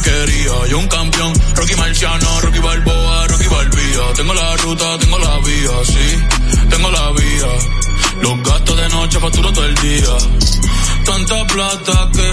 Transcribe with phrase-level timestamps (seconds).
[0.00, 0.66] porquería.
[0.68, 4.14] Yo un campeón, Rocky Marciano, Rocky Balboa, Rocky Balbía.
[4.16, 8.22] Tengo la ruta, tengo la vía, sí, tengo la vía.
[8.22, 10.16] Los gastos de noche facturo todo el día.
[11.04, 12.32] Tanta plata que,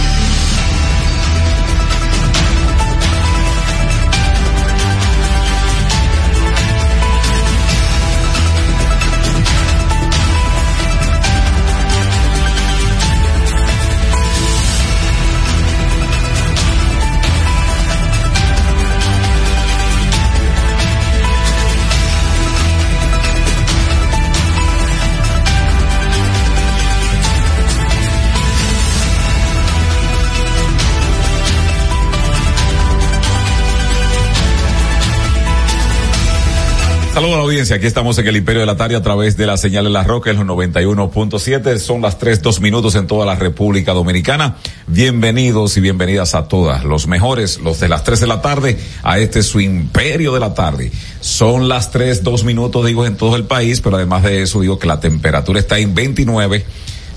[37.21, 39.45] Saludos a la audiencia, aquí estamos en el Imperio de la Tarde a través de
[39.45, 43.35] la señal de la Roca los 91.7, son las 3, 2 minutos en toda la
[43.35, 44.55] República Dominicana.
[44.87, 49.19] Bienvenidos y bienvenidas a todas, los mejores, los de las 3 de la tarde, a
[49.19, 50.91] este su Imperio de la Tarde.
[51.19, 54.79] Son las 3, 2 minutos, digo, en todo el país, pero además de eso digo
[54.79, 56.65] que la temperatura está en 29,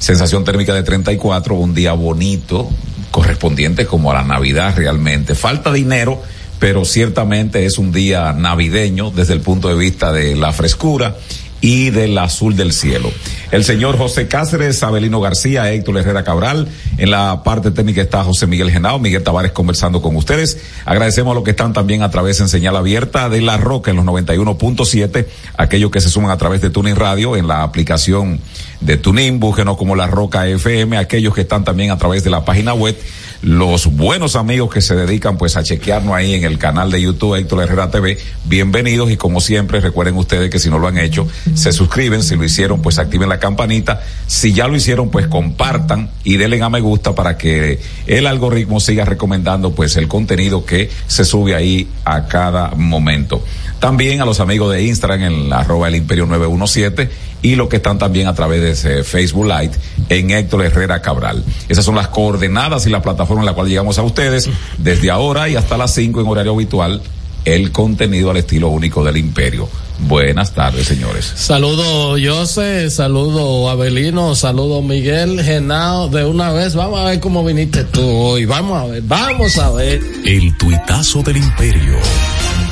[0.00, 2.68] sensación térmica de 34, un día bonito,
[3.10, 5.34] correspondiente como a la Navidad realmente.
[5.34, 6.20] Falta dinero
[6.64, 11.14] pero ciertamente es un día navideño desde el punto de vista de la frescura
[11.60, 13.12] y del azul del cielo.
[13.50, 16.68] El señor José Cáceres, Abelino García, Héctor Herrera Cabral.
[16.96, 20.56] En la parte técnica está José Miguel Genao, Miguel Tavares conversando con ustedes.
[20.86, 23.98] Agradecemos a los que están también a través en señal abierta de La Roca en
[23.98, 25.26] los 91.7,
[25.58, 28.40] aquellos que se suman a través de Tuning Radio en la aplicación
[28.80, 32.42] de Tuning, búsquenos como La Roca FM, aquellos que están también a través de la
[32.42, 32.96] página web
[33.44, 37.34] los buenos amigos que se dedican pues a chequearnos ahí en el canal de YouTube
[37.34, 38.16] Héctor Herrera TV,
[38.46, 42.36] bienvenidos y como siempre recuerden ustedes que si no lo han hecho, se suscriben, si
[42.36, 46.70] lo hicieron pues activen la campanita, si ya lo hicieron pues compartan y denle a
[46.70, 51.86] me gusta para que el algoritmo siga recomendando pues el contenido que se sube ahí
[52.06, 53.44] a cada momento.
[53.78, 57.76] También a los amigos de Instagram en la arroba el imperio 917 y los que
[57.76, 59.72] están también a través de Facebook Live
[60.08, 61.44] en Héctor Herrera Cabral.
[61.68, 65.46] Esas son las coordenadas y la plataforma en la cual llegamos a ustedes desde ahora
[65.50, 67.02] y hasta las 5 en horario habitual,
[67.44, 69.68] el contenido al estilo único del imperio.
[70.00, 71.32] Buenas tardes, señores.
[71.34, 76.08] Saludo, José, saludo, Abelino, saludo, Miguel, Genao.
[76.08, 78.44] De una vez, vamos a ver cómo viniste tú hoy.
[78.44, 80.00] Vamos a ver, vamos a ver.
[80.24, 81.96] El tuitazo del imperio.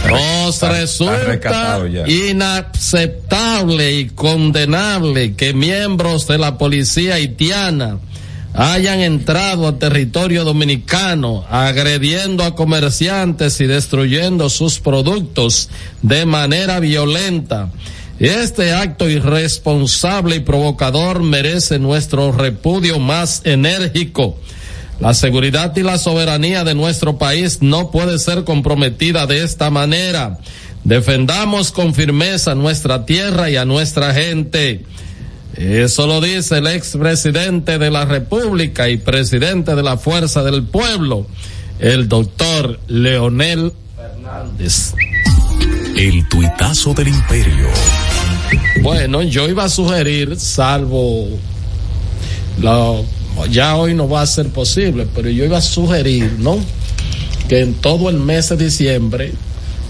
[0.08, 7.98] Nos resulta inaceptable y condenable que miembros de la policía haitiana
[8.54, 15.70] hayan entrado a territorio dominicano agrediendo a comerciantes y destruyendo sus productos
[16.02, 17.70] de manera violenta.
[18.18, 24.38] Este acto irresponsable y provocador merece nuestro repudio más enérgico.
[25.00, 30.38] La seguridad y la soberanía de nuestro país no puede ser comprometida de esta manera.
[30.84, 34.84] Defendamos con firmeza nuestra tierra y a nuestra gente.
[35.56, 41.26] Eso lo dice el expresidente de la República y presidente de la Fuerza del Pueblo,
[41.78, 44.94] el doctor Leonel Fernández.
[45.96, 47.68] El tuitazo del imperio.
[48.82, 51.28] Bueno, yo iba a sugerir, salvo
[52.60, 52.94] la
[53.50, 56.58] ya hoy no va a ser posible, pero yo iba a sugerir, ¿no?
[57.48, 59.32] Que en todo el mes de diciembre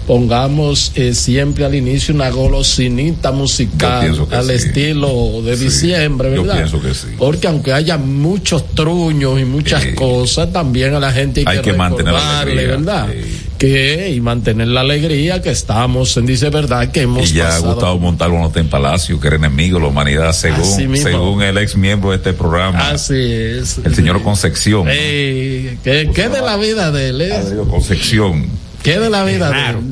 [0.07, 6.45] pongamos eh, siempre al inicio una golosinita musical al estilo de diciembre, ¿verdad?
[6.45, 7.07] Yo pienso que sí.
[7.17, 12.13] Porque aunque haya muchos truños y muchas cosas, también a la gente hay, que, mantener
[12.13, 13.07] la ¿verdad?
[13.57, 17.59] Que, y mantener la alegría que estamos en dice verdad que hemos y ya ha
[17.59, 21.77] Gustavo Montalvo no en Palacio que era enemigo de la humanidad según según el ex
[21.77, 22.89] miembro de este programa.
[22.89, 23.79] Así es.
[23.83, 24.85] El señor Concepción.
[24.87, 25.77] ¿qué,
[26.13, 27.53] ¿qué, de la vida de él es?
[27.69, 29.47] Concepción ¿Qué de la vida?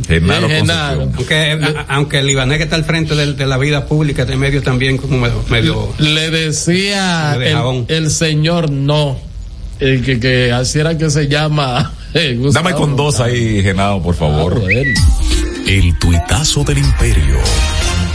[0.07, 0.49] Genaro.
[0.49, 1.01] Genaro.
[1.15, 4.97] Aunque, aunque el libanés que está al frente de, la vida pública de medio también
[4.97, 5.17] como
[5.49, 5.93] medio...
[5.97, 7.37] Le decía
[7.87, 9.17] el, señor no,
[9.79, 11.93] el que, que así era que se llama...
[12.13, 14.61] Eh, Dame con dos ahí, Genaro, por favor.
[14.61, 17.37] Ah, el tuitazo del imperio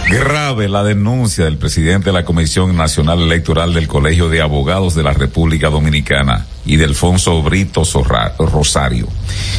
[0.08, 5.02] Grave la denuncia del presidente de la Comisión Nacional Electoral del Colegio de Abogados de
[5.02, 7.82] la República Dominicana y de Alfonso Brito
[8.38, 9.08] Rosario,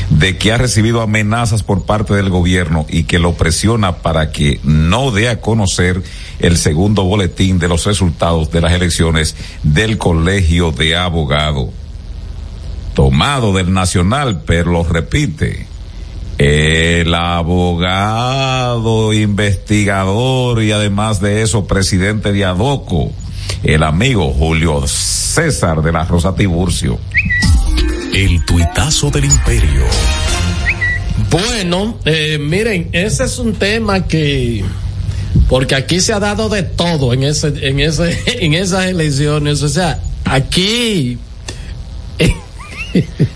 [0.09, 4.61] de que ha recibido amenazas por parte del gobierno y que lo presiona para que
[4.63, 6.01] no dé a conocer
[6.39, 11.71] el segundo boletín de los resultados de las elecciones del Colegio de Abogados.
[12.93, 15.67] Tomado del Nacional, pero lo repite
[16.37, 23.11] el abogado, investigador y además de eso, presidente de Adoco,
[23.63, 26.99] el amigo Julio César de la Rosa Tiburcio.
[28.13, 29.83] El tuitazo del imperio.
[31.29, 34.63] Bueno, eh, miren, ese es un tema que
[35.49, 39.69] porque aquí se ha dado de todo en ese, en ese, en esas elecciones, o
[39.69, 41.17] sea, aquí.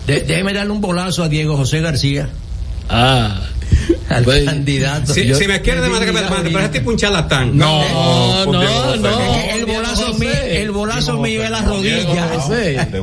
[0.08, 2.30] déjeme darle un bolazo a Diego José García.
[2.92, 3.48] Ah.
[4.10, 5.14] Al pues, candidato.
[5.14, 7.58] Si, si me quiere demandar que me demande, pero es tipo un charlatán.
[7.58, 8.96] No, no, no.
[8.98, 12.30] no, el bolazo mío, el bolazo mío es la rodilla.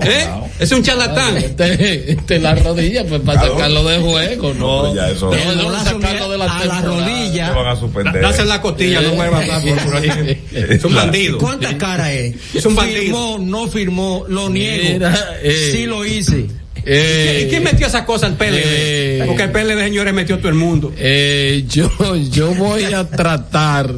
[0.02, 0.28] ¿Eh?
[0.58, 1.36] Es un charlatán.
[1.48, 4.94] Este, este la rodilla, pues para sacarlo de juego, no.
[4.94, 5.32] ya eso.
[5.32, 7.52] El bolazo mío de la a la rodilla.
[7.52, 8.20] van a suspender.
[8.20, 10.42] Dase la costilla, no por ahí.
[10.52, 11.38] Es un bandido.
[11.38, 12.36] ¿Cuántas caras es?
[12.54, 13.00] Es un bandido.
[13.00, 15.06] Firmó, no firmó, lo niego.
[15.42, 16.46] Eh, sí lo hice.
[16.90, 18.54] Eh, ¿Y quién metió esa cosa al PLD?
[18.54, 20.90] Eh, Porque el PLD, señores, metió todo el mundo.
[20.96, 21.90] Eh, yo,
[22.30, 23.92] yo voy a tratar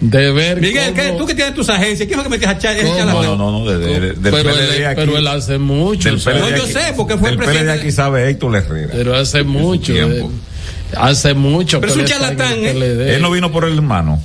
[0.00, 0.60] de ver.
[0.60, 3.52] Miguel, tú que tienes tus agencias, ¿quién es lo que metiste a echar No, no,
[3.52, 5.00] no, de, de, del pero, PLD él, aquí.
[5.00, 6.08] pero él hace mucho.
[6.08, 7.72] Del PLD no, yo sé, porque fue el presidente.
[7.72, 8.92] PLD aquí sabe Héctor Herrera.
[8.92, 9.92] Pero hace mucho.
[9.92, 10.26] Eh,
[10.96, 11.80] hace mucho.
[11.80, 13.14] Pero es un charlatán, ¿eh?
[13.14, 14.22] Él no vino por el hermano.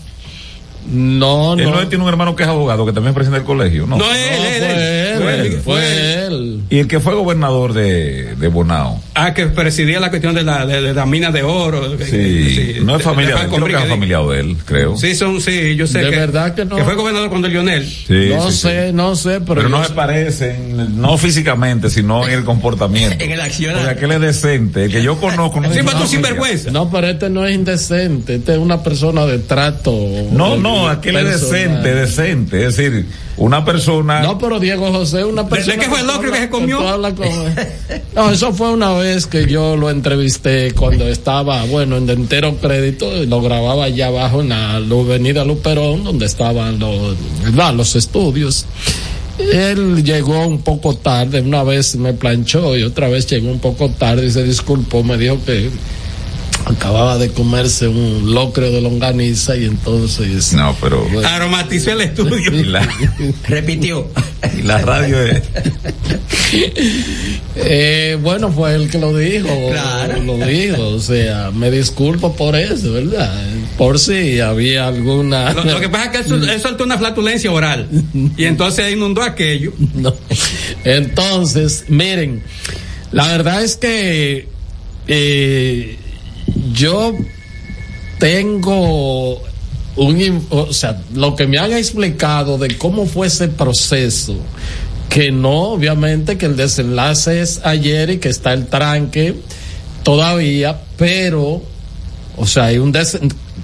[0.88, 1.76] No, él no.
[1.76, 3.98] no tiene un hermano que es abogado, que también es presidente del colegio, ¿no?
[3.98, 6.62] No, él, él, fue él, fue él.
[6.70, 9.02] Y el que fue gobernador de, de Bonao.
[9.16, 11.98] Ah, que presidía la cuestión de la, de, de la mina de oro.
[12.00, 14.98] Sí, sí no es familia de, él, creo que es familiar de él, creo.
[14.98, 16.16] Sí, son, sí, yo sé de que.
[16.16, 16.76] verdad que no.
[16.76, 17.86] Que fue gobernador cuando Lionel.
[17.86, 18.94] Sí, no sí, sé, sí.
[18.94, 19.56] no sé, pero.
[19.56, 23.16] Pero no se parecen, no físicamente, sino en el comportamiento.
[23.24, 23.78] en el accionar.
[23.78, 25.60] Porque aquel es decente, el que yo conozco.
[25.62, 26.72] No sí, pero tú sinvergüenza.
[26.72, 29.96] No, pero este no es indecente, este es una persona de trato.
[30.32, 33.06] No, no, aquel es decente, decente, es decir,
[33.42, 34.22] una persona.
[34.22, 35.74] No, pero Diego José, una persona.
[35.74, 36.80] ¿De qué fue el locro que se comió?
[38.16, 43.10] No, eso fue una vez que yo lo entrevisté cuando estaba, bueno, en entero crédito,
[43.26, 47.74] lo grababa allá abajo en la avenida Luperón, donde estaban los, ¿verdad?
[47.74, 48.66] los estudios.
[49.40, 53.90] Él llegó un poco tarde, una vez me planchó y otra vez llegó un poco
[53.90, 55.72] tarde y se disculpó, me dijo que
[56.66, 61.28] acababa de comerse un locro de longaniza y entonces no pero bueno.
[61.28, 62.88] aromatizó el estudio y la,
[63.48, 64.08] repitió
[64.58, 65.42] y la radio es
[67.56, 70.24] eh, bueno fue él que lo dijo claro.
[70.24, 73.34] lo dijo o sea me disculpo por eso verdad
[73.78, 77.52] por si había alguna lo, lo que pasa es que él, él soltó una flatulencia
[77.52, 77.88] oral
[78.38, 80.14] y entonces inundó aquello no.
[80.84, 82.44] entonces miren
[83.12, 84.48] la verdad es que
[85.08, 85.98] eh,
[86.74, 87.16] yo
[88.20, 89.42] tengo
[89.96, 94.36] un, o sea, lo que me han explicado de cómo fue ese proceso,
[95.10, 99.36] que no, obviamente que el desenlace es ayer y que está el tranque
[100.04, 101.62] todavía, pero,
[102.38, 103.20] o sea, hay un des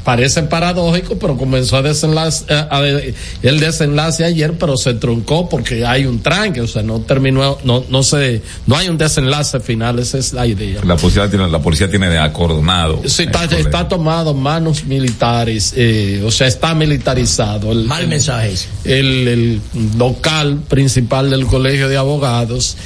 [0.07, 5.85] parece paradójico, pero comenzó a desenlace, a, a, el desenlace ayer, pero se truncó porque
[5.85, 9.99] hay un tranque, o sea, no terminó, no, no se, no hay un desenlace final,
[9.99, 10.79] esa es la idea.
[10.85, 13.01] La policía tiene, la policía tiene de acordonado.
[13.05, 17.73] Sí, está, está tomado manos militares, eh, o sea, está militarizado.
[17.73, 18.53] El, Mal mensaje.
[18.85, 19.61] El, el
[19.97, 22.77] local principal del colegio de abogados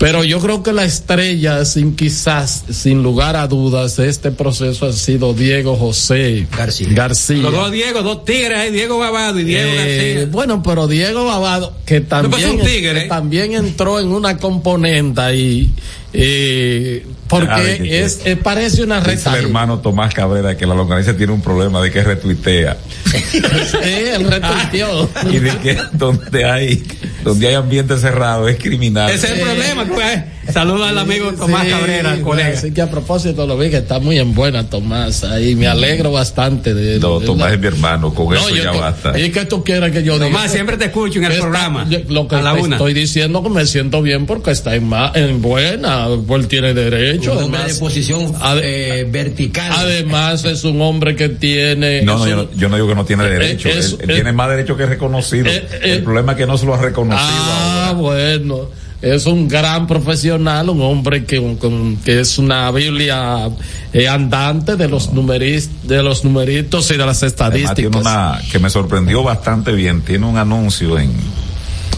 [0.00, 4.86] pero yo creo que la estrella, sin quizás, sin lugar a dudas, de este proceso
[4.86, 6.88] ha sido Diego José García.
[6.92, 7.42] García.
[7.42, 9.74] Los dos Diego, dos tigres, Diego Babado y Diego eh,
[10.14, 10.28] García.
[10.32, 15.70] Bueno, pero Diego Babado, que también, no, tigre, que también entró en una componente ahí,
[16.12, 19.36] eh, porque ah, que, es, que, parece una reta.
[19.38, 22.76] el hermano Tomás Cabrera que la longaniza tiene un problema de que retuitea.
[23.04, 25.08] sí, él retuiteó.
[25.30, 26.84] y de que donde hay,
[27.22, 29.10] donde hay ambiente cerrado es criminal.
[29.10, 30.24] Ese es el problema, pues.
[30.52, 32.48] Saludos al amigo Tomás sí, Cabrera, bueno, colega.
[32.50, 36.12] Así que a propósito lo vi que está muy en buena Tomás ahí, me alegro
[36.12, 37.54] bastante de No, de Tomás la...
[37.54, 39.18] es mi hermano, con no, eso ya te, basta.
[39.18, 40.26] ¿Y qué tú quieres que yo diga?
[40.26, 41.86] Tomás, siempre te escucho en el está, programa.
[41.88, 42.76] Yo, lo que a la te una.
[42.76, 47.32] estoy diciendo que me siento bien porque está en, ma, en buena, pues tiene derecho.
[47.32, 49.72] Un además, hombre de posición ad, eh, vertical.
[49.74, 52.02] Además es un hombre que tiene...
[52.02, 53.68] No, no, yo no, yo no digo que no tiene derecho.
[53.68, 55.46] Es, él, él tiene más derecho que reconocido.
[55.48, 57.28] eh, el problema es que no se lo ha reconocido.
[57.28, 58.00] Ah, ahora.
[58.00, 58.79] bueno.
[59.02, 61.56] Es un gran profesional, un hombre que,
[62.04, 63.48] que es una Biblia
[63.92, 67.76] eh, andante de los numeris, de los numeritos y de las estadísticas.
[67.76, 70.02] tiene una que me sorprendió bastante bien.
[70.02, 71.12] Tiene un anuncio en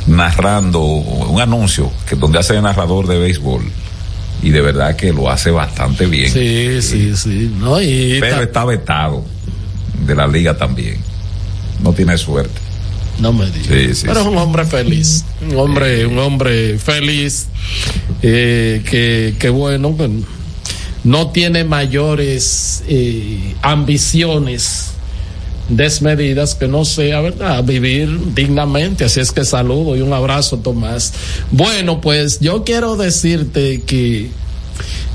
[0.07, 3.63] narrando un anuncio que donde hace el narrador de béisbol
[4.43, 6.33] y de verdad que lo hace bastante bien.
[6.33, 7.55] Sí, sí, sí.
[7.59, 9.25] No, y Pero está vetado
[10.05, 10.99] de la liga también.
[11.83, 12.72] No tiene suerte.
[13.21, 14.03] No me digas.
[14.05, 15.25] Pero es un hombre feliz.
[15.49, 17.47] Un hombre, un hombre feliz.
[18.23, 19.95] Eh, que, que bueno,
[21.05, 24.93] no tiene mayores eh, ambiciones
[25.69, 27.63] desmedidas que no sea, ¿verdad?
[27.65, 29.05] Vivir dignamente.
[29.05, 31.13] Así es que saludo y un abrazo, Tomás.
[31.51, 34.31] Bueno, pues yo quiero decirte que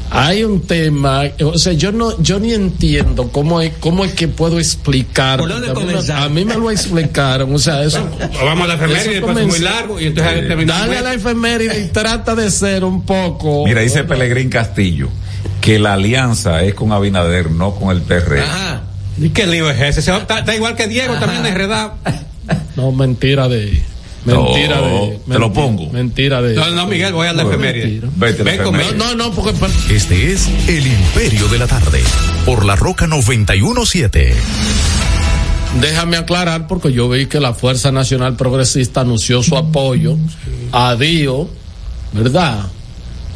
[0.10, 4.28] hay un tema, o sea, yo no, yo ni entiendo cómo es, cómo es que
[4.28, 5.42] puedo explicar.
[5.42, 8.08] a, mí, me lo explicaron, o sea, eso.
[8.44, 12.36] vamos a la efeméride, es muy largo y entonces Dale a la efeméride y trata
[12.36, 13.66] de ser un poco.
[13.66, 15.10] Mira, dice Pelegrín Castillo
[15.62, 18.40] que la alianza es con Abinader, no con el PR.
[18.40, 18.84] Ajá.
[19.20, 20.12] ¿Y qué lío es ese?
[20.16, 21.96] Está, igual que Diego, también enredado.
[22.78, 23.82] No, mentira de.
[24.36, 25.20] Mentira de.
[25.28, 25.90] Te lo pongo.
[25.90, 26.56] Mentira de.
[26.56, 28.02] No, no, Miguel, voy a la efeméride.
[28.16, 28.92] Vete Ven conmigo.
[28.98, 29.54] No, no, porque.
[29.90, 32.02] Este es El Imperio de la Tarde.
[32.46, 34.36] Por la Roca 917.
[35.82, 40.18] Déjame aclarar porque yo vi que la Fuerza Nacional Progresista anunció su apoyo
[40.72, 41.48] a Dio,
[42.14, 42.68] ¿verdad?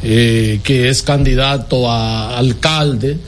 [0.02, 3.18] Eh, que es candidato a alcalde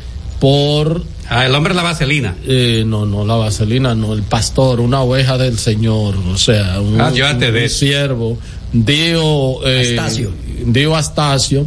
[0.41, 2.37] por Ah, el hombre la vaselina.
[2.47, 7.01] Eh, no, no, la vaselina, no, el pastor, una oveja del Señor, o sea, un,
[7.01, 8.39] ah, un, siervo.
[8.73, 10.33] Dio, eh, Astacio.
[10.67, 11.67] Dio Astacio.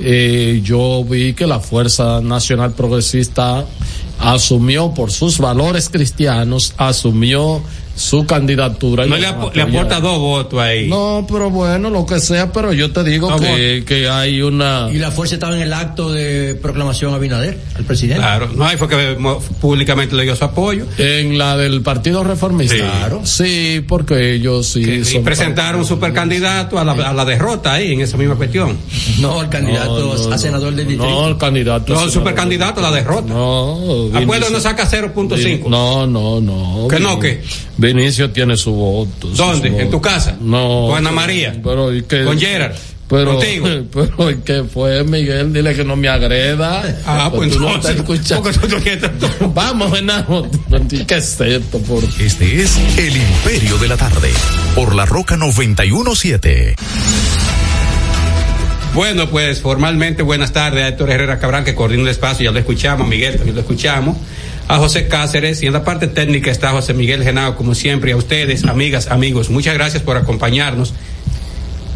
[0.00, 3.64] Eh, yo vi que la Fuerza Nacional Progresista
[4.18, 7.62] asumió por sus valores cristianos, asumió
[7.96, 9.06] su candidatura.
[9.06, 10.88] No le, aporta dos votos ahí.
[10.88, 14.88] No, pero bueno, lo que sea, pero yo te digo que, que, hay una...
[14.92, 18.20] Y la fuerza estaba en el acto de proclamación a Binader, al presidente.
[18.20, 19.16] Claro, no, ahí fue que
[19.60, 20.86] públicamente le dio su apoyo.
[20.98, 22.76] En la del Partido Reformista.
[22.76, 23.20] Claro.
[23.24, 25.02] Sí, porque ellos sí...
[25.14, 28.76] y presentaron un supercandidato a la, a la derrota ahí, en esa misma cuestión.
[29.20, 31.08] No, el candidato a senador del distrito.
[31.08, 31.94] No, el candidato.
[31.94, 33.32] No, el supercandidato a la derrota.
[33.32, 34.10] No.
[34.14, 35.68] Acuerdo no saca 0.5.
[35.68, 36.88] No, no, no.
[36.88, 37.42] ¿Que no, qué?
[37.84, 39.28] Vinicio tiene su voto.
[39.28, 39.68] ¿Dónde?
[39.68, 40.36] ¿En tu casa?
[40.40, 40.86] No.
[40.88, 41.54] ¿Con Ana María?
[41.62, 42.24] Pero, ¿y qué?
[42.24, 42.74] ¿Con Gerard?
[43.08, 43.66] Pero, ¿Contigo?
[43.92, 45.52] Pero, ¿y qué fue, Miguel?
[45.52, 46.82] Dile que no me agreda.
[47.06, 48.50] Ah, pues, tú no estás escuchando.
[49.54, 50.48] Vamos, Venado.
[51.06, 51.78] ¿Qué es esto?
[51.80, 52.02] Por...
[52.18, 54.30] Este es El Imperio de la Tarde.
[54.74, 56.76] Por La Roca 917.
[58.94, 62.60] Bueno, pues formalmente buenas tardes a Héctor Herrera Cabrán que coordina el espacio, ya lo
[62.60, 64.16] escuchamos, Miguel también lo escuchamos
[64.68, 68.14] a José Cáceres y en la parte técnica está José Miguel Genao, como siempre, y
[68.14, 70.94] a ustedes, amigas, amigos, muchas gracias por acompañarnos.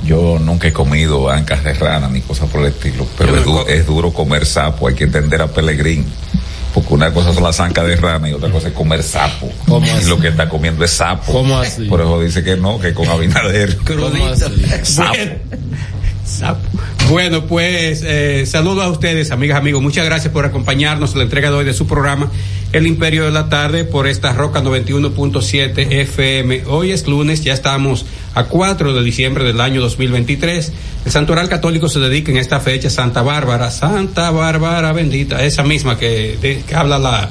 [0.05, 4.13] Yo nunca he comido ancas de rana ni cosas por el estilo, pero es, duro
[4.13, 6.07] comer sapo, hay que entender a Pelegrín.
[6.75, 9.51] Porque una cosa son las ancas de rana y otra cosa es comer sapo.
[10.01, 11.33] Y lo que está comiendo es sapo.
[11.33, 11.87] ¿Cómo así?
[11.87, 13.77] Por eso dice que no, que con Abinader.
[13.87, 14.09] ¿Cómo
[16.29, 16.61] Sapo.
[17.09, 19.83] Bueno, pues eh, saludo a ustedes, amigas, amigos.
[19.83, 22.31] Muchas gracias por acompañarnos en la entrega de hoy de su programa
[22.73, 26.65] El Imperio de la Tarde por esta Roca 91.7 FM.
[26.67, 28.05] Hoy es lunes, ya estamos
[28.35, 30.73] a 4 de diciembre del año 2023.
[31.07, 35.63] El Santoral Católico se dedica en esta fecha a Santa Bárbara, Santa Bárbara bendita, esa
[35.63, 37.31] misma que, habla la,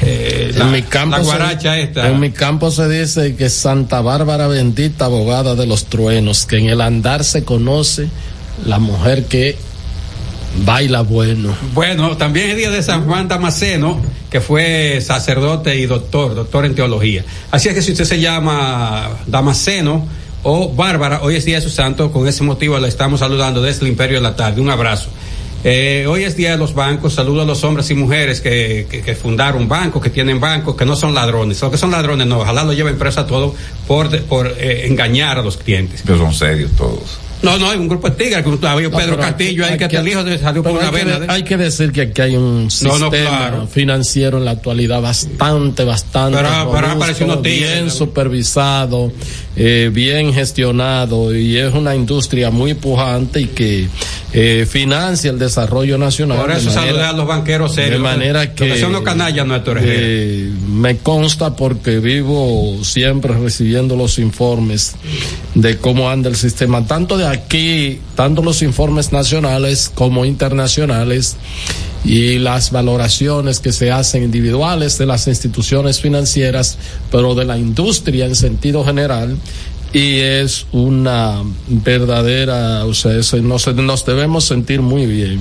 [0.00, 2.08] eh, en mi campo guaracha esta.
[2.08, 6.70] En mi campo se dice que Santa Bárbara bendita, abogada de los truenos, que en
[6.70, 8.08] el andar se conoce
[8.66, 9.56] la mujer que
[10.64, 11.54] baila bueno.
[11.74, 14.00] Bueno, también es día de San Juan Damasceno,
[14.30, 17.24] que fue sacerdote y doctor, doctor en teología.
[17.50, 20.06] Así es que si usted se llama Damasceno
[20.42, 23.82] o Bárbara, hoy es día de su santo, con ese motivo le estamos saludando desde
[23.82, 24.60] el Imperio de la Tarde.
[24.60, 25.10] Un abrazo.
[25.64, 29.14] Eh, hoy es día de los bancos, saludo a los hombres y mujeres que, que,
[29.16, 31.60] fundaron bancos, que tienen bancos, que no son ladrones.
[31.60, 33.54] Los que son ladrones no, ojalá lo lleven presa todo
[33.88, 36.02] por, por eh, engañar a los clientes.
[36.06, 37.18] Pero son serios todos.
[37.42, 40.22] No, no, hay un grupo de tigres, que había Pedro Castillo ahí que, el hijo
[40.40, 41.20] salió por una vena.
[41.28, 47.40] Hay que decir que aquí hay un sistema financiero en la actualidad bastante, bastante pero,
[47.42, 49.12] bien supervisado,
[49.60, 53.88] eh, bien gestionado y es una industria muy pujante y que
[54.32, 56.38] eh, financia el desarrollo nacional.
[56.38, 57.94] Por eso saludar a los banqueros serios.
[57.94, 58.78] De manera que...
[58.78, 64.94] son los canallas, no eh, Me consta porque vivo siempre recibiendo los informes
[65.56, 71.36] de cómo anda el sistema, tanto de aquí, tanto los informes nacionales como internacionales
[72.04, 76.78] y las valoraciones que se hacen individuales de las instituciones financieras,
[77.10, 79.36] pero de la industria en sentido general,
[79.92, 85.40] y es una verdadera, o sea, eso, nos, nos debemos sentir muy bien.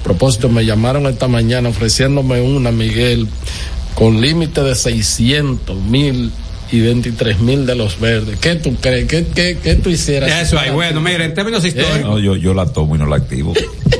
[0.00, 3.28] A propósito, me llamaron esta mañana ofreciéndome una, Miguel,
[3.94, 6.30] con límite de 600 mil
[6.70, 8.38] y 23 mil de los verdes.
[8.38, 9.06] ¿Qué tú crees?
[9.08, 10.30] ¿Qué, qué, qué tú hicieras?
[10.30, 12.00] Eso hay, bueno, mira, en términos históricos.
[12.02, 13.54] No, yo, yo la tomo y no la activo.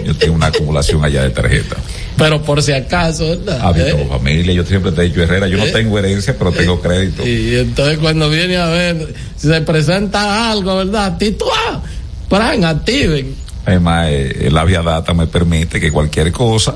[0.04, 1.76] Yo tengo una acumulación allá de tarjeta.
[2.16, 3.60] Pero por si acaso, ¿verdad?
[3.62, 3.94] Ah, ¿Eh?
[3.96, 5.72] mi familia, yo siempre te he dicho Herrera, yo no ¿Eh?
[5.72, 7.26] tengo herencia, pero tengo crédito.
[7.26, 11.16] Y entonces cuando viene a ver, si se presenta algo, ¿verdad?
[11.16, 11.82] Tituá,
[12.28, 13.34] pran, activen.
[13.64, 16.75] Además, eh, la vía data me permite que cualquier cosa,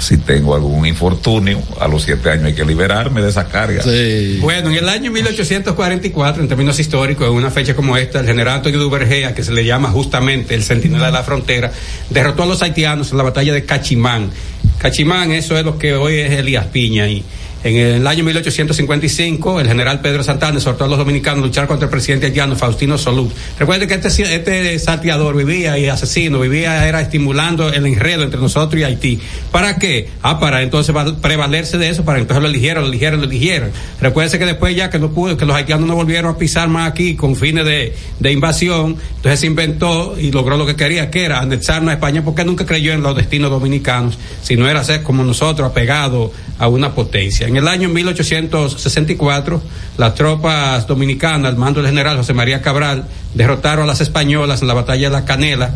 [0.00, 3.82] si tengo algún infortunio, a los siete años hay que liberarme de esa carga.
[3.82, 4.38] Sí.
[4.40, 8.56] Bueno, en el año 1844, en términos históricos, en una fecha como esta, el general
[8.56, 11.70] Antonio Duvergea, que se le llama justamente el centinela de la frontera,
[12.08, 14.30] derrotó a los haitianos en la batalla de Cachimán.
[14.78, 17.06] Cachimán, eso es lo que hoy es Elías Piña.
[17.08, 17.22] Y
[17.62, 21.84] en el año 1855, el general Pedro Santana exhortó a los dominicanos a luchar contra
[21.86, 23.30] el presidente haitiano Faustino Solú.
[23.58, 28.80] Recuerde que este, este salteador vivía y asesino, vivía, era estimulando el enredo entre nosotros
[28.80, 29.20] y Haití.
[29.52, 30.08] ¿Para qué?
[30.22, 33.70] Ah, para entonces va- prevalerse de eso, para entonces lo eligieron, lo eligieron, lo eligieron.
[34.00, 36.90] Recuerde que después ya que no pudo, que los haitianos no volvieron a pisar más
[36.90, 41.24] aquí con fines de, de invasión, entonces se inventó y logró lo que quería, que
[41.24, 45.24] era anexarnos a España, porque nunca creyó en los destinos dominicanos, sino era ser como
[45.24, 47.49] nosotros, apegado a una potencia.
[47.50, 49.60] En el año 1864,
[49.98, 53.04] las tropas dominicanas, al mando del general José María Cabral,
[53.34, 55.74] derrotaron a las españolas en la batalla de la Canela,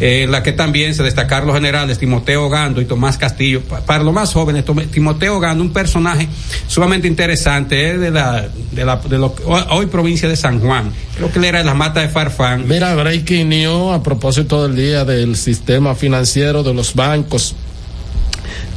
[0.00, 3.60] eh, en la que también se destacaron los generales Timoteo Gando y Tomás Castillo.
[3.60, 6.26] Pa- Para los más jóvenes, Timoteo Gando, un personaje
[6.66, 9.34] sumamente interesante, es de la, de la, de lo
[9.72, 10.90] hoy provincia de San Juan.
[11.16, 12.66] Creo que él era de la mata de Farfán.
[12.66, 17.54] Mira, Breaking News, a propósito del día del sistema financiero de los bancos,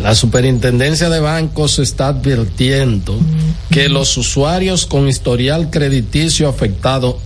[0.02, 3.18] la superintendencia de bancos está advirtiendo
[3.70, 7.20] que los usuarios con historial crediticio afectado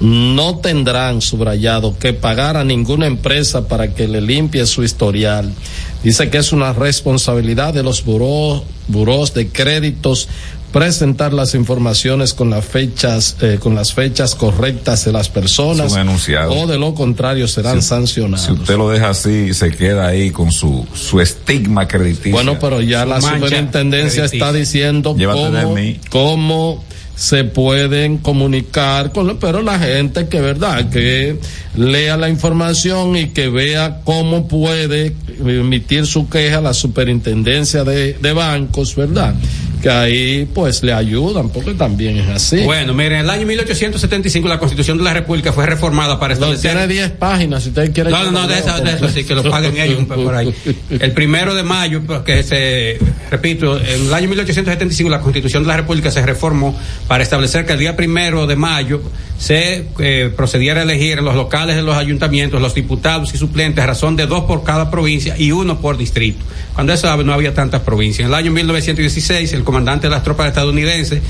[0.00, 5.52] no tendrán subrayado que pagar a ninguna empresa para que le limpie su historial.
[6.02, 10.28] Dice que es una responsabilidad de los buró, burós de créditos
[10.76, 15.90] presentar las informaciones con las fechas eh, con las fechas correctas de las personas
[16.50, 18.44] o de lo contrario serán sancionados.
[18.44, 22.32] Si usted lo deja así, se queda ahí con su, su estigma crediticio.
[22.32, 26.00] Bueno, pero ya la superintendencia está diciendo Llévate de cómo, mí.
[26.10, 31.38] cómo se pueden comunicar con lo- pero la gente que verdad que
[31.74, 38.12] lea la información y que vea cómo puede emitir su queja a la superintendencia de,
[38.20, 39.34] de bancos, ¿verdad?
[39.82, 42.62] Que ahí pues le ayudan porque también es así.
[42.62, 46.52] Bueno, mire, en el año 1875 la Constitución de la República fue reformada para No,
[46.52, 46.72] establecer...
[46.72, 48.10] tiene 10 páginas, si usted quiere.
[48.10, 50.54] No, no, no, de eso, de eso sí, que lo paguen ellos por ahí.
[50.90, 52.98] El primero de mayo, que se,
[53.30, 57.72] repito, en el año 1875 la Constitución de la República se reformó para establecer que
[57.74, 59.02] el día primero de mayo
[59.38, 63.86] se eh, procediera a elegir los locales de los ayuntamientos los diputados y suplentes a
[63.86, 66.44] razón de dos por cada provincia y uno por distrito.
[66.74, 68.26] Cuando eso no había tantas provincias.
[68.26, 71.20] En el año 1916 el comandante de las tropas estadounidenses,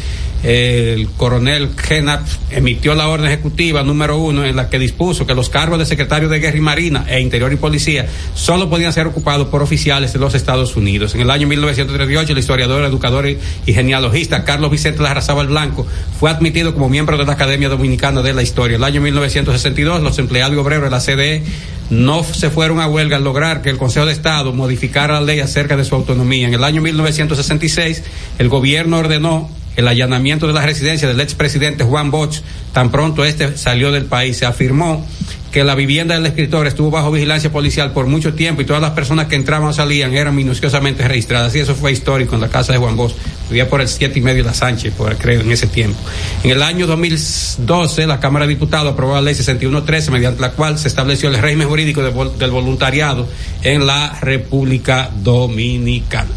[0.42, 5.48] el coronel Kenneth, emitió la orden ejecutiva número uno en la que dispuso que los
[5.48, 9.48] cargos de secretario de Guerra y Marina e Interior y Policía solo podían ser ocupados
[9.48, 11.14] por oficiales de los Estados Unidos.
[11.14, 15.86] En el año 1938 el historiador, educador y genealogista Carlos Vicente Larrazábal Blanco
[16.18, 18.76] fue admitido como miembro de la Academia Dominicana de la Historia.
[18.76, 21.42] El año 1962 los empleados obreros de la CDE
[21.90, 25.40] no se fueron a huelga al lograr que el Consejo de Estado modificara la ley
[25.40, 26.46] acerca de su autonomía.
[26.46, 28.02] En el año 1966,
[28.38, 32.40] el gobierno ordenó el allanamiento de la residencia del expresidente Juan Bosch,
[32.72, 34.37] tan pronto este salió del país.
[34.37, 35.06] Se afirmó
[35.50, 38.92] que la vivienda del escritor estuvo bajo vigilancia policial por mucho tiempo y todas las
[38.92, 41.54] personas que entraban o salían eran minuciosamente registradas.
[41.54, 43.14] Y eso fue histórico en la casa de Juan Bosch.
[43.48, 45.98] Vivía por el siete y medio de la Sánchez, por creo, en ese tiempo.
[46.42, 50.78] En el año 2012, la Cámara de Diputados aprobó la ley 6113, mediante la cual
[50.78, 53.28] se estableció el régimen jurídico del voluntariado
[53.62, 56.30] en la República Dominicana.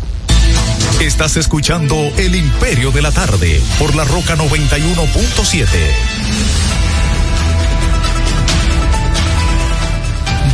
[1.01, 6.28] Estás escuchando El Imperio de la Tarde por la Roca 91.7.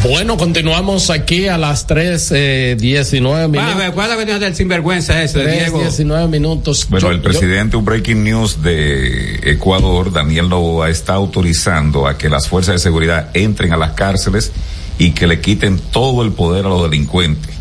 [0.08, 3.74] Bueno, continuamos aquí a las 3, eh, 19 minutos.
[3.76, 5.80] ¿Cuál, cuál la venida del sinvergüenza ese, 3, Diego?
[5.80, 6.86] 19 minutos.
[6.90, 12.18] Bueno, Yo- el yo- presidente, un breaking news de Ecuador, Daniel Novoa, está autorizando a
[12.18, 14.52] que las fuerzas de seguridad entren a las cárceles
[15.00, 17.54] y que le quiten todo el poder a los delincuentes.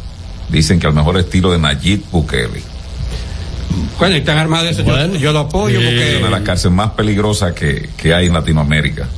[0.50, 2.62] Dicen que al mejor estilo de Nayib Bukele.
[3.98, 6.30] Bueno, y están armados eso, yo- Bueno, yo, lo apoyo eh, Es una de porque
[6.30, 9.08] las cárceles más peligrosas que, que hay en Latinoamérica.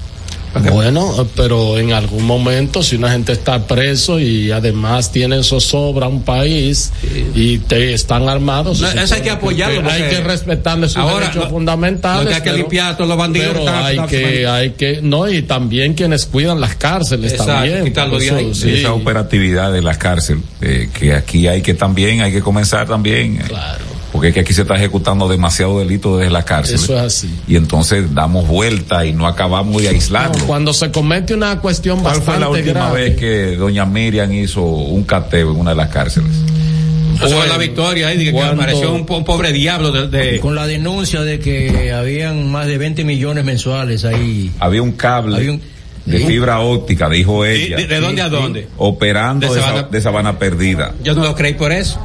[0.71, 6.23] Bueno, pero en algún momento si una gente está preso y además tiene zozobra un
[6.23, 6.93] país
[7.35, 11.45] y te están armados, No, eso hay que apoyarlo, Hay que respetarle sus ahora derechos
[11.45, 12.25] lo- fundamentales.
[12.25, 14.47] lo que hay que pero- limpiar a todos los bandidos pero están- hay están- que,
[14.47, 17.53] hay que, no, y también quienes cuidan las cárceles Exacto,
[17.93, 17.95] también.
[18.27, 18.55] Eso, ahí.
[18.55, 18.71] sí.
[18.75, 23.37] esa operatividad de la cárcel, eh, que aquí hay que también, hay que comenzar también.
[23.39, 23.96] Claro.
[24.17, 26.77] Porque es que aquí se está ejecutando demasiado delito desde la cárcel.
[26.77, 27.29] Eso es así.
[27.47, 30.39] Y entonces damos vuelta y no acabamos de aislarlo.
[30.39, 33.03] No, cuando se comete una cuestión ¿Cuál bastante fue la última grave.
[33.11, 36.31] vez que doña Miriam hizo un cateo en una de las cárceles?
[36.33, 39.93] Eso fue Bueno, la victoria ahí, de que cuando- apareció un, po- un pobre diablo
[39.93, 44.51] de, de- Con la denuncia de que habían más de 20 millones mensuales ahí.
[44.61, 45.61] Había un cable Había un-
[46.07, 48.67] de fibra óptica, dijo ¿De, ella, de- de dónde a dónde?
[48.79, 50.95] operando De Sabana- Sa- de Sabana Perdida.
[51.05, 51.99] Yo no lo creí por eso.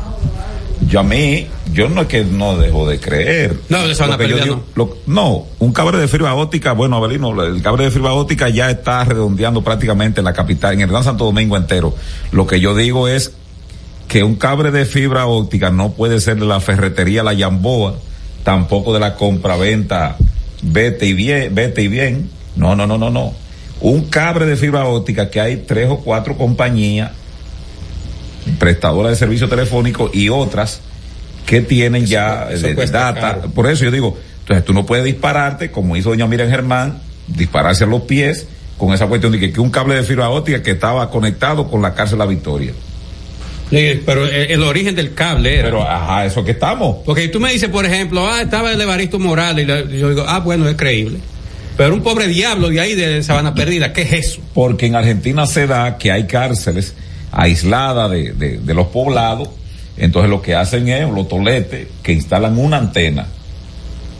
[0.87, 3.59] Yo a mí, yo no es que no dejo de creer.
[4.47, 8.49] No, lo- no, un cable de fibra óptica, bueno, Abelino, el cable de fibra óptica
[8.49, 11.95] ya está redondeando prácticamente la capital, en el Gran Santo Domingo entero.
[12.31, 13.33] Lo que yo digo es
[14.07, 17.95] que un cable de fibra óptica no puede ser de la ferretería La Yamboa,
[18.43, 20.17] tampoco de la compraventa
[20.61, 22.29] Vete y Bien, Vete y Bien.
[22.55, 23.33] No, no, no, no, no.
[23.79, 27.11] Un cable de fibra óptica que hay tres o cuatro compañías
[28.59, 30.81] prestadoras de servicio telefónico y otras
[31.45, 33.19] que tienen ya eso eh, cuesta data.
[33.35, 33.51] caro.
[33.51, 37.83] Por eso yo digo, entonces tú no puedes dispararte, como hizo doña Miriam Germán, dispararse
[37.83, 40.71] a los pies con esa cuestión de que, que un cable de fibra óptica que
[40.71, 42.73] estaba conectado con la cárcel La Victoria.
[43.69, 45.63] Sí, Pero el, el origen del cable era.
[45.63, 46.97] Pero, ajá, eso que estamos.
[47.05, 50.39] Porque tú me dices, por ejemplo, ah, estaba el Evaristo Morales, y yo digo, ah,
[50.39, 51.19] bueno, es creíble.
[51.77, 54.41] Pero un pobre diablo de ahí de Sabana Perdida, ¿qué es eso?
[54.53, 56.93] Porque en Argentina se da que hay cárceles
[57.31, 59.47] aisladas de, de, de los poblados,
[60.01, 63.27] entonces lo que hacen es los toletes que instalan una antena.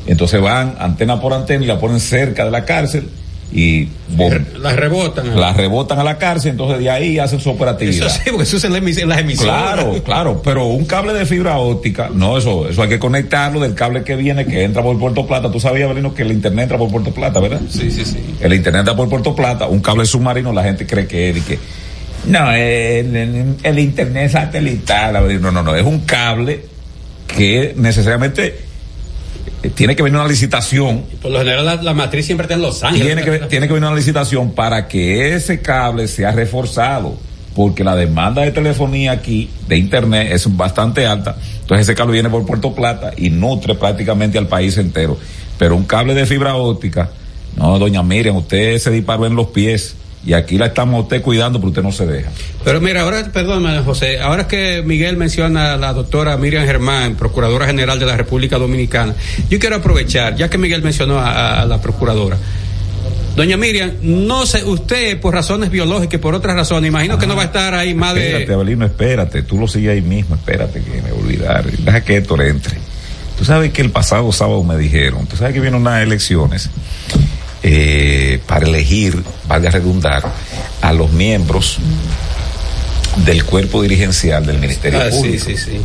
[0.08, 3.08] Entonces van antena por antena y la ponen cerca de la cárcel
[3.54, 5.38] y bom- Las rebotan.
[5.38, 8.08] la rebotan a la cárcel, entonces de ahí hacen su operatividad.
[8.08, 9.64] Eso sí, porque eso es en las emisoras.
[9.76, 13.74] Claro, claro, pero un cable de fibra óptica, no, eso, eso hay que conectarlo del
[13.76, 15.52] cable que viene, que entra por Puerto Plata.
[15.52, 17.60] Tú sabías, Belino, que el internet entra por Puerto Plata, ¿verdad?
[17.70, 18.18] Sí, sí, sí.
[18.40, 21.60] El internet entra por Puerto Plata, un cable submarino, la gente cree que es que,
[22.26, 26.66] no, el, el- el internet satelital, no, no, no, es un cable
[27.28, 28.60] que necesariamente
[29.64, 32.62] eh, tiene que venir una licitación Por lo general, la, la matriz siempre está en
[32.62, 33.08] Los Ángeles.
[33.08, 37.18] tiene que, tiene que venir una licitación para que ese cable sea reforzado,
[37.56, 41.36] porque la demanda de telefonía aquí, de internet, es bastante alta.
[41.62, 45.18] Entonces ese cable viene por Puerto Plata y nutre prácticamente al país entero.
[45.58, 47.10] Pero un cable de fibra óptica,
[47.56, 49.96] no, doña Miriam, usted se disparó en los pies.
[50.24, 52.30] Y aquí la estamos usted cuidando, pero usted no se deja.
[52.64, 57.66] Pero mira, ahora, perdón, José, ahora que Miguel menciona a la doctora Miriam Germán, Procuradora
[57.66, 59.16] General de la República Dominicana,
[59.50, 62.38] yo quiero aprovechar, ya que Miguel mencionó a, la Procuradora.
[63.36, 67.36] Doña Miriam, no sé, usted por razones biológicas y por otras razones, imagino que no
[67.36, 68.54] va a estar ahí más Espérate, de...
[68.54, 71.66] Abelino, espérate, tú lo sigues ahí mismo, espérate que me voy a olvidar.
[71.66, 72.78] Deja que Héctor entre.
[73.40, 76.70] Tú sabes que el pasado sábado me dijeron, tú sabes que vienen unas elecciones
[77.64, 80.24] eh, para elegir, valga redundar,
[80.82, 81.78] a los miembros
[83.26, 85.46] del cuerpo dirigencial del Ministerio Ah, sí, Público.
[85.46, 85.82] sí, sí.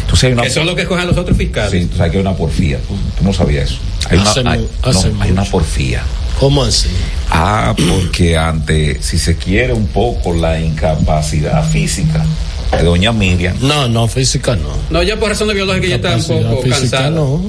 [0.00, 1.70] Entonces hay una, Que son los que escogen los otros fiscales.
[1.70, 3.78] sí, tú sabes que hay una porfía, tú, tú no sabías eso.
[4.10, 6.02] Hay una, Hace hay- mu- no, hace hay una porfía.
[6.38, 6.88] ¿Cómo así?
[7.30, 12.24] Ah, porque ante, si se quiere un poco la incapacidad física
[12.70, 14.68] de doña Miriam, No, no, física no.
[14.90, 17.10] No, ya por razones biológicas ya está un poco física cansada.
[17.10, 17.42] no.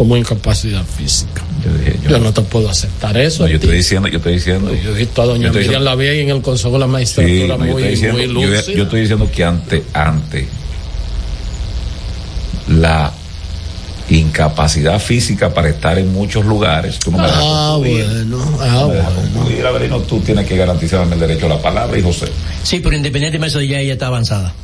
[0.00, 1.42] Como incapacidad física.
[1.62, 3.42] yo dije, yo, Yo no te puedo aceptar eso.
[3.42, 5.94] no, yo estoy diciendo, yo estoy diciendo, Yo he visto a doña Miriam diciendo- la
[5.94, 8.62] vi en el Consejo de la sí, Magistratura no, yo muy, estoy diciendo, muy lúcida.
[8.76, 10.48] yo estoy diciendo que ante, ante
[12.68, 13.12] la
[14.08, 19.68] incapacidad física para estar en muchos lugares, tú no me Ah, bueno, ah, No bueno.
[19.68, 22.26] Avelino, tú tienes que garantizarme el derecho a la palabra y José.
[22.62, 24.54] Sí, pero independientemente de eso, ya ella está avanzada.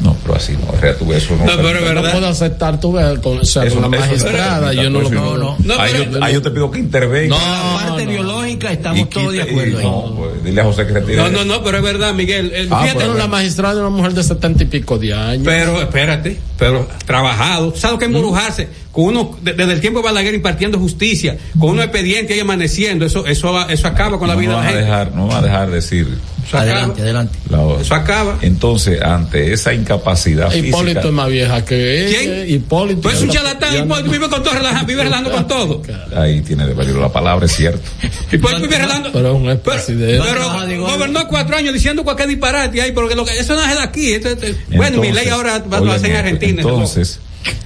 [0.00, 1.44] No, pero así no, rea, tú eso no.
[1.46, 2.12] No, pero es No verdad.
[2.12, 5.08] puedo aceptar tu ver con, o sea, Eso- con la eso- magistrada, yo no lo
[5.08, 5.36] puedo.
[5.38, 5.56] no.
[5.64, 7.36] No, ahí, pero- yo, ahí yo te pido que intervenga.
[7.36, 8.10] No, La parte no.
[8.10, 9.84] biológica estamos todos de acuerdo y ahí.
[9.90, 11.16] no, pues, dile a José que retire.
[11.16, 12.52] No, no, no, pero es verdad, Miguel.
[12.54, 15.42] Eh, Ah, fíjate, Pero la magistrada es una mujer de setenta y pico de años.
[15.44, 17.72] Pero espérate, pero trabajado.
[17.74, 18.68] ¿Sabes lo que es embrujarse?
[18.92, 23.04] Con uno, de- desde el tiempo de Balaguer impartiendo justicia, con unos expedientes y amaneciendo,
[23.06, 24.80] eso, eso, va- eso acaba con la no vida de la a gente.
[24.82, 26.06] dejar, no van a dejar decir
[26.46, 26.62] Eso acaba.
[26.72, 27.38] Adelante, adelante.
[27.50, 28.38] la Eso acaba.
[28.42, 32.32] Entonces, ante esa incapacidad Hipólito física, es más vieja que ¿Quién?
[32.32, 32.46] ella.
[32.46, 33.00] Hipólito.
[33.00, 35.82] Tú eres un charlatán, Hipólito vive con todo, relajando, vive relajando con todo.
[36.16, 37.80] ahí tiene de valor la palabra, es cierto.
[38.32, 39.10] Hipólito vive relajando.
[39.12, 40.22] Pero es un expresidente.
[40.24, 43.82] pero gobernó cuatro años diciendo cualquier disparate ahí, porque lo que, eso no es de
[43.82, 44.12] aquí.
[44.14, 46.62] esto- esto- bueno, mi ley ahora va, a ser en Argentina.
[46.62, 47.18] Entonces,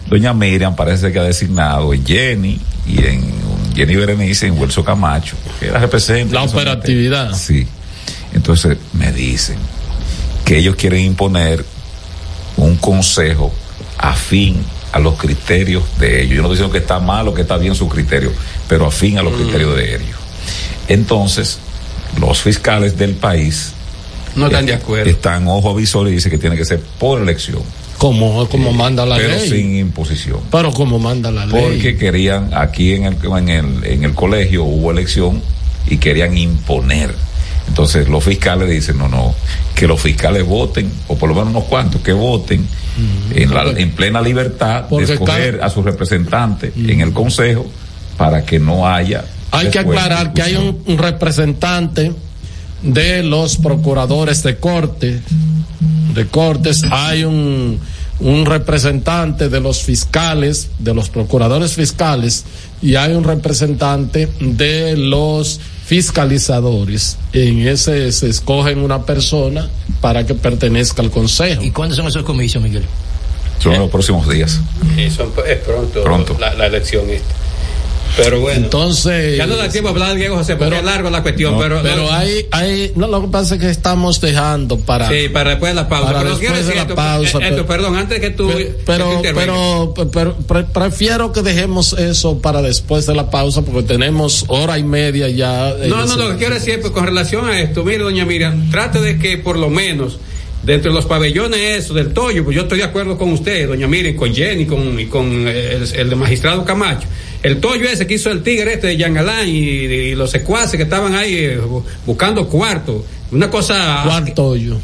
[0.08, 3.22] doña Miriam parece que ha designado en Jenny y en
[3.74, 6.34] Jenny Berenice y Huelso Camacho, que era representante.
[6.34, 7.34] La operatividad.
[7.34, 7.66] Sí.
[8.34, 9.56] Entonces me dicen
[10.44, 11.64] que ellos quieren imponer
[12.56, 13.52] un consejo
[13.98, 14.56] afín
[14.92, 16.36] a los criterios de ellos.
[16.36, 18.32] Yo no estoy diciendo que está mal o que está bien su criterio,
[18.68, 20.16] pero afín a los criterios de ellos.
[20.88, 21.58] Entonces,
[22.20, 23.72] los fiscales del país
[24.34, 25.08] No están de acuerdo.
[25.10, 27.62] están ojo avisor y dicen que tiene que ser por elección,
[27.98, 29.48] Como, como manda la pero ley.
[29.48, 30.40] sin imposición.
[30.50, 31.60] Pero como manda la ley.
[31.62, 35.40] Porque querían, aquí en el, en el, en el colegio hubo elección
[35.88, 37.14] y querían imponer.
[37.70, 39.34] Entonces los fiscales dicen, no, no,
[39.74, 42.66] que los fiscales voten, o por lo menos unos cuantos que voten
[43.34, 47.64] en, la, en plena libertad Porque de escoger cada- a su representante en el consejo
[48.18, 49.24] para que no haya...
[49.52, 52.12] Hay que aclarar que hay un, un representante
[52.82, 55.20] de los procuradores de corte,
[56.14, 57.78] de cortes, hay un,
[58.20, 62.44] un representante de los fiscales, de los procuradores fiscales,
[62.82, 67.16] y hay un representante de los fiscalizadores.
[67.32, 69.68] En ese se escogen una persona
[70.00, 71.62] para que pertenezca al consejo.
[71.62, 72.84] ¿Y cuándo son esos comicios, Miguel?
[73.58, 74.60] Son los próximos días.
[74.96, 76.36] Eso es pronto, Pronto.
[76.40, 77.34] La, la elección esta.
[78.16, 78.64] Pero bueno.
[78.64, 81.52] Entonces, ya no da tiempo a hablar, Diego José, porque Pero- es largo la cuestión.
[81.54, 85.28] No, pero pero hay, hay, no, lo que pasa es que estamos dejando para Sí,
[85.28, 86.06] para después de la pausa.
[86.06, 88.30] Para pero después quiero de decir la esto, pausa, eh, esto, pero- perdón, antes que
[88.30, 88.50] tú.
[88.84, 93.82] Pero, que pero, pero, pre- prefiero que dejemos eso para después de la pausa porque
[93.84, 95.74] tenemos hora y media ya.
[95.88, 98.70] No, no, ese- lo que quiero decir pues, con relación a esto, mire, doña Miriam,
[98.70, 100.18] trate de que por lo menos
[100.62, 103.86] dentro de los pabellones eso del Toyo, pues yo estoy de acuerdo con usted, doña
[103.86, 107.06] Miriam, con Jenny con, y con el, el magistrado Camacho.
[107.42, 111.14] El Toyo ese que hizo el tigre este de Yangalán y, los secuaces que estaban
[111.14, 113.04] ahí eh, bu- buscando cuarto.
[113.32, 114.02] Una cosa.
[114.04, 114.76] Cuarto yo.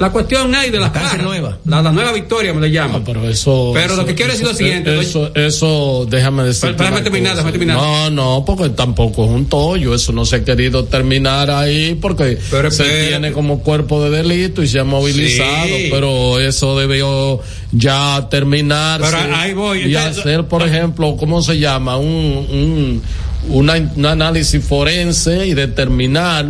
[0.00, 1.24] La cuestión hay de las cárcel barras.
[1.26, 1.58] nueva.
[1.66, 3.04] La, la nueva victoria me le llaman.
[3.04, 3.70] pero eso.
[3.74, 6.62] Pero lo eso- que quiero decir es lo eso- siguiente, Eso, eso, déjame decir.
[6.62, 7.76] Pero déjame terminar, déjame terminar.
[7.76, 9.94] No, no, porque tampoco es un tollo.
[9.94, 13.08] Eso no se ha querido terminar ahí porque Pero se espérate.
[13.08, 15.66] tiene como cuerpo de delito y se ha movilizado.
[15.66, 15.88] Sí.
[15.90, 17.40] Pero eso debió
[17.72, 19.06] ya terminarse.
[19.14, 19.80] Pero ahí voy.
[19.82, 21.98] Y Entonces- hacer, por ejemplo, ¿cómo se llama?
[21.98, 22.06] Un,
[22.50, 23.02] un,
[23.50, 26.46] una- un análisis forense y determinar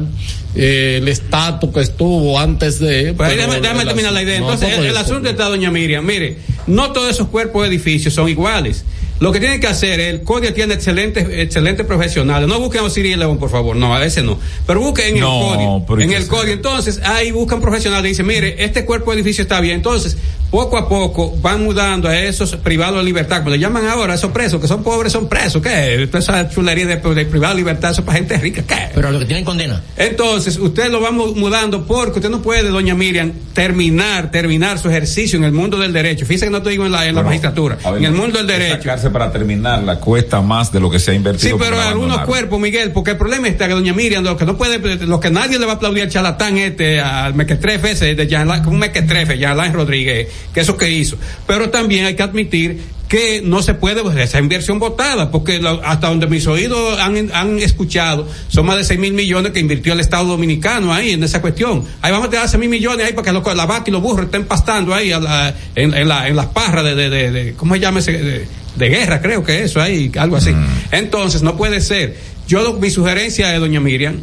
[0.56, 3.14] eh, el estatus que estuvo antes de.
[3.14, 4.40] Pues déjame, déjame terminar la idea.
[4.40, 6.04] no, Entonces, el, asunto está, doña Miriam.
[6.04, 8.84] Mire, no todos esos cuerpos de edificios son iguales.
[9.20, 12.48] Lo que tienen que hacer, el CODIA tiene excelentes, excelentes profesionales.
[12.48, 13.76] No busquen a Osiris León, por favor.
[13.76, 14.38] No, a ese no.
[14.66, 15.86] Pero busquen en No, el CODIA.
[15.86, 16.26] pero En ¿y qué el?
[16.26, 16.52] CODIA.
[16.54, 19.76] Entonces, ahí buscan profesionales y dicen, mire, este cuerpo de edificio está bien.
[19.76, 20.16] Entonces,
[20.50, 24.16] poco a poco van mudando a esos privados de libertad, como le llaman ahora, a
[24.16, 25.62] esos presos, que son pobres, son presos.
[25.62, 26.08] ¿Qué?
[26.12, 28.62] Esa chulería de, de privado de libertad, eso es para gente rica.
[28.66, 28.88] ¿Qué?
[28.94, 29.82] Pero a los que tienen condena.
[29.96, 34.88] Entonces, usted lo va mu- mudando porque usted no puede, doña Miriam, terminar, terminar su
[34.88, 36.26] ejercicio en el mundo del derecho.
[36.26, 38.46] Fíjese que no te digo en la, en la magistratura, ver, en el mundo del
[38.46, 38.84] derecho.
[38.84, 41.56] cárcel para terminarla cuesta más de lo que se ha invertido.
[41.56, 42.26] Sí, pero algunos abandonar.
[42.26, 45.30] cuerpos, Miguel, porque el problema está que doña Miriam, lo que no puede, lo que
[45.30, 49.38] nadie le va a aplaudir al charlatán este, al mequetrefe ese, de Jean, un mequetrefe,
[49.38, 51.16] Jean Rodríguez, que eso que hizo.
[51.46, 55.82] Pero también hay que admitir que no se puede pues, esa inversión votada, porque lo-
[55.84, 59.92] hasta donde mis oídos han, han escuchado, son más de 6 mil millones que invirtió
[59.94, 61.84] el Estado Dominicano ahí en esa cuestión.
[62.02, 64.00] Ahí vamos a tener 6 mil millones ahí para que los- la vaca y los
[64.00, 67.30] burros estén pastando ahí a la- en, en la- en las parras de, de, de-
[67.32, 68.12] de- ¿cómo se llama ese?
[68.12, 70.50] De, de guerra, creo que eso ahí, algo así.
[70.92, 72.16] Entonces, no puede ser.
[72.46, 74.20] Yo, lo- mi sugerencia es, doña Miriam,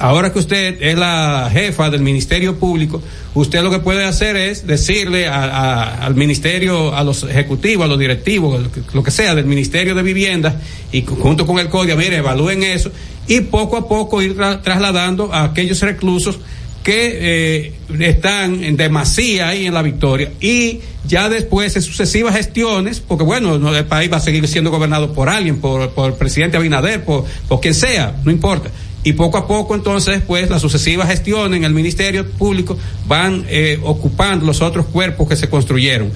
[0.00, 3.02] ahora que usted es la jefa del Ministerio Público,
[3.34, 8.60] usted lo que puede hacer es decirle al Ministerio, a los ejecutivos, a los directivos,
[8.92, 10.60] lo que- sea, del Ministerio de Vivienda,
[10.90, 12.90] y junto con el código, mire, evalúen eso,
[13.28, 16.38] y poco a poco ir tra- trasladando a aquellos reclusos
[16.82, 23.00] que eh, están en demasía ahí en la victoria y ya después en sucesivas gestiones,
[23.00, 26.56] porque bueno, no, el país va a seguir siendo gobernado por alguien, por, el presidente
[26.56, 27.26] Abinader, por
[27.60, 28.70] quien sea, no importa.
[29.02, 33.78] Y poco a poco entonces después las sucesivas gestiones en el Ministerio Público van eh,
[33.82, 36.12] ocupando los otros cuerpos que se construyeron.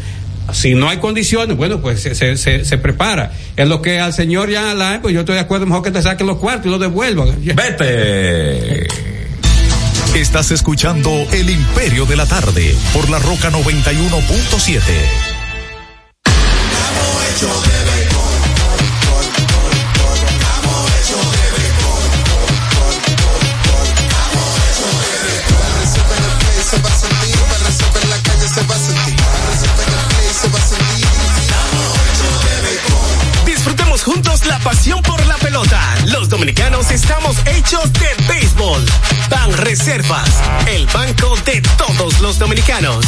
[0.52, 3.32] Si no hay condiciones, bueno, pues se, se, se, se prepara.
[3.56, 6.02] En lo que al señor Jean Alain, pues yo estoy de acuerdo, mejor que te
[6.02, 7.42] saquen los cuartos y los devuelvan.
[7.42, 8.86] Vete.
[10.14, 14.80] Estás escuchando El Imperio de la Tarde por la Roca 91.7.
[35.64, 35.80] pelota.
[36.06, 38.84] Los dominicanos estamos hechos de béisbol.
[39.30, 40.28] Ban Reservas,
[40.66, 43.04] el banco de todos los dominicanos.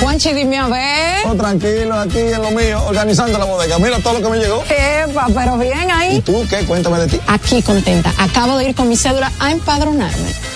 [0.00, 1.36] Juanchi, dime a ver.
[1.36, 3.78] tranquilo aquí en lo mío, organizando la bodega.
[3.78, 4.62] Mira todo lo que me llegó.
[4.68, 6.16] Epa, pero bien ahí.
[6.16, 6.64] ¿Y tú qué?
[6.64, 7.20] Cuéntame de ti.
[7.26, 8.12] Aquí contenta.
[8.18, 10.55] Acabo de ir con mi cédula a empadronarme.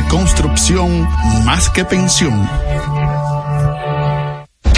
[0.09, 1.07] construcción
[1.45, 2.47] más que pensión.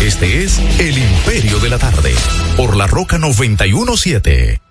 [0.00, 2.14] Este es El Imperio de la Tarde,
[2.56, 4.62] por la Roca 917.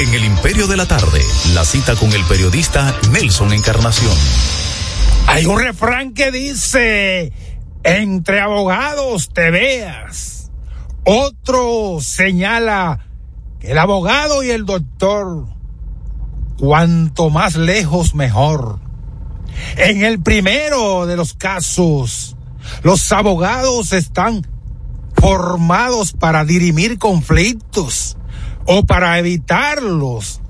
[0.00, 1.22] En El Imperio de la Tarde,
[1.54, 4.12] la cita con el periodista Nelson Encarnación.
[5.28, 7.32] Hay un refrán que dice,
[7.84, 10.50] entre abogados te veas.
[11.04, 13.06] Otro señala
[13.60, 15.46] que el abogado y el doctor,
[16.58, 18.83] cuanto más lejos mejor.
[19.76, 22.36] En el primero de los casos,
[22.82, 24.46] los abogados están
[25.14, 28.16] formados para dirimir conflictos
[28.66, 30.40] o para evitarlos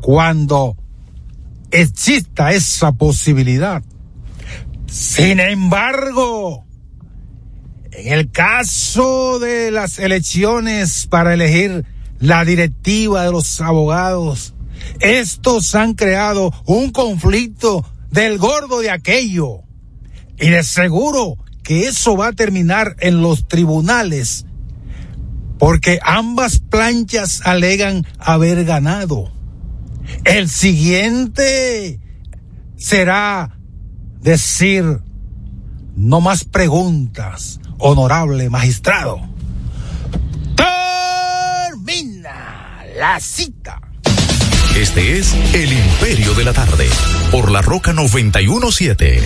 [0.00, 0.76] cuando
[1.70, 3.82] exista esa posibilidad.
[4.86, 6.64] Sin embargo,
[7.90, 11.84] en el caso de las elecciones para elegir
[12.20, 14.54] la directiva de los abogados,
[15.00, 19.62] estos han creado un conflicto del gordo de aquello.
[20.38, 24.46] Y de seguro que eso va a terminar en los tribunales,
[25.58, 29.32] porque ambas planchas alegan haber ganado.
[30.24, 32.00] El siguiente
[32.76, 33.58] será
[34.20, 35.00] decir,
[35.96, 39.20] no más preguntas, honorable magistrado.
[41.66, 43.80] Termina la cita.
[44.76, 46.88] Este es El Imperio de la Tarde,
[47.30, 49.22] por la Roca 917.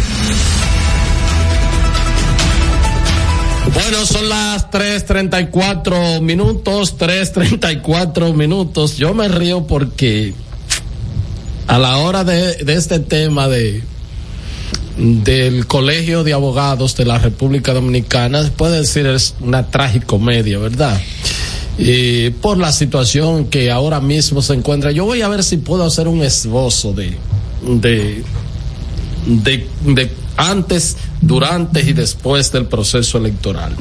[3.73, 8.99] Bueno, son las 3.34 minutos, 3.34 minutos.
[8.99, 10.35] Yo me río porque
[11.67, 13.83] a la hora de, este tema de
[14.99, 21.01] del Colegio de Abogados de la República Dominicana, puede decir es una tragicomedia, ¿verdad?
[21.79, 24.91] Y por la situación que ahora mismo se encuentra.
[24.91, 27.17] Yo voy a ver si puedo hacer un esbozo de,
[27.63, 28.25] de,
[29.27, 33.75] de, de antes, durante y después del proceso electoral.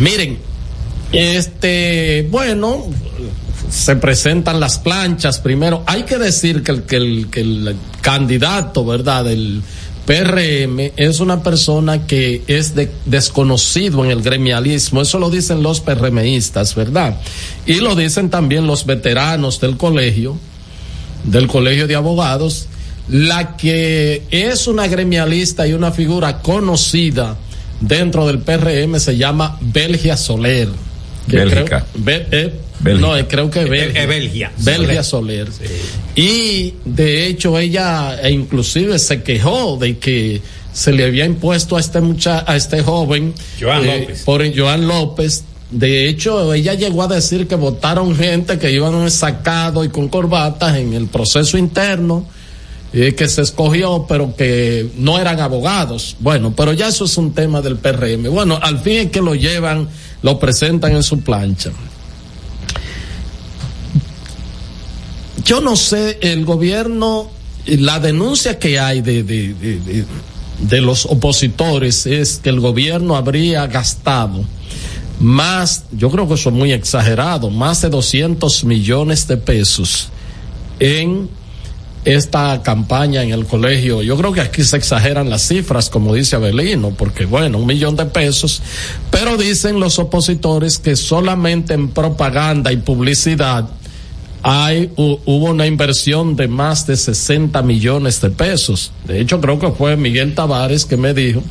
[0.00, 0.38] Miren,
[1.12, 2.86] este, bueno,
[3.70, 5.82] se presentan las planchas primero.
[5.86, 9.62] Hay que decir que el, que el, que el candidato, ¿verdad?, del
[10.08, 15.02] PRM es una persona que es de, desconocido en el gremialismo.
[15.02, 17.20] Eso lo dicen los PRMistas, ¿verdad?
[17.66, 20.38] Y lo dicen también los veteranos del colegio,
[21.24, 22.68] del colegio de abogados.
[23.10, 27.36] La que es una gremialista y una figura conocida
[27.78, 30.70] dentro del PRM se llama Belgia Soler.
[31.26, 31.84] Bélgica.
[31.92, 34.02] Creo, Be, eh, No, creo que Belgia.
[34.02, 34.52] Eh, Belgia.
[34.58, 35.48] Belgia Soler.
[36.14, 40.40] Y de hecho ella e inclusive se quejó de que
[40.72, 44.22] se le había impuesto a este mucha, a este joven Joan eh, López.
[44.22, 45.44] por Joan López.
[45.70, 50.76] De hecho, ella llegó a decir que votaron gente que iban sacado y con corbatas
[50.76, 52.26] en el proceso interno
[52.94, 56.16] eh, que se escogió, pero que no eran abogados.
[56.20, 58.30] Bueno, pero ya eso es un tema del PRM.
[58.30, 59.88] Bueno, al fin es que lo llevan,
[60.22, 61.70] lo presentan en su plancha.
[65.48, 67.30] Yo no sé, el gobierno,
[67.64, 70.04] la denuncia que hay de, de,
[70.58, 74.44] de, los opositores es que el gobierno habría gastado
[75.20, 80.10] más, yo creo que eso es muy exagerado, más de 200 millones de pesos
[80.80, 81.30] en
[82.04, 84.02] esta campaña en el colegio.
[84.02, 87.96] Yo creo que aquí se exageran las cifras, como dice Abelino, porque bueno, un millón
[87.96, 88.60] de pesos,
[89.10, 93.66] pero dicen los opositores que solamente en propaganda y publicidad
[94.42, 98.92] hay, hu- hubo una inversión de más de 60 millones de pesos.
[99.06, 101.42] De hecho, creo que fue Miguel Tavares que me dijo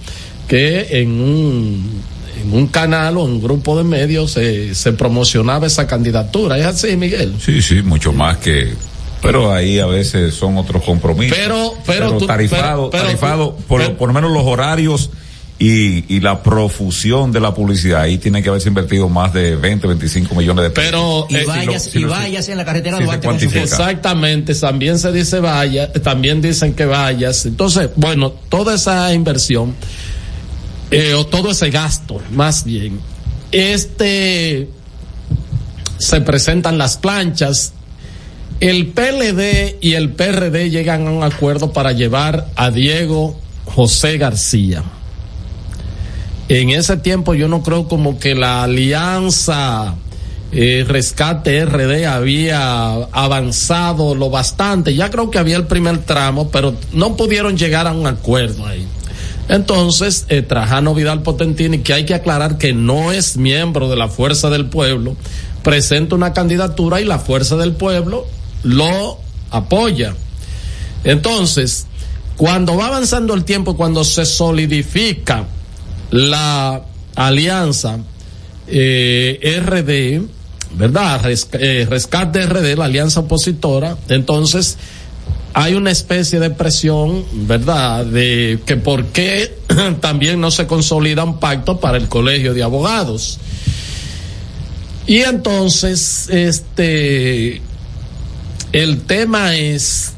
[0.47, 2.01] que en un,
[2.43, 6.57] en un canal o en un grupo de medios se, se promocionaba esa candidatura.
[6.57, 7.35] ¿Es así, Miguel?
[7.39, 8.73] Sí, sí, mucho más que.
[9.21, 11.35] Pero ahí a veces son otros compromisos.
[11.37, 15.09] Pero- pero tarifado, pero- pero tarifado tú- por, por lo menos los horarios
[15.59, 18.01] y, y la profusión de la publicidad.
[18.01, 20.91] Ahí tiene que haberse invertido más de 20, 25 millones de pesos.
[20.91, 23.39] Pero Y eh, vayas, si y lo- vayas en la carretera si se Duarte con
[23.39, 23.63] su cuantifica.
[23.75, 27.45] Exactamente, también se dice vaya, también dicen que vayas.
[27.45, 29.73] Entonces, bueno, toda esa inversión,
[30.91, 32.99] eh, o todo ese gasto, más bien,
[33.51, 34.69] este,
[35.97, 37.73] se presentan las planchas.
[38.59, 44.83] El PLD y el PRD llegan a un acuerdo para llevar a Diego José García.
[46.49, 49.95] En ese tiempo yo no creo como que la alianza
[50.53, 54.95] eh, Rescate RD había avanzado lo bastante.
[54.95, 58.87] Ya creo que había el primer tramo, pero no pudieron llegar a un acuerdo ahí.
[59.49, 64.07] Entonces, eh, Trajano Vidal Potentini, que hay que aclarar que no es miembro de la
[64.07, 65.15] Fuerza del Pueblo,
[65.63, 68.25] presenta una candidatura y la Fuerza del Pueblo
[68.63, 69.19] lo
[69.51, 70.15] apoya.
[71.03, 71.87] Entonces,
[72.37, 75.45] cuando va avanzando el tiempo, cuando se solidifica
[76.11, 76.83] la
[77.15, 77.99] alianza
[78.67, 81.21] eh, RD, ¿verdad?
[81.29, 84.77] Eh, Rescate RD, la alianza opositora, entonces
[85.53, 88.05] hay una especie de presión, ¿verdad?
[88.05, 89.57] De que por qué
[90.01, 93.39] también no se consolida un pacto para el colegio de abogados.
[95.07, 97.61] Y entonces, este,
[98.73, 100.13] el tema es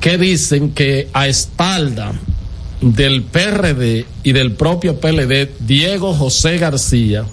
[0.00, 2.12] que dicen que a espalda
[2.80, 7.24] del PRD y del propio PLD, Diego José García,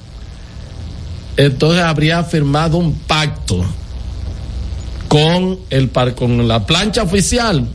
[1.37, 3.63] entonces habría firmado un pacto
[5.07, 7.67] con el par- con la plancha oficial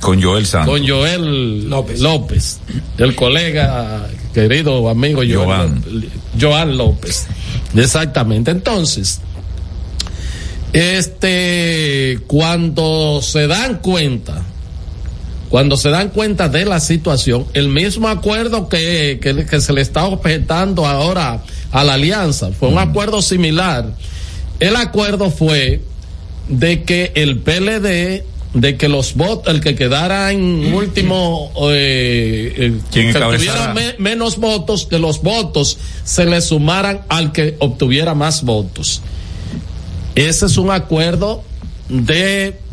[0.00, 0.78] Con Joel Santos.
[0.78, 2.58] con Joel López,
[2.98, 5.74] el colega querido amigo Joel Joan.
[5.90, 7.26] López, Joan López.
[7.74, 8.50] Exactamente.
[8.50, 9.20] Entonces,
[10.72, 14.42] este, cuando se dan cuenta,
[15.56, 19.80] cuando se dan cuenta de la situación, el mismo acuerdo que, que, que se le
[19.80, 21.42] está objetando ahora
[21.72, 23.94] a la alianza fue un acuerdo similar.
[24.60, 25.80] El acuerdo fue
[26.50, 32.80] de que el PLD, de que los votos, el que quedara en último, eh, eh,
[32.92, 38.14] ¿Quién que tuviera me- menos votos, que los votos se le sumaran al que obtuviera
[38.14, 39.00] más votos.
[40.16, 41.42] Ese es un acuerdo
[41.88, 42.65] de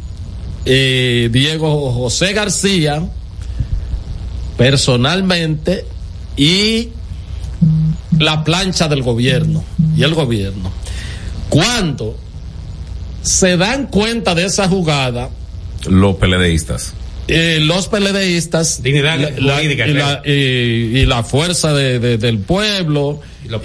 [0.66, 3.04] eh, Diego José García,
[4.58, 5.86] personalmente,
[6.38, 6.90] y
[8.20, 9.64] la plancha del gobierno
[9.96, 10.72] y el gobierno.
[11.50, 12.18] Cuando
[13.22, 15.30] se dan cuenta de esa jugada,
[15.88, 16.94] Los peledeístas.
[17.28, 22.18] eh, los peledeístas Dignidad la- la- jurídica, y, la, y- y la fuerza de- de-
[22.18, 23.62] del pueblo Y los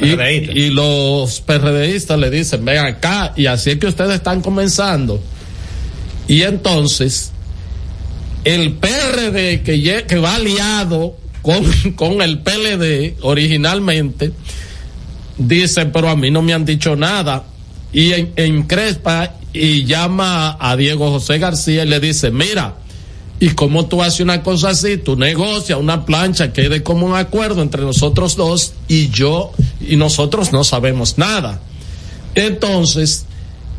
[0.55, 5.21] y los PRDistas le dicen ven acá y así es que ustedes están comenzando
[6.29, 7.33] y entonces
[8.45, 11.65] el PRD que, que va aliado con,
[12.23, 14.33] el PLD originalmente
[15.37, 17.45] dice pero a mí no me han dicho nada
[17.93, 22.77] y en, encrespa y llama a Diego José García y le dice mira
[23.41, 27.63] y como tú haces una cosa así, tú negocias una plancha que de común acuerdo
[27.63, 31.61] entre nosotros dos y yo y nosotros no sabemos nada.
[32.35, 33.27] Entonces,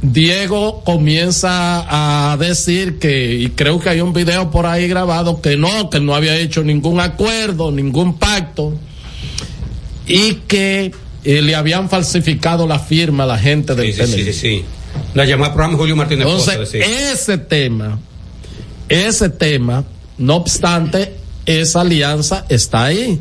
[0.02, 5.58] Diego comienza a decir que, y creo que hay un video por ahí grabado, que
[5.58, 8.74] no, que no había hecho ningún acuerdo, ningún pacto,
[10.08, 10.94] y que
[11.24, 14.66] eh, le habían falsificado la firma a la gente del Sí, sí, sí, sí.
[15.14, 18.00] La llamada programa Julio Martínez Entonces, ese tema,
[18.88, 19.84] ese tema,
[20.18, 23.20] no obstante, esa alianza está ahí.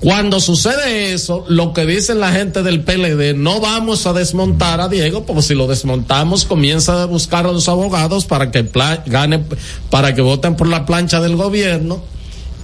[0.00, 4.88] Cuando sucede eso, lo que dicen la gente del PLD, no vamos a desmontar a
[4.88, 8.70] Diego, porque si lo desmontamos, comienza a buscar a los abogados para que
[9.06, 9.44] gane,
[9.90, 12.00] para que voten por la plancha del gobierno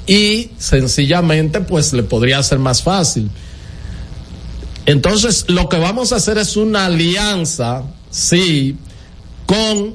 [0.06, 3.28] y sencillamente, pues le podría ser más fácil.
[4.86, 8.76] Entonces, lo que vamos a hacer es una alianza, sí,
[9.46, 9.94] con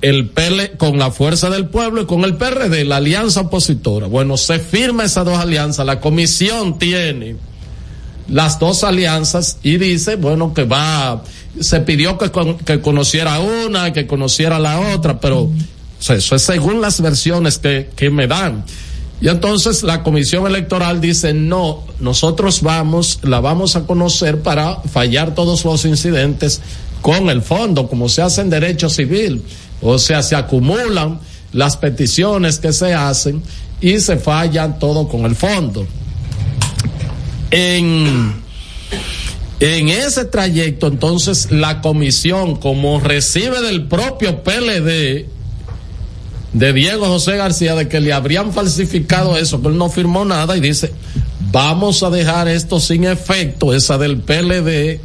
[0.00, 4.06] el PL, con la fuerza del pueblo y con el PRD, la alianza opositora.
[4.06, 7.36] Bueno, se firma esas dos alianzas, la comisión tiene
[8.28, 11.22] las dos alianzas y dice, bueno, que va,
[11.60, 12.30] se pidió que,
[12.64, 15.50] que conociera una, que conociera la otra, pero
[16.00, 18.64] eso es según las versiones que, que me dan.
[19.20, 25.34] Y entonces la comisión electoral dice, no, nosotros vamos, la vamos a conocer para fallar
[25.34, 26.60] todos los incidentes
[27.00, 29.42] con el fondo, como se hace en derecho civil.
[29.80, 31.20] O sea, se acumulan
[31.52, 33.42] las peticiones que se hacen
[33.80, 35.86] y se fallan todo con el fondo.
[37.50, 38.34] En,
[39.60, 45.26] en ese trayecto, entonces, la comisión, como recibe del propio PLD,
[46.52, 50.56] de Diego José García, de que le habrían falsificado eso, que él no firmó nada,
[50.56, 50.92] y dice,
[51.52, 55.00] vamos a dejar esto sin efecto, esa del PLD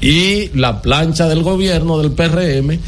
[0.00, 2.78] y la plancha del gobierno del PRM,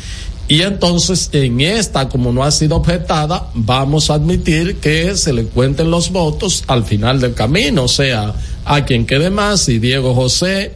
[0.51, 5.45] y entonces en esta, como no ha sido objetada, vamos a admitir que se le
[5.45, 8.35] cuenten los votos al final del camino, o sea,
[8.65, 10.73] a quien quede más, si Diego José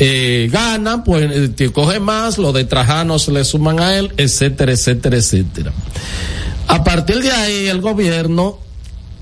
[0.00, 5.18] eh, gana, pues coge más, lo de Trajano se le suman a él, etcétera, etcétera,
[5.18, 5.72] etcétera.
[6.66, 8.58] A partir de ahí el gobierno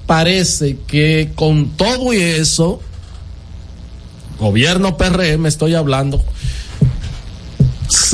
[0.07, 2.81] parece que con todo y eso,
[4.41, 6.25] gobierno PRM estoy hablando,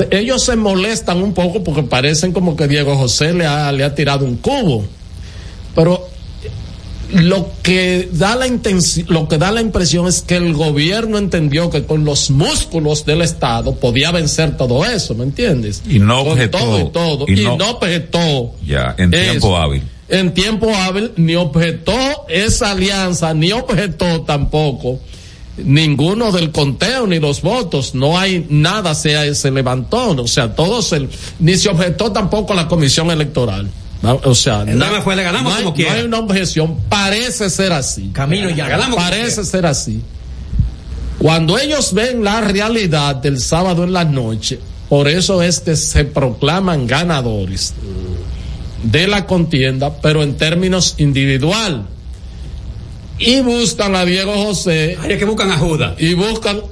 [0.09, 3.85] se- ellos se molestan un poco porque parecen como que Diego José le ha, le
[3.85, 4.85] ha tirado un cubo.
[5.75, 6.09] Pero
[7.13, 8.47] lo que da la
[9.09, 13.23] lo que da la impresión es que el gobierno entendió que con los músculos del
[13.23, 15.83] Estado podía vencer todo eso, ¿me entiendes?
[15.89, 16.59] Y no Con objetó.
[16.59, 17.25] todo y todo.
[17.29, 19.23] y Y, no- no, objetó Ya, en Eso.
[19.31, 19.83] tiempo hábil.
[20.09, 21.95] en tiempo hábil, ni objetó
[22.29, 25.01] esa alianza, ni objetó tampoco
[25.65, 30.83] ninguno del conteo ni los votos, no hay nada se, se levantó, o sea, todo
[30.83, 31.09] se,
[31.39, 33.71] ni se objetó tampoco la comisión electoral.
[34.03, 35.93] O sea, El fue, le ganamos no hay, como no quiera.
[35.93, 38.11] hay una objeción, parece ser así.
[38.15, 38.67] Camino ya.
[38.67, 40.01] Ganamos Parece ser así.
[41.19, 44.59] Cuando ellos ven la realidad del sábado en la noche,
[44.89, 47.75] por eso es que se proclaman ganadores
[48.83, 51.87] de la contienda, pero en términos individual.
[53.21, 54.97] Y buscan a Diego José.
[55.01, 55.95] Hay que buscan a Judas.
[55.99, 56.63] Y buscan,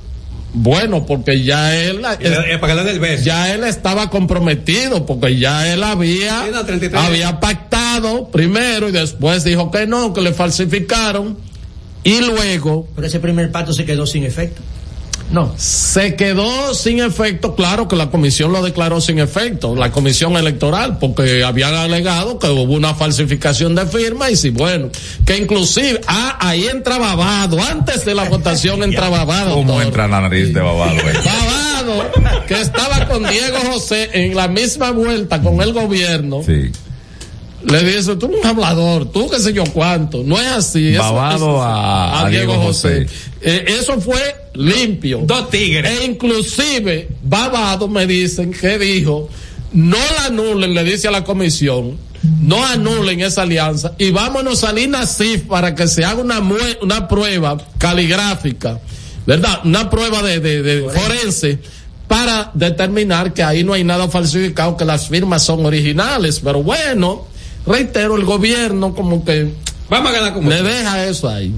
[0.55, 3.25] bueno, porque ya él, para que el beso.
[3.25, 7.03] ya él estaba comprometido, porque ya él había, Sí, no, 33.
[7.03, 11.37] había pactado primero y después dijo que no, que le falsificaron.
[12.05, 14.63] Y luego Pero ese primer pacto se quedó sin efecto.
[15.31, 15.53] No.
[15.59, 20.99] se quedó sin efecto, claro que la comisión lo declaró sin efecto, la comisión electoral,
[20.99, 24.89] porque habían alegado que hubo una falsificación de firma y si bueno,
[25.27, 29.55] que inclusive, ah, ahí entra Babado, antes de la votación entra Babado.
[29.55, 30.97] ¿Cómo entra la nariz de babado?
[30.99, 31.15] eh?
[31.25, 32.11] Babado,
[32.47, 36.71] que estaba con Diego José en la misma vuelta con el gobierno, Sí.
[37.65, 40.95] Le dice, tú eres un hablador, tú qué sé yo cuánto, no es así.
[41.35, 43.07] eso a- a Diego José.
[43.41, 44.21] Eh, eso fue
[44.55, 45.21] limpio.
[45.25, 46.01] Dos tigres.
[46.01, 49.29] E inclusive, Babado me dicen que dijo,
[49.73, 51.97] no la anulen, le dice a la comisión,
[52.41, 56.41] no anulen esa alianza y vámonos a Sif para que se haga una,
[56.83, 58.81] una prueba caligráfica,
[59.27, 59.61] ¿verdad?
[59.65, 61.59] Una prueba de, de forense
[62.09, 66.41] para determinar que ahí no hay nada falsificado, que las firmas son originales.
[66.43, 67.27] Pero bueno,
[67.67, 69.53] reitero, el gobierno como que
[69.89, 71.55] Vamos a ganar como le deja eso ahí.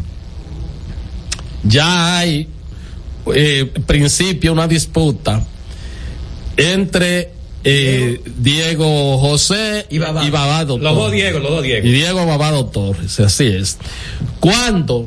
[1.64, 2.48] Ya hay
[3.34, 5.44] eh, principio una disputa
[6.56, 7.32] entre
[7.64, 10.78] eh, Diego José y Babado.
[10.78, 11.86] Los dos Diego, los dos Diego.
[11.86, 13.78] Y Diego Babado Torres, así es.
[14.38, 15.06] Cuando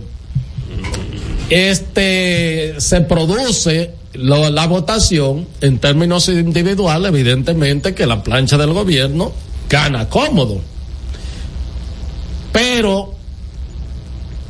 [1.50, 9.32] este se produce la votación en términos individuales, evidentemente que la plancha del gobierno
[9.70, 10.62] gana cómodo.
[12.54, 13.16] Pero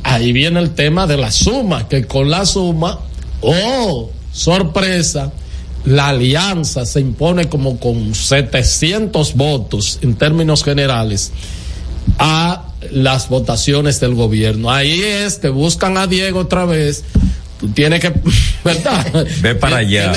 [0.04, 3.00] ahí viene el tema de la suma, que con la suma,
[3.40, 5.32] oh, sorpresa,
[5.84, 11.32] la alianza se impone como con 700 votos en términos generales
[12.18, 14.70] a las votaciones del gobierno.
[14.70, 17.02] Ahí es que buscan a Diego otra vez
[17.64, 18.12] tú tienes que,
[18.64, 19.26] ¿verdad?
[19.40, 20.12] Ve para allá.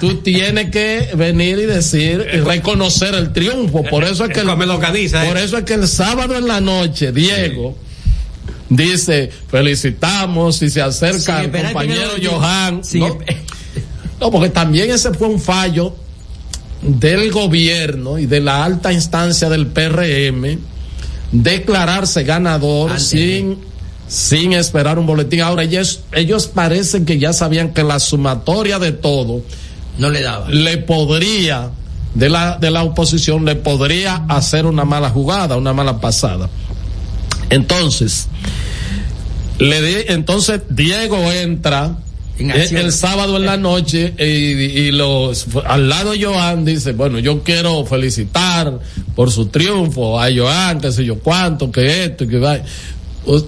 [0.00, 3.84] Tú tienes que venir y decir y reconocer el triunfo.
[3.84, 7.76] Por eso es que el, por eso es que el sábado en la noche, Diego
[8.68, 12.82] dice, felicitamos y se acerca el compañero Johan.
[14.20, 14.30] ¿no?
[14.30, 15.94] porque también ese fue un fallo
[16.82, 20.58] del gobierno y de la alta instancia del PRM
[21.30, 23.69] declararse ganador sin
[24.10, 25.40] sin esperar un boletín.
[25.40, 29.42] Ahora ellos, ellos parecen que ya sabían que la sumatoria de todo
[29.98, 30.48] no le daba.
[30.50, 31.70] Le podría
[32.12, 36.50] de la de la oposición le podría hacer una mala jugada, una mala pasada.
[37.50, 38.26] Entonces,
[39.60, 41.96] le di, entonces Diego entra
[42.36, 47.44] el, sábado en la noche y, y, los al lado de Joan dice, bueno, yo
[47.44, 48.80] quiero felicitar
[49.14, 52.58] por su triunfo a Joan, qué sé yo cuánto, que esto, que va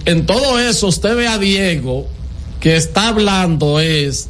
[0.05, 2.07] en todo eso usted ve a Diego
[2.59, 4.29] que está hablando es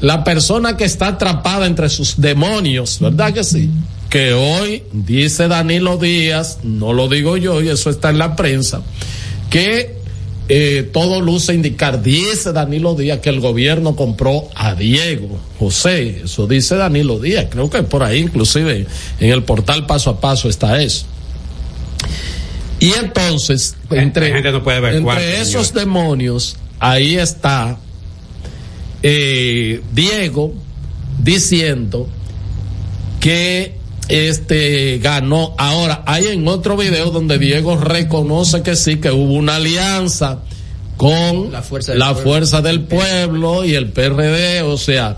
[0.00, 3.70] la persona que está atrapada entre sus demonios, ¿verdad que sí?
[4.10, 8.82] Que hoy dice Danilo Díaz, no lo digo yo y eso está en la prensa,
[9.48, 9.96] que
[10.50, 16.46] eh, todo luce indicar, dice Danilo Díaz que el gobierno compró a Diego José, eso
[16.46, 18.86] dice Danilo Díaz, creo que por ahí inclusive
[19.20, 21.06] en el portal paso a paso está eso.
[22.80, 24.42] Y entonces, entre,
[25.40, 27.78] esos demonios, ahí está
[29.02, 30.54] eh, Diego
[31.22, 32.08] diciendo
[33.20, 33.76] que
[34.08, 35.54] este ganó.
[35.56, 40.40] Ahora, hay en otro video donde Diego reconoce que sí, que hubo una alianza
[40.96, 42.22] con la fuerza del, pueblo.
[42.22, 45.16] Fuerza del pueblo y el PRD, o sea,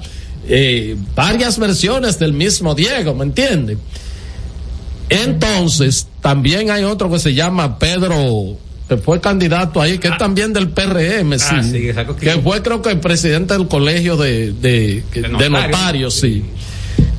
[0.48, 3.76] eh, varias versiones del mismo Diego, ¿me entiende?
[5.08, 8.56] Entonces, también hay otro que se llama Pedro,
[8.88, 10.18] que fue candidato ahí, que es ah.
[10.18, 11.92] también del PRM, ah, sí.
[12.20, 15.02] que fue creo que el presidente del colegio de, de,
[15.50, 16.44] notarios, sí.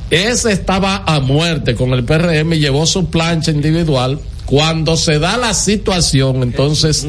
[0.09, 4.19] Ese estaba a muerte con el PRM y llevó su plancha individual.
[4.45, 7.05] Cuando se da la situación, entonces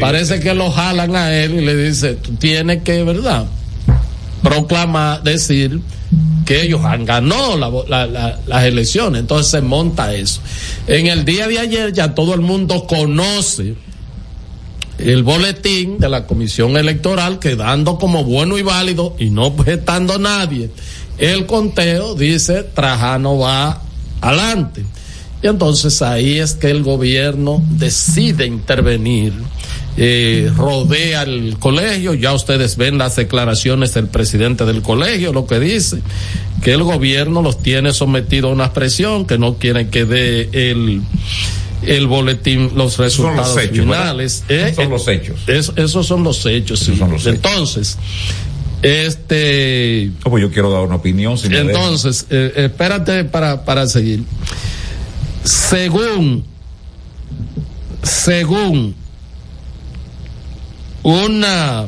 [0.00, 3.46] parece que lo jalan a él y le dice, tú tienes que, ¿verdad?
[4.46, 5.80] Proclamar, decir
[6.44, 9.20] que ellos han ganado las elecciones.
[9.20, 10.40] Entonces se monta eso.
[10.86, 13.74] En el día de ayer ya todo el mundo conoce
[14.98, 20.70] el boletín de la Comisión Electoral quedando como bueno y válido y no objetando nadie.
[21.18, 23.82] El conteo dice Trajano va
[24.20, 24.84] adelante.
[25.42, 29.34] Y entonces ahí es que el gobierno decide intervenir
[29.96, 32.14] eh, rodea el colegio.
[32.14, 36.00] Ya ustedes ven las declaraciones del presidente del colegio, lo que dice,
[36.62, 41.02] que el gobierno los tiene sometido a una presión, que no quieren que dé el
[41.82, 44.44] el boletín, los resultados finales.
[44.48, 45.40] Eh, son los hechos.
[45.46, 46.88] esos son los hechos,
[47.26, 47.98] Entonces,
[48.82, 50.10] este.
[50.24, 51.38] Oh, pues yo quiero dar una opinión.
[51.44, 54.24] entonces, eh, espérate para, para seguir.
[55.44, 56.44] Según,
[58.02, 58.94] según
[61.06, 61.86] una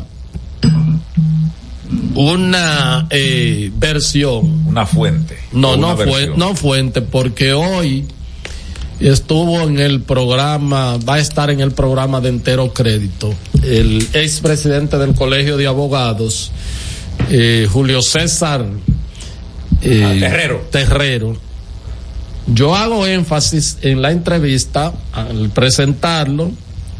[2.15, 4.67] una eh, versión.
[4.67, 5.37] Una fuente.
[5.53, 8.05] No, no, fue, no fuente, porque hoy
[9.01, 14.99] estuvo en el programa, va a estar en el programa de entero crédito, el expresidente
[14.99, 16.53] del Colegio de Abogados,
[17.29, 18.67] eh, Julio César
[19.83, 20.69] eh, ah, Terrero.
[20.71, 21.37] Terrero.
[22.47, 26.53] Yo hago énfasis en la entrevista al presentarlo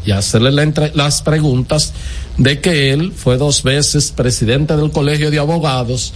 [0.05, 0.51] y hacerle
[0.93, 1.93] las preguntas
[2.37, 6.13] de que él fue dos veces presidente del Colegio de Abogados,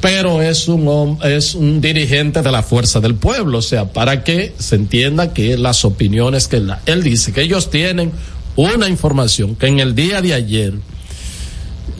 [0.00, 4.52] pero es un es un dirigente de la fuerza del pueblo, o sea, para que
[4.58, 8.12] se entienda que las opiniones que él, él dice que ellos tienen
[8.56, 10.74] una información que en el día de ayer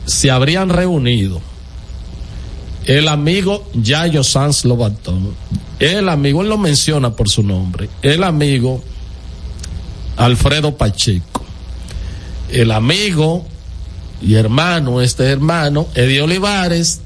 [0.05, 1.41] se habrían reunido.
[2.85, 5.35] El amigo Yayo Sanz Lobatón,
[5.79, 8.81] el amigo, él lo menciona por su nombre, el amigo
[10.17, 11.45] Alfredo Pacheco,
[12.51, 13.45] el amigo
[14.21, 17.01] y hermano, este hermano, Eddie Olivares,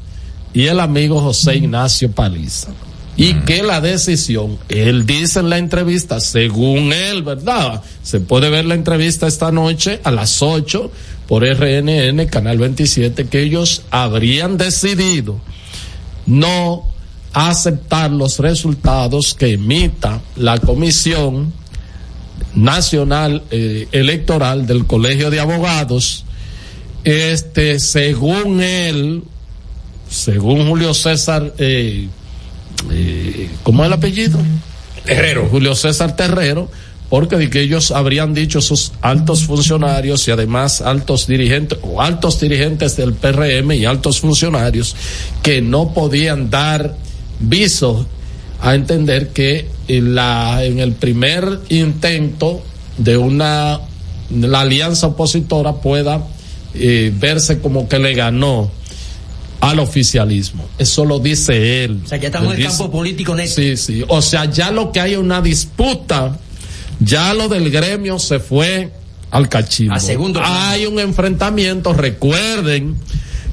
[0.54, 2.72] y el amigo José Ignacio Paliza.
[3.18, 7.84] Y que la decisión, él dice en la entrevista, según él, ¿verdad?
[8.02, 10.92] Se puede ver la entrevista esta noche a las 8
[11.28, 15.40] por RNN, Canal 27, que ellos habrían decidido
[16.26, 16.90] no
[17.34, 21.54] aceptar los resultados que emita la Comisión
[22.56, 26.26] Nacional eh, Electoral del Colegio de Abogados,
[27.04, 29.24] este, según él,
[30.10, 32.08] según Julio César, eh,
[32.92, 34.40] eh, ¿cómo es el apellido?
[35.06, 35.48] Terrero.
[35.50, 36.70] Julio César Terrero,
[37.10, 42.40] porque de que ellos habrían dicho sus altos funcionarios y además altos dirigentes o altos
[42.40, 44.96] dirigentes del PRM y altos funcionarios
[45.42, 46.96] que no podían dar
[47.40, 48.06] viso
[48.62, 52.62] a entender que en la en el primer intento
[52.98, 53.80] de una
[54.30, 56.26] la alianza opositora pueda
[56.74, 58.72] eh, verse como que le ganó
[59.60, 60.68] al oficialismo.
[60.78, 62.02] Eso lo dice él.
[62.04, 63.54] O sea, ya estamos en el campo político neto.
[63.54, 64.04] Sí, sí.
[64.08, 66.38] O sea, ya lo que hay es una disputa,
[67.00, 68.92] ya lo del gremio se fue
[69.30, 69.94] al cachimbo.
[69.94, 70.56] A segundo plano.
[70.56, 72.96] Hay un enfrentamiento, recuerden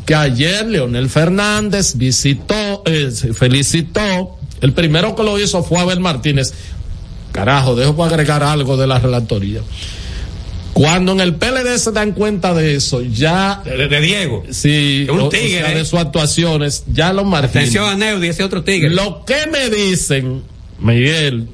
[0.07, 6.53] que ayer Leonel Fernández visitó, eh, felicitó, el primero que lo hizo fue Abel Martínez.
[7.33, 9.61] Carajo, dejo para agregar algo de la relatoría.
[10.73, 14.45] Cuando en el PLD se dan cuenta de eso, ya De, de Diego.
[14.51, 15.75] Sí, un o- o tigre, sea, ¿eh?
[15.79, 17.69] de sus actuaciones, ya los Martínez.
[17.71, 18.91] Atención a Neudi, ese otro tigre.
[18.91, 20.43] Lo que me dicen,
[20.79, 21.49] Miguel,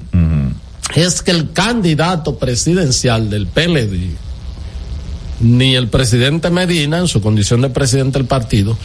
[0.95, 4.11] es que el candidato presidencial del PLD,
[5.41, 8.77] ni el presidente Medina, en su condición de presidente del partido,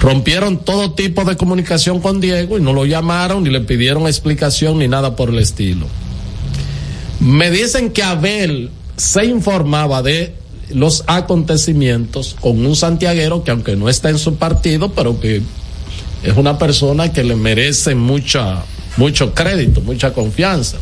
[0.00, 4.78] rompieron todo tipo de comunicación con Diego y no lo llamaron ni le pidieron explicación
[4.78, 5.86] ni nada por el estilo.
[7.20, 10.34] Me dicen que Abel se informaba de
[10.70, 15.42] los acontecimientos con un santiaguero que aunque no está en su partido, pero que
[16.22, 18.64] es una persona que le merece mucha,
[18.96, 20.78] mucho crédito, mucha confianza,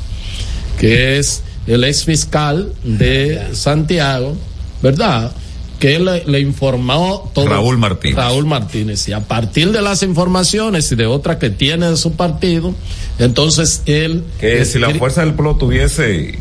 [0.79, 4.37] que es el ex fiscal de Santiago,
[4.83, 5.33] ¿verdad?
[5.79, 7.47] Que le, le informó todo.
[7.49, 8.17] Raúl Martínez.
[8.17, 9.07] Raúl Martínez.
[9.09, 12.75] Y a partir de las informaciones y de otras que tiene de su partido,
[13.19, 14.25] entonces él.
[14.41, 16.39] Que si la fuerza del pueblo tuviese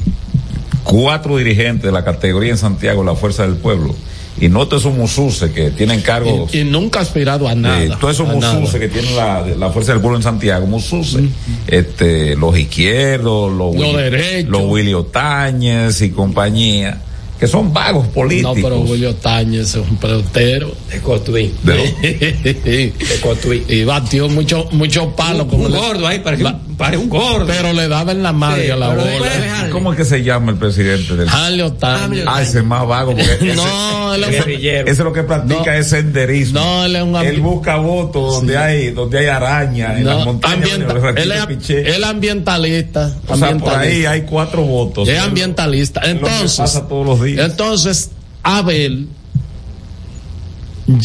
[0.84, 3.96] cuatro dirigentes de la categoría en Santiago, la fuerza del pueblo,
[4.40, 6.54] y no todos esos mususes que tienen cargos.
[6.54, 7.84] Y, y nunca ha aspirado a nada.
[7.84, 11.22] Eh, todos esos mususes que tienen la, la fuerza del pueblo en Santiago, mususes,
[11.68, 14.50] este, los izquierdos, los, Los Willy- derechos.
[14.52, 17.02] los Willy Otañez y compañía,
[17.40, 18.56] que son vagos políticos.
[18.58, 20.72] No, pero Julio Táñez es un pelotero.
[20.90, 21.54] De Cotuí.
[21.64, 23.64] De Cotuí.
[23.68, 25.44] Y batió mucho, mucho palo.
[25.44, 27.46] Un, como un le- gordo ahí, parece, La- un, parece un gordo.
[27.48, 29.70] Pero le daba en la madre Sí, a la bola.
[29.72, 32.26] ¿Cómo es que se llama el presidente del Julio Táñez.
[32.28, 35.80] Ah, ese es más vago porque ese, No, él es ese lo que practica No.
[35.80, 36.60] es senderismo.
[36.60, 40.26] No, él es un Él busca votos donde hay donde hay araña en No, las
[40.26, 40.70] montañas.
[41.16, 43.16] él, es, él ambientalista.
[43.28, 45.08] o sea, por ahí hay cuatro votos.
[45.08, 46.02] es Él- ambientalista.
[46.02, 47.50] es Entonces, pasa todos los días.
[47.50, 48.12] entonces,
[48.44, 49.08] Abel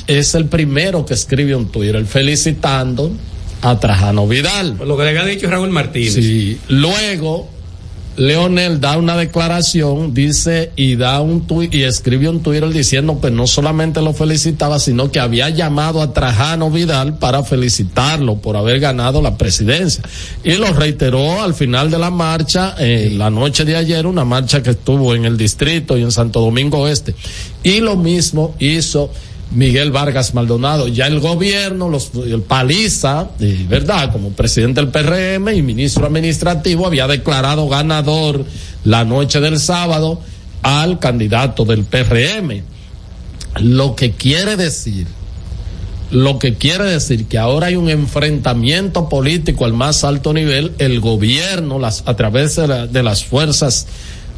[0.06, 3.12] es el primero que escribe un Twitter felicitando
[3.62, 4.74] a Trajano Vidal.
[4.74, 6.14] Por lo que le había dicho Raúl Martínez.
[6.14, 6.58] Sí.
[6.68, 7.48] Luego,
[8.18, 13.30] Leonel da una declaración, dice, y da un tuit, y escribe un Twitter diciendo que
[13.30, 18.80] no solamente lo felicitaba, sino que había llamado a Trajano Vidal para felicitarlo por haber
[18.80, 20.02] ganado la presidencia.
[20.42, 24.64] Y lo reiteró al final de la marcha, eh, la noche de ayer, una marcha
[24.64, 27.14] que estuvo en el distrito y en Santo Domingo Este.
[27.62, 29.12] Y lo mismo hizo
[29.52, 30.88] Miguel Vargas Maldonado.
[30.88, 34.12] Ya el gobierno, los, el Paliza, eh, ¿verdad?
[34.12, 38.44] Como presidente del PRM y ministro administrativo, había declarado ganador
[38.84, 40.20] la noche del sábado
[40.62, 42.62] al candidato del PRM.
[43.62, 45.06] Lo que quiere decir,
[46.10, 51.00] lo que quiere decir que ahora hay un enfrentamiento político al más alto nivel, el
[51.00, 53.86] gobierno, las, a través de, la- de las fuerzas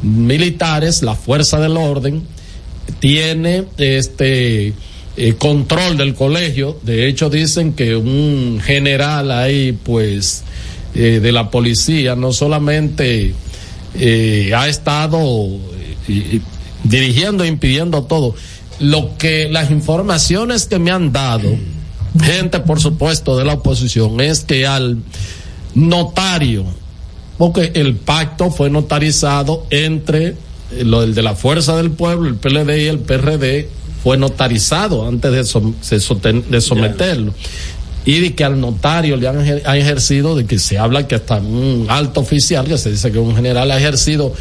[0.01, 2.23] militares, la fuerza del orden,
[2.99, 4.73] tiene este
[5.17, 6.79] eh, control del colegio.
[6.83, 10.43] De hecho, dicen que un general ahí, pues,
[10.93, 13.33] eh, de la policía, no solamente
[13.93, 15.47] eh, ha estado
[16.09, 16.41] eh,
[16.83, 18.35] dirigiendo impidiendo todo.
[18.79, 21.49] Lo que las informaciones que me han dado
[22.21, 24.97] gente, por supuesto, de la oposición, es que al
[25.75, 26.65] notario,
[27.37, 30.35] porque el pacto fue notarizado entre
[30.83, 33.69] lo del de la Fuerza del Pueblo, el PLD y el PRD,
[34.03, 35.73] fue notarizado antes de, som-
[36.49, 37.33] de someterlo.
[38.03, 41.15] Y de que al notario le han ejer- ha ejercido, de que se habla que
[41.15, 44.33] hasta un alto oficial, que se dice que un general ha ejercido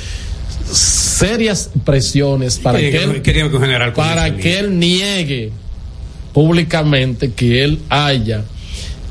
[0.72, 5.50] serias presiones para que que- él, queríamos que un general con para que él niegue
[6.32, 8.44] públicamente que él haya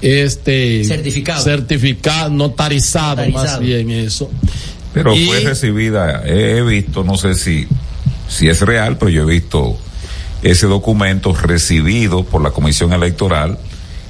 [0.02, 1.44] este Certificado.
[1.44, 3.46] certificado notarizado, Notarizado.
[3.46, 4.30] más bien eso
[4.94, 7.68] Pero Y- fue recibida, he, he visto, no sé si,
[8.28, 9.78] si es real, pero yo he visto
[10.44, 13.58] ese documento recibido por la Comisión Electoral,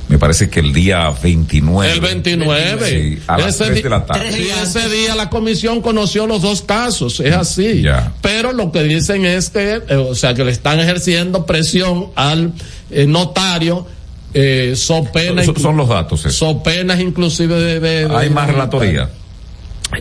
[0.07, 1.91] me parece que el día 29.
[1.91, 4.31] el 29 Sí, a las ese, 3 di- de la tarde.
[4.31, 8.11] sí, ese día la comisión conoció los dos casos es así Ya.
[8.21, 12.53] pero lo que dicen es que eh, o sea que le están ejerciendo presión al
[12.89, 13.85] eh, notario
[14.33, 16.35] eh, so pena Son- son los datos, esos.
[16.35, 19.09] so penas inclusive de, de- de- Hay más relatoría.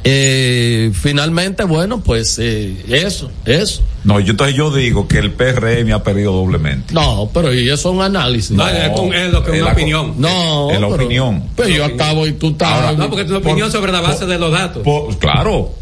[0.04, 3.82] Eh, finalmente, bueno, pues eh, eso, eso.
[4.04, 6.92] No, yo entonces yo digo que el PRM ha perdido doblemente.
[6.94, 8.50] No, pero y eso es un análisis.
[8.52, 10.14] No, es con- es lo que es una la- opinión.
[10.18, 11.42] No, es la pero- opinión.
[11.56, 12.68] Pero yo acabo y tú estás.
[12.72, 14.82] Ahora, No, porque es una opinión sobre la base de los datos.
[14.82, 15.72] Po- claro.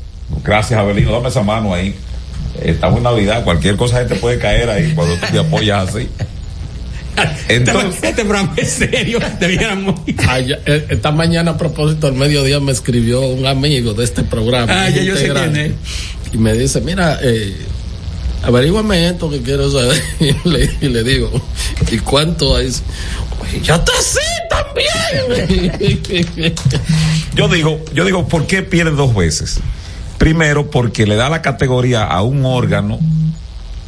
[0.45, 1.13] Gracias, Abelino.
[1.13, 1.95] Dame esa mano ahí.
[2.63, 3.45] Estamos en Navidad.
[3.45, 6.09] Cualquier cosa gente puede caer ahí cuando tú te apoyas así.
[7.49, 10.01] Entonces, este programa es serio, debiéramos.
[10.29, 14.85] Ay, eh, esta mañana a propósito al mediodía me escribió un amigo de este programa.
[14.85, 15.77] Ah, ya yo sé quién
[16.33, 17.57] Y me dice, mira, eh,
[18.43, 20.01] averígüame esto que quiero saber.
[20.21, 21.31] Y le, y le digo,
[21.91, 22.71] ¿y cuánto hay?
[23.63, 25.73] Ya te sé también.
[27.35, 29.61] yo digo, yo digo, ¿por qué pierde dos veces?
[30.19, 32.99] Primero, porque le da la categoría a un órgano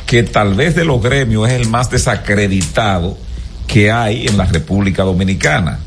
[0.08, 3.18] que tal vez de los gremios es el más desacreditado
[3.66, 5.80] que hay en la República Dominicana.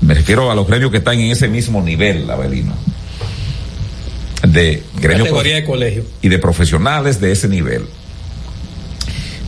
[0.00, 2.72] Me refiero a los gremios que están en ese mismo nivel, Abelino.
[4.46, 6.04] De gremios Categoría de colegio.
[6.22, 7.84] y de profesionales de ese nivel.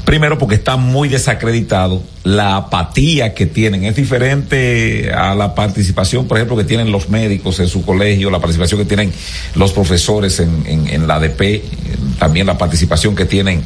[0.06, 6.38] Primero porque está muy desacreditado, la apatía que tienen es diferente a la participación, por
[6.38, 9.12] ejemplo, que tienen los médicos en su colegio, la participación que tienen
[9.56, 11.60] los profesores en, en, en la ADP,
[12.20, 13.64] también la participación que tienen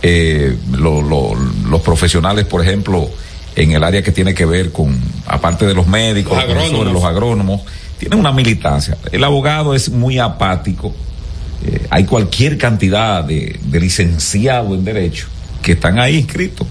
[0.00, 1.34] eh, lo- lo-
[1.68, 3.10] los profesionales, por ejemplo,
[3.54, 6.92] en el área que tiene que ver con, aparte de los médicos, Los agrónomos.
[6.94, 7.60] los agrónomos,
[7.98, 8.96] tienen una militancia.
[9.12, 10.94] El abogado es muy apático.
[11.66, 15.26] Eh, hay cualquier cantidad de, de licenciados en Derecho
[15.62, 16.66] que están ahí inscritos.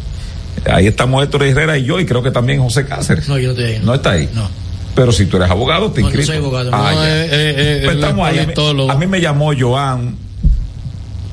[0.72, 3.28] Ahí estamos Héctor Herrera y yo, y creo que también José Cáceres.
[3.28, 3.82] No, yo no estoy ahí.
[3.84, 4.30] No está ahí.
[4.34, 4.48] No.
[4.94, 6.70] Pero si tú eres abogado, te No, yo soy abogado.
[6.74, 8.89] Ah, No, eh, eh, eh, Pues estamos es ahí.
[8.89, 10.16] A mí- me llamó Joan,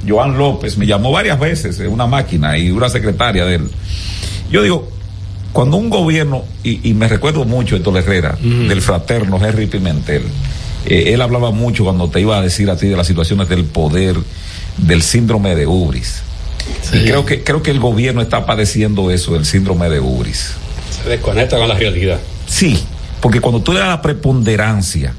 [0.09, 3.71] Joan López, me llamó varias veces, una máquina y una secretaria de él.
[4.51, 4.89] Yo digo,
[5.53, 10.23] cuando un gobierno, y, y me recuerdo mucho Héctor Herrera, del fraterno Henry Pimentel,
[10.87, 13.65] eh, él hablaba mucho cuando te iba a decir a ti de las situaciones del
[13.65, 14.17] poder,
[14.77, 16.23] del síndrome de Ubris.
[16.93, 20.55] Y creo que, creo que el gobierno está padeciendo eso, del síndrome de Ubris.
[21.03, 22.19] Se desconecta con la realidad.
[22.47, 22.83] Sí,
[23.21, 25.15] porque cuando tú le das la preponderancia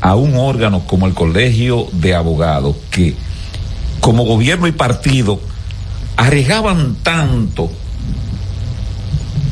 [0.00, 3.14] a un órgano como el Colegio de Abogados, que
[4.00, 5.40] como gobierno y partido
[6.16, 7.70] arriesgaban tanto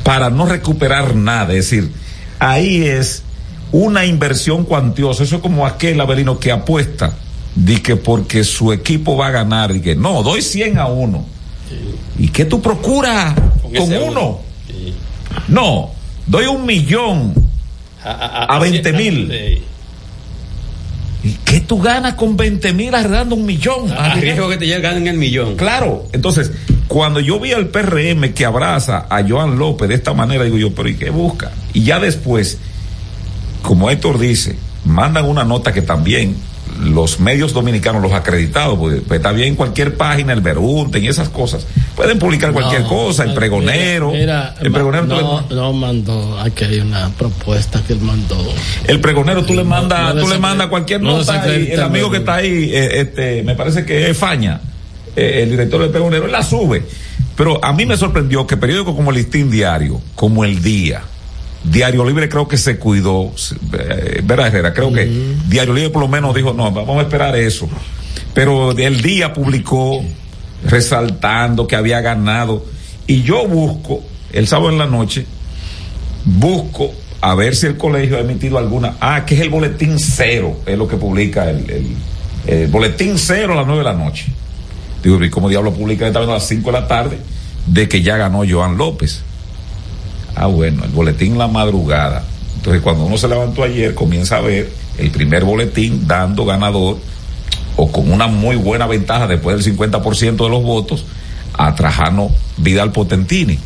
[0.02, 1.90] para no recuperar nada, es decir,
[2.38, 3.22] ahí es
[3.70, 7.14] una inversión cuantiosa, eso es como aquel Avelino que apuesta,
[7.54, 11.24] di que porque su equipo va a ganar, y que no, doy 100 a uno.
[12.18, 14.02] ¿Y qué tú procuras con, uno?
[14.02, 14.40] uno.
[15.48, 15.90] No,
[16.26, 17.34] doy un millón
[18.04, 19.30] a 20 mil.
[19.30, 19.62] Sí.
[21.24, 23.92] ¿Y qué tú ganas con 20 mil arreglando un millón?
[23.92, 25.56] A riesgo que te lleguen el millón.
[25.56, 26.50] Claro, entonces,
[26.88, 30.74] cuando yo vi al PRM que abraza a Joan López de esta manera, digo yo,
[30.74, 31.52] pero ¿y qué busca?
[31.72, 32.58] Y ya después,
[33.62, 36.36] como Héctor dice, mandan una nota que también
[36.80, 41.28] los medios dominicanos, los acreditados, porque pues, está bien cualquier página, el Verunten y esas
[41.28, 41.66] cosas,
[41.96, 46.38] pueden publicar cualquier No, cosa, el pregonero, Mira, el pregonero tú le- no, no mandó,
[46.40, 48.36] aquí hay una propuesta que él mandó.
[48.86, 51.80] El pregonero tú le No, mandas, no tú le mandas cualquier no nota y el
[51.82, 52.20] amigo que no.
[52.20, 54.60] está ahí, eh, este, me parece que es Faña,
[55.14, 56.82] eh, el director del pregonero, él la sube.
[57.36, 61.02] Pero a mí me sorprendió que periódicos como el Listín Diario, como El Día,
[61.64, 63.32] Diario Libre creo que se cuidó,
[63.78, 65.04] eh, Vera Herrera, creo que
[65.48, 67.68] Diario Libre por lo menos dijo, no, vamos a esperar eso.
[68.34, 70.02] Pero El Día publicó
[70.64, 72.64] resaltando que había ganado.
[73.06, 74.02] Y yo busco,
[74.32, 75.26] el sábado en la noche,
[76.24, 78.96] busco a ver si el colegio ha emitido alguna.
[79.00, 81.96] Ah, que es el boletín cero, es lo que publica el, el-
[82.44, 84.26] el boletín cero a las nueve de la noche.
[85.02, 87.18] Digo, ¿y cómo diablo publica esta vez a las cinco de la tarde
[87.66, 89.22] de que ya ganó Joan López?
[90.34, 92.24] Ah, bueno, el boletín la madrugada.
[92.56, 96.98] Entonces, cuando uno se levantó ayer, comienza a ver el primer boletín dando ganador
[97.76, 101.04] o con una muy buena ventaja después del 50% de los votos
[101.54, 103.58] a Trajano Vidal Potentini.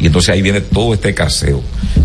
[0.00, 1.62] Y entonces ahí viene todo este carseo.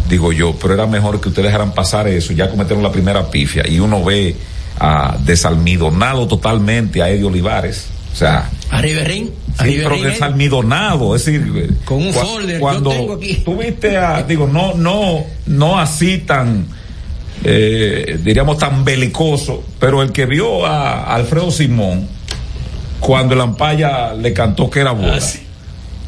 [0.09, 3.67] Digo yo, pero era mejor que ustedes dejaran pasar eso, ya cometieron la primera pifia
[3.67, 4.35] y uno ve
[4.79, 7.87] a desalmidonado totalmente a Eddie Olivares.
[8.13, 9.31] O sea, A Riverín.
[9.59, 10.09] Sí, pero Riverín, ¿eh?
[10.11, 13.41] desalmidonado, es decir, Con un cua- folder, yo cuando tengo aquí.
[13.43, 16.65] tú viste a, digo, no, no, no así tan,
[17.43, 22.07] eh, diríamos tan belicoso, pero el que vio a Alfredo Simón
[22.99, 25.19] cuando el Ampaya le cantó que era boda.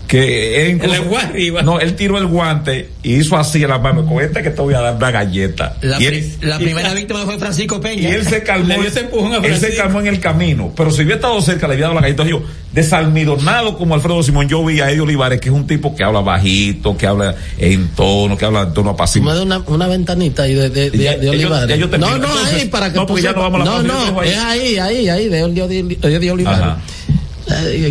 [0.10, 1.04] Que él incluso-
[1.36, 4.50] El no, él tiró el guante y hizo así en la mano, con este que
[4.50, 5.78] te voy a dar una galleta.
[5.82, 8.10] La, Y pri- él- la y- primera víctima fue Francisco Peña.
[8.10, 8.70] y él se calmó.
[8.70, 10.74] Le dio ese empujón a él se calmó en el camino.
[10.76, 12.24] Pero si hubiera estado cerca, le hubiera dado la galleta.
[12.28, 12.42] Yo,
[12.74, 16.22] desalmidonado como Alfredo Simón, yo vi a Eddie Olivares, que es un tipo que habla
[16.22, 19.30] bajito, que habla en tono, que habla en tono apacible.
[19.30, 21.80] me das una, una ventanita ahí de, de, de, Ya- de ya yo- Olivares.
[21.80, 24.20] no, no, Entonces, ahí para que no, porque ya no vamos a la No, no,
[24.22, 24.30] ahí.
[24.30, 26.62] es ahí, ahí, ahí, de Eddie de, de Olivares.
[26.62, 26.78] Ajá.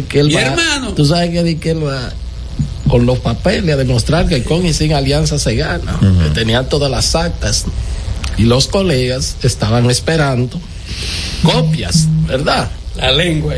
[0.09, 0.93] Que él Y va- hermano.
[0.95, 2.12] Tú sabes que, di que él va
[2.89, 5.99] con los papeles a demostrar que con y sin alianza se gana.
[6.01, 7.64] Que tenía todas las actas.
[8.37, 10.61] Y los colegas estaban esperando
[11.43, 12.71] copias, ¿verdad?
[12.97, 13.55] La lengua.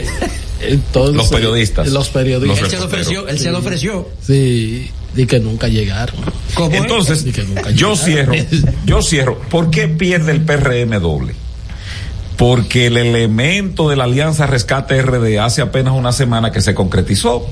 [0.61, 1.89] Entonces, Los periodistas.
[1.89, 2.65] Los periodistas.
[2.65, 4.09] él se lo ofreció, él se lo ofreció.
[4.27, 6.17] Sí, y que nunca llegaron.
[6.55, 6.83] ¿Cómo es?
[6.83, 8.35] Entonces, Y que nunca yo llegaron.
[8.35, 9.39] cierro, yo cierro.
[9.51, 11.35] ¿Por qué pierde el PRM doble?
[12.41, 17.47] Porque el elemento de la Alianza Rescate RD hace apenas una semana que se concretizó.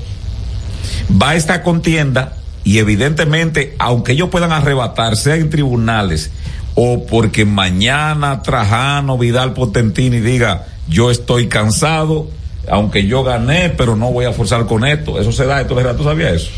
[1.11, 2.33] Va esta contienda
[2.63, 6.31] y evidentemente, aunque ellos puedan arrebatar, sea en tribunales
[6.73, 12.27] o porque mañana Trajano Vidal Potentini diga yo estoy cansado,
[12.67, 15.19] aunque yo gané, pero no voy a forzar con esto.
[15.19, 16.49] Eso se da, esto ¿tú sabías eso?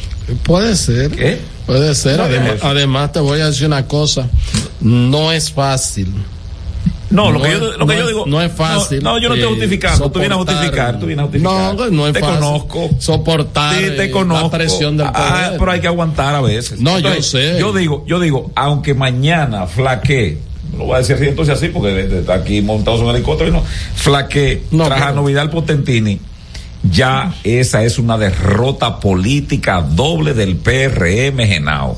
[0.43, 1.11] Puede ser.
[1.11, 1.38] ¿Qué?
[1.65, 2.21] Puede ser.
[2.21, 4.29] Además, además, te voy a decir una cosa.
[4.79, 6.13] No es fácil.
[7.12, 8.24] No, lo que yo, lo que no yo es- digo.
[8.26, 10.12] no es fácil, No, no, yo no estoy justificando.
[10.12, 11.76] Tú vienes a soportar- justificar, tú vienes a justificar.
[11.76, 12.36] No, no es te fácil.
[12.39, 12.89] conozco.
[12.99, 14.43] Soportar Sí, te conozco.
[14.45, 15.14] la presión del Ah,
[15.45, 15.59] poder.
[15.59, 16.80] pero hay que aguantar a veces.
[16.80, 17.57] No, yo sé.
[17.59, 20.39] Yo digo, yo digo, aunque mañana flaque,
[20.72, 23.53] no lo voy a decir así entonces así, porque está aquí montados en helicóptero y
[23.53, 23.64] no,
[23.95, 26.20] flaque, No, Trajano Vidal Potentini,
[26.89, 31.97] ya esa es una derrota política doble del PRM Genao.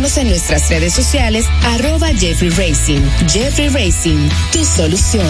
[0.00, 3.02] en nuestras redes sociales, arroba Jeffrey Racing.
[3.28, 5.26] Jeffrey Racing, tu solución.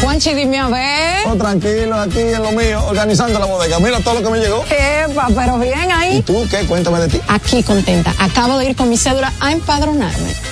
[0.00, 1.26] Juanchi, dime a ver.
[1.26, 3.78] Oh, tranquilo, aquí en lo mío, organizando la bodega.
[3.80, 4.64] Mira todo lo que me llegó.
[4.70, 6.16] Epa, pero bien ahí.
[6.16, 6.64] ¿Y tú qué?
[6.64, 7.20] Cuéntame de ti.
[7.28, 8.14] Aquí contenta.
[8.18, 10.51] Acabo de ir con mi cédula a empadronarme.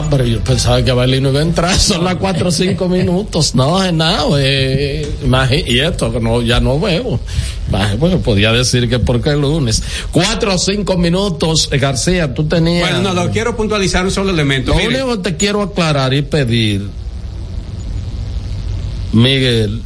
[0.00, 2.88] Ah, pero yo pensaba que Bailey no iba a entrar, son las cuatro o cinco
[2.88, 5.08] minutos, no es nada, eh,
[5.66, 7.20] y esto que no, ya no veo.
[7.70, 9.82] Bah, Bueno, podía decir que porque el lunes.
[10.10, 12.90] Cuatro o cinco minutos, García, tú tenías.
[12.90, 14.72] Bueno, no, lo quiero puntualizar un solo elemento.
[14.72, 16.88] Lo Mire, único que te quiero aclarar y pedir,
[19.12, 19.82] Miguel,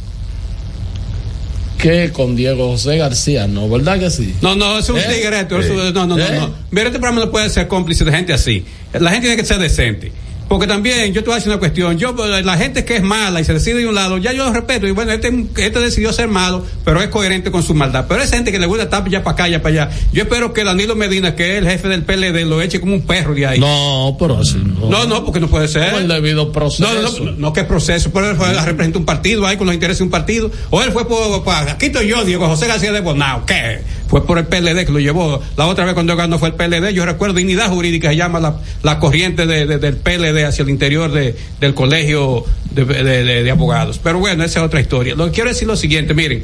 [1.77, 3.69] que con Diego José García, ¿no?
[3.69, 4.33] ¿Verdad que sí?
[4.41, 5.03] No, no, es un ¿Eh?
[5.07, 5.59] tigreto.
[5.61, 5.91] ¿Eh?
[5.93, 6.37] No, no, no, ¿Eh?
[6.39, 6.53] no.
[6.71, 8.65] Mira, este programa no puede ser cómplice de gente así.
[8.93, 10.11] La gente tiene que ser decente.
[10.47, 11.97] Porque también, yo te voy a decir una cuestión.
[11.97, 14.53] Yo, la gente que es mala y se decide de un lado, ya yo lo
[14.53, 14.85] respeto.
[14.87, 15.27] Y bueno, este,
[15.57, 18.05] este decidió ser malo, pero es coherente con su maldad.
[18.07, 19.97] Pero esa gente que le gusta estar ya para acá, ya para allá.
[20.13, 23.01] Yo espero que Danilo Medina, que es el jefe del PLD, lo eche como un
[23.01, 23.59] perro de ahí.
[23.59, 24.87] No, pero así no.
[24.87, 25.89] No, no, porque no puede ser.
[25.89, 26.87] Como el debido proceso.
[26.93, 29.73] No, no, no, no, que proceso, pero él fue, representa un partido ahí con los
[29.73, 30.51] intereses de un partido.
[30.69, 33.79] O él fue por, por- aquí estoy yo, Diego José García de Bonao, ¿qué?
[34.07, 35.41] Fue por el PLD que lo llevó.
[35.57, 36.93] La otra vez cuando él ganó fue el PLD.
[36.93, 40.69] Yo recuerdo dignidad jurídica, se llama la, la corriente de- de- del PLD hacia el
[40.69, 43.99] interior de, del colegio de, abogados.
[44.03, 45.15] Pero bueno, esa es otra historia.
[45.15, 46.43] Lo que quiero decir lo siguiente, miren.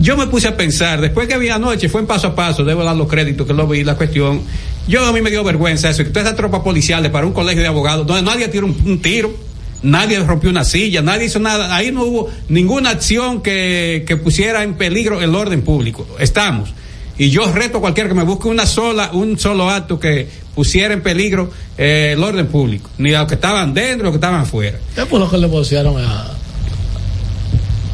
[0.00, 2.84] Yo me puse a pensar, después que vi anoche, fue en paso a paso, debo
[2.84, 4.42] dar los créditos que lo vi, la cuestión.
[4.86, 7.62] Yo a mí me dio vergüenza eso, que todas esas tropas policiales para un colegio
[7.62, 9.34] de abogados, donde nadie tiró un, un tiro,
[9.82, 14.62] nadie rompió una silla, nadie hizo nada, ahí no hubo ninguna acción que, que pusiera
[14.62, 16.06] en peligro el orden público.
[16.18, 16.70] Estamos.
[17.18, 20.94] Y yo reto a cualquiera que me busque una sola, un solo acto que pusiera
[20.94, 24.12] en peligro eh, el orden público, ni a los que estaban dentro, ni a los
[24.12, 24.78] que estaban afuera.
[24.94, 26.26] ¿Qué fue lo que le vocearon a,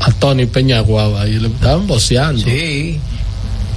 [0.01, 1.26] a Tony Peñaguaba?
[1.26, 2.43] Y le estaban voceando.
[2.43, 3.01] Sí.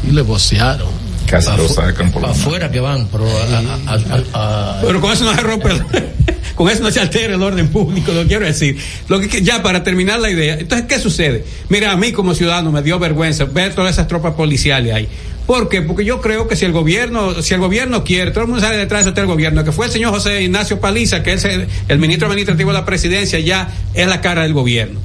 [0.08, 1.07] Y le vocearon.
[1.30, 3.94] Casi lo sacan por la Afuera que van, pero a- a-
[4.34, 5.84] a- a- Pero con eso no se rompe, el-
[6.56, 8.78] con eso no se altera el orden público, lo quiero decir.
[9.10, 11.44] Lo que ya para terminar la idea, entonces qué sucede?
[11.70, 15.08] Mira, a mí como ciudadano me dio vergüenza ver todas esas tropas policiales ahí.
[15.46, 15.82] ¿Por qué?
[15.82, 18.76] Porque yo creo que si el gobierno, si el gobierno quiere, todo el mundo sale
[18.78, 22.00] detrás de este gobierno, que fue el señor José Ignacio Paliza, que es el, el
[22.00, 25.00] ministro administrativo de la presidencia, ya es la cara del gobierno.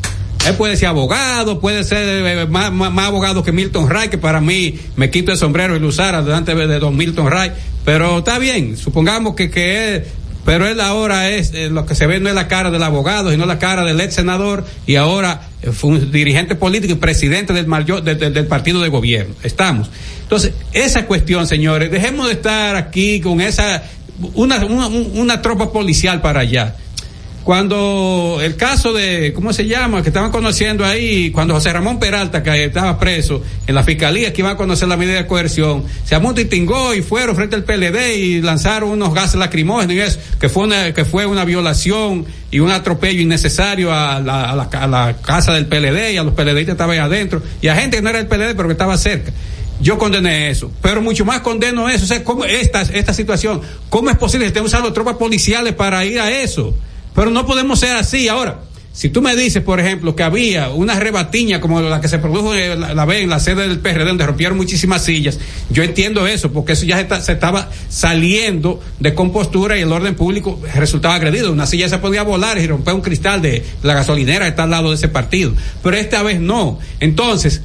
[0.47, 4.19] Él puede ser abogado, puede ser eh, más, más- más abogado que Milton Ray, que
[4.19, 7.53] para mí me quito el sombrero y lo usara delante de don Milton Ray.
[7.85, 10.05] Pero está bien, supongamos que, que él,
[10.45, 13.31] pero él ahora es, eh, lo que se ve no es la cara del abogado,
[13.31, 15.71] sino la cara del ex senador y ahora eh,
[16.11, 19.35] dirigente político y presidente del, mayor, de- de- del partido de gobierno.
[19.45, 19.91] Estamos.
[20.23, 23.85] Entonces, esa cuestión, señores, dejemos de estar aquí con esa,
[24.35, 26.75] una, una, una tropa policial para allá.
[27.45, 30.03] Cuando el caso de, ¿cómo se llama?
[30.03, 34.43] Que estaban conociendo ahí, cuando José Ramón Peralta, que estaba preso en la fiscalía, que
[34.43, 38.41] iban a conocer la medida de coerción, se amontitingó y fueron frente al PLD y
[38.43, 42.71] lanzaron unos gases lacrimógenos y eso, que fue una, que fue una violación y un
[42.71, 46.65] atropello innecesario a la, a la, a la casa del PLD y a los PLDistas
[46.65, 48.97] que estaban ahí adentro y a gente que no era del PLD pero que estaba
[48.97, 49.33] cerca.
[49.81, 52.05] Yo condené eso, pero mucho más condeno eso.
[52.05, 53.63] O sea, ¿cómo esta, esta situación?
[53.89, 56.77] ¿Cómo es posible que estén usando tropas policiales para ir a eso?
[57.15, 58.29] Pero no podemos ser así.
[58.29, 58.61] Ahora,
[58.93, 62.55] si tú me dices, por ejemplo, que había una rebatiña como la que se produjo
[62.55, 65.39] en la, la vez en la sede del PRD, donde rompieron muchísimas sillas,
[65.71, 70.61] yo entiendo eso, porque eso ya se, estaba saliendo de compostura y el orden público
[70.75, 71.51] resultaba agredido.
[71.51, 74.71] Una silla se podía volar y romper un cristal de la gasolinera que está al
[74.71, 75.55] lado de ese partido.
[75.83, 76.79] Pero esta vez no.
[77.01, 77.63] Entonces,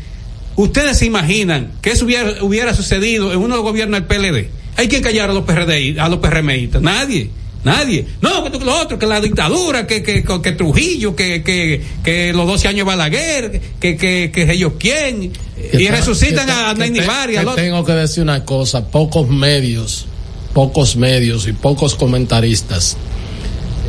[0.55, 4.49] ¿ustedes se imaginan que eso hubiera, hubiera sucedido en uno gobiernos del PLD?
[4.77, 6.81] Hay quien callar a los PRD, a los PRMistas.
[6.81, 7.31] Nadie.
[7.67, 8.05] Nadie.
[8.21, 12.47] No, que lo otro, que la dictadura, que, que, que, Trujillo, que, que, que los
[12.47, 15.31] 12 años de Balaguer, que, que, que ellos quién.
[15.73, 17.63] Y Que resucitan te- a Nayni te- al otro.
[17.63, 20.05] Tengo que decir una cosa, pocos medios,
[20.53, 22.97] pocos medios y pocos comentaristas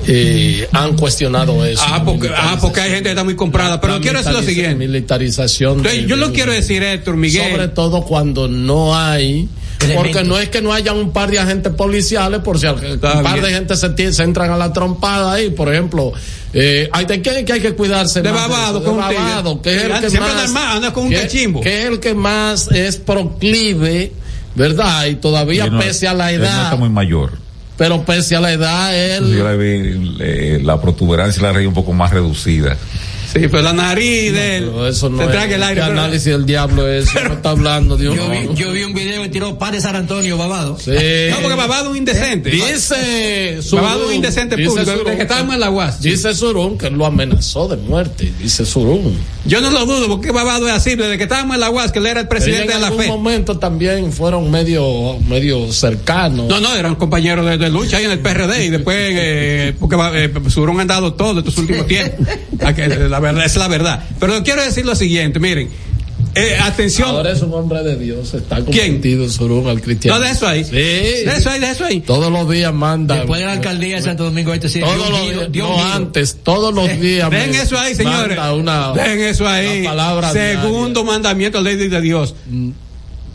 [0.06, 1.82] eh, han cuestionado eso.
[1.86, 3.80] Ah, porque, ah, porque hay gente que está muy comprada.
[3.80, 4.74] Pero quiero decir lo siguiente.
[4.76, 5.78] Militarización.
[5.78, 7.50] Entonces, yo lo quiero decir, Héctor Miguel.
[7.50, 9.48] Sobre todo cuando no hay.
[9.94, 12.98] Porque no es que no haya un par de agentes policiales, por si al- un
[13.00, 16.12] par de gente se, entran a la trompada ahí, por ejemplo,
[16.52, 19.22] eh, hay de qué que hay que cuidarse De más babado, con de un tigre.
[19.24, 21.60] babado, que es el que Siempre más, anda con un que- cachimbo.
[21.60, 24.12] que es el que más es proclive,
[24.56, 25.06] ¿verdad?
[25.06, 27.32] Y todavía no- pese a la él no edad, está muy mayor.
[27.76, 31.68] pero pese a la edad él Yo la vi eh, la protuberancia y la raíz
[31.68, 32.76] un poco más reducida.
[33.32, 34.72] Sí, pero la nariz de él.
[34.88, 35.80] eso no se es, traga el aire.
[35.82, 37.12] ¿qué pero- análisis del diablo es?
[37.14, 40.36] No está hablando, Dios Yo vi, yo vi un video que tiró Padre San Antonio
[40.38, 40.78] babado.
[40.78, 40.92] Sí.
[41.30, 42.50] No, porque babado es un indecente.
[42.50, 44.90] Dice Babado es un indecente dice público.
[44.90, 46.00] Surún de que estábamos en la UAS.
[46.00, 48.32] Dice Surún que lo amenazó de muerte.
[48.40, 49.16] Dice Surún.
[49.44, 50.94] Yo no lo dudo, porque Babado es así.
[50.94, 53.02] Desde que estábamos en la UAS, que él era el presidente de la en algún
[53.02, 53.08] FE.
[53.08, 56.46] momento también fueron medio, medio cercanos.
[56.48, 59.96] No, no, eran compañeros de, de lucha ahí en el PRD y después, eh, porque
[60.14, 62.26] eh, Surón han dado todo estos últimos tiempos.
[63.18, 64.04] Eh, La verdad, es la verdad.
[64.20, 65.68] Pero quiero decir lo siguiente, miren,
[66.34, 67.08] eh, atención.
[67.08, 68.32] Ahora es un hombre de Dios.
[68.34, 68.86] Está ¿Quién?
[68.94, 70.18] convertido Surún al cristiano.
[70.18, 70.62] No, de eso ahí.
[70.64, 70.72] Sí.
[70.72, 72.00] De eso ahí, de eso ahí.
[72.00, 73.16] Todos los días manda.
[73.16, 75.84] Después de la alcaldía de Santo Domingo Este sí, Todos los días, no giro.
[75.84, 77.30] antes, todos los días.
[77.30, 78.36] Dejen me eso ahí, señores.
[78.36, 79.80] manda Una, Dejen eso ahí.
[79.80, 82.34] una palabra Segundo mandamiento, ley de Dios.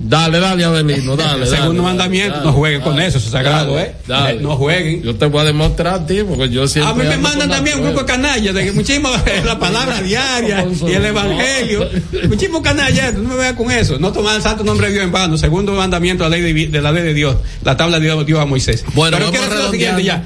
[0.06, 1.44] Dale, dale, Abelino, dale.
[1.44, 3.96] El segundo dale, mandamiento, dale, no jueguen con eso, eso es sagrado, ¿eh?
[4.06, 4.42] dale.
[4.42, 5.02] No jueguen.
[5.02, 6.92] Yo te voy a demostrar a ti, porque yo siempre.
[6.92, 9.10] A mí me mandan también un grupo de canallas, de que muchísimo
[9.46, 11.90] la palabra diaria y el evangelio.
[12.28, 13.98] Muchísimo canallas, no me veas con eso.
[13.98, 15.38] No tomar el santo nombre de Dios en vano.
[15.38, 17.38] Segundo mandamiento de la ley de, de la ley de Dios.
[17.64, 18.84] La tabla de Dios dio a Moisés.
[18.94, 20.24] Bueno, Pero quiero decir lo siguiente ya.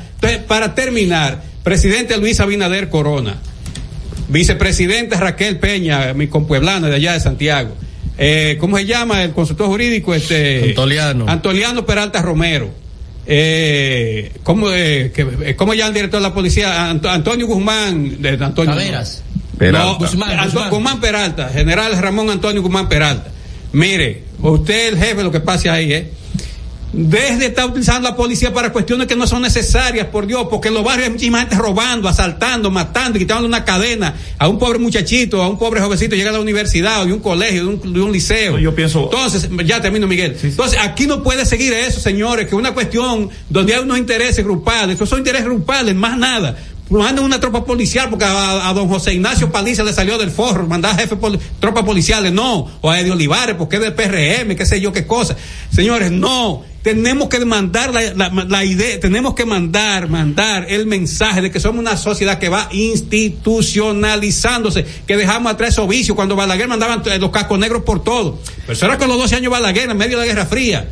[0.48, 3.38] Para terminar, presidente Luis Abinader Corona,
[4.28, 7.76] vicepresidente Raquel Peña, mi compueblana de allá de Santiago.
[8.18, 10.14] Eh, ¿Cómo se llama el consultor jurídico?
[10.14, 11.26] Este, Antoliano.
[11.28, 12.72] Antoliano Peralta Romero.
[13.30, 16.90] Eh, ¿cómo, eh, que, eh, ¿Cómo llama el director de la policía?
[16.92, 18.22] Ant- Antonio Guzmán.
[18.22, 19.22] De, Antonio, Taveras.
[19.58, 19.88] Peralta.
[19.92, 20.70] No, Guzmán, Anto- Guzmán.
[20.70, 23.32] Guzmán Peralta, general Ramón Antonio Guzmán Peralta.
[23.74, 26.12] Mire, usted es el jefe, lo que pase ahí, ¿eh?
[26.94, 30.70] Deje de estar utilizando la policía para cuestiones que no son necesarias, por Dios, porque
[30.70, 34.80] en los barrios hay muchísima gente robando, asaltando, matando, quitándole una cadena a un pobre
[34.80, 37.94] muchachito, a un pobre jovencito, llega a la universidad o de un colegio, de un,
[37.94, 38.58] de un liceo.
[38.58, 40.38] Yo pienso- Entonces, ya termino, Miguel.
[40.42, 44.96] Entonces, aquí no puede seguir eso, señores, que una cuestión donde hay unos intereses grupales,
[44.96, 46.58] esos son intereses grupales, más nada.
[46.90, 50.66] Mandan una tropa policial porque a, a don José Ignacio Paliza le salió del forro,
[50.68, 52.66] mandar jefe poli- tropas policiales, no.
[52.80, 55.36] O a Eddie Olivares porque es del PRM, qué sé yo qué cosa.
[55.70, 56.64] Señores, no.
[56.88, 61.82] Tenemos que mandar la, la- idea, tenemos que mandar, mandar el mensaje de que somos
[61.82, 66.16] una sociedad que va institucionalizándose, que dejamos atrás esos vicios.
[66.16, 68.40] Cuando Balaguer mandaban eh, los cascos negros por todo.
[68.62, 70.88] Pero eso era con los 12 años Balaguer, en medio de la Guerra Fría.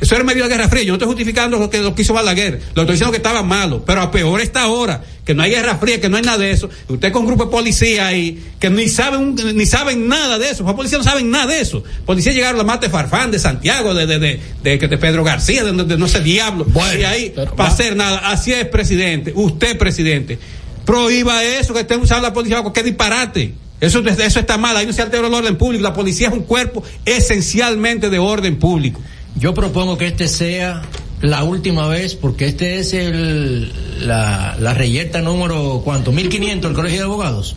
[0.00, 0.82] Eso era medio de Guerra Fría.
[0.82, 2.60] Yo no estoy justificando lo que, lo que hizo Balaguer.
[2.74, 3.84] Lo estoy diciendo que estaba malo.
[3.84, 5.02] Pero a peor está ahora.
[5.24, 6.70] Que no hay Guerra Fría, que no hay nada de eso.
[6.88, 10.64] Usted con un grupo de policía ahí, que ni saben, ni saben nada de eso.
[10.64, 11.84] Los policías no saben nada de eso.
[12.06, 15.72] Policías llegaron a la mate Farfán, de Santiago, de, de, de, de, Pedro García, de,
[15.72, 16.66] no sé diablo.
[16.98, 18.30] y ahí, para hacer nada.
[18.30, 19.32] Así es, presidente.
[19.34, 20.38] Usted, presidente.
[20.84, 23.54] Prohíba eso, que estén usando la policía cualquier disparate.
[23.80, 24.76] Eso, eso está mal.
[24.76, 25.82] Ahí no se altera el orden público.
[25.82, 29.00] La policía es un cuerpo esencialmente de orden público.
[29.36, 30.82] Yo propongo que este sea
[31.22, 33.72] la última vez, porque este es el,
[34.06, 36.12] la, la reyerta número, ¿cuánto?
[36.12, 37.56] 1500 del Colegio de Abogados.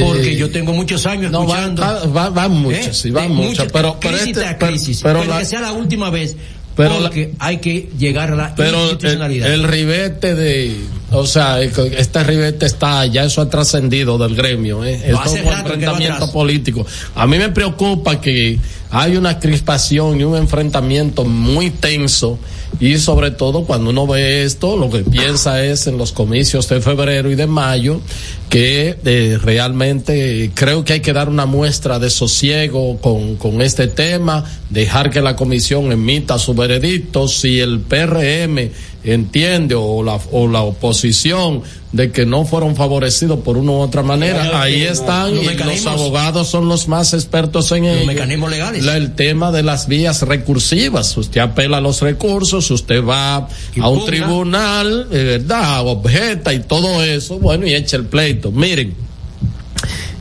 [0.00, 2.12] Porque Eh, yo tengo muchos años No, van, escuchando.
[2.12, 2.94] va- va- van muchas, ¿eh?
[2.94, 3.72] sí, van De muchas.
[3.72, 5.00] Pero, pero este, crisis.
[5.02, 6.36] pero Pero, la- que sea la última vez.
[6.76, 9.52] Pero la- porque hay que llegar a la pero el, institucionalidad.
[9.52, 10.76] el ribete de,
[11.10, 15.02] O sea, este ribete está, ya eso ha trascendido del gremio, ¿eh?
[15.10, 16.86] No, Esto es un va enfrentamiento político.
[17.14, 18.58] A mí me preocupa que
[18.90, 22.38] hay una crispación y un enfrentamiento muy tenso
[22.80, 26.80] y sobre todo cuando uno ve esto, lo que piensa es en los comicios de
[26.80, 28.00] febrero y de mayo,
[28.48, 33.88] que eh, realmente creo que hay que dar una muestra de sosiego con, con este
[33.88, 38.70] tema, dejar que la comisión emita su veredicto, si el PRM
[39.12, 41.62] entiende o la, o la oposición
[41.92, 45.86] de que no fueron favorecidos por una u otra manera, ahí están los y los
[45.86, 48.06] abogados son los más expertos en ello.
[48.06, 48.84] mecanismos legales.
[48.84, 53.38] La- el tema de las vías recursivas, usted apela a los recursos, usted va a
[53.40, 54.04] un Impugna.
[54.06, 55.86] tribunal, eh, ¿verdad?
[55.86, 58.50] Objeta y todo eso, bueno, y echa el pleito.
[58.52, 58.94] Miren,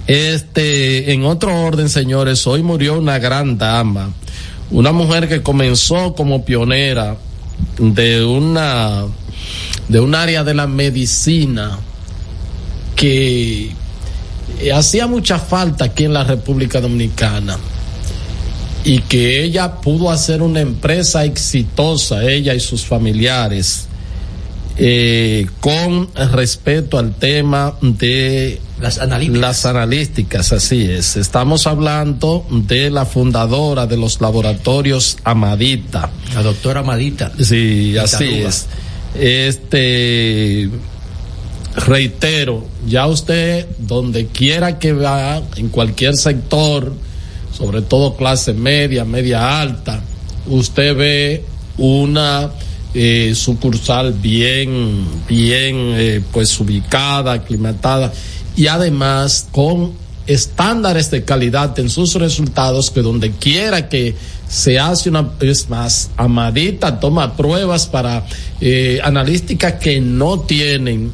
[0.07, 4.11] este, en otro orden, señores, hoy murió una gran dama,
[4.71, 7.17] una mujer que comenzó como pionera
[7.77, 9.05] de una,
[9.87, 11.79] de un área de la medicina
[12.95, 13.71] que
[14.73, 17.57] hacía mucha falta aquí en la República Dominicana
[18.83, 23.86] y que ella pudo hacer una empresa exitosa, ella y sus familiares,
[24.77, 29.41] eh, con respeto al tema de las analíticas.
[29.41, 31.15] Las analíticas, así es.
[31.17, 36.11] Estamos hablando de la fundadora de los laboratorios Amadita.
[36.35, 37.31] La doctora Amadita.
[37.41, 38.67] Sí, así es.
[39.15, 40.69] Este,
[41.75, 46.93] reitero, ya usted, donde quiera que va, en cualquier sector,
[47.51, 50.01] sobre todo clase media, media alta,
[50.45, 51.45] usted ve
[51.77, 52.51] una
[52.93, 58.13] eh, sucursal bien, bien, eh, pues ubicada, aclimatada
[58.55, 59.93] y además con
[60.25, 64.15] estándares de calidad en sus resultados que donde quiera que
[64.49, 68.25] se hace una es más amadita toma pruebas para
[68.59, 68.99] eh,
[69.79, 71.11] que no tienen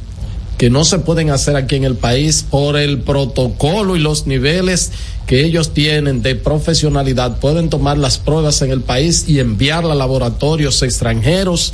[0.63, 4.93] que no se pueden hacer aquí en el país por el protocolo y los niveles
[5.27, 7.37] que ellos tienen de profesionalidad.
[7.41, 11.73] Pueden tomar las pruebas en el país y enviarla a laboratorios extranjeros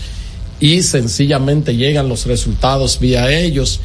[0.60, 3.80] y sencillamente llegan los resultados vía ellos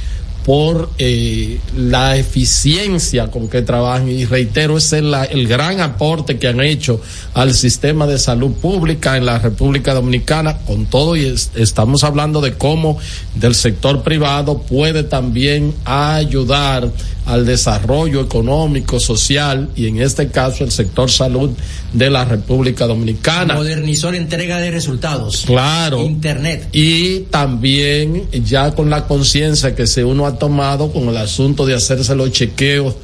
[0.45, 4.09] por eh, la eficiencia con que trabajan.
[4.11, 7.01] Y reitero ese es la- el gran aporte que han hecho
[7.33, 10.59] al sistema de salud pública en la República Dominicana.
[10.67, 12.99] Con todo y es- estamos hablando de cómo
[13.35, 16.91] del sector privado puede también ayudar
[17.27, 21.51] al desarrollo económico, social y en este caso el sector salud
[21.93, 23.55] de la República Dominicana.
[23.55, 25.45] Modernizó la entrega de resultados.
[25.47, 26.03] Claro.
[26.03, 26.69] Internet.
[26.73, 31.75] Y también ya con la conciencia que se uno ha tomado con el asunto de
[31.75, 32.95] hacerse los chequeos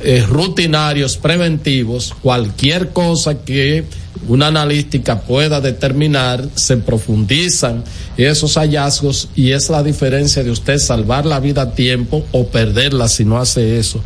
[0.00, 3.84] eh, rutinarios, preventivos, cualquier cosa que
[4.28, 7.84] una analítica pueda determinar, se profundizan
[8.16, 13.08] esos hallazgos y es la diferencia de usted salvar la vida a tiempo o perderla
[13.08, 14.02] si no hace eso.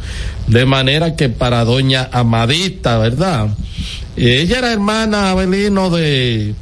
[0.47, 3.49] De manera que para doña Amadita, ¿verdad?
[4.17, 6.55] Ella era hermana Abelino de,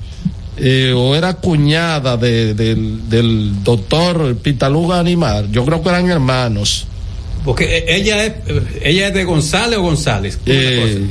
[0.56, 5.50] eh, o era cuñada de, del, del doctor Pitaluga Animar.
[5.50, 6.88] Yo creo que eran hermanos.
[7.44, 8.32] Porque eh, ella es,
[8.82, 10.39] ella es de González o González.
[10.47, 11.06] Eh,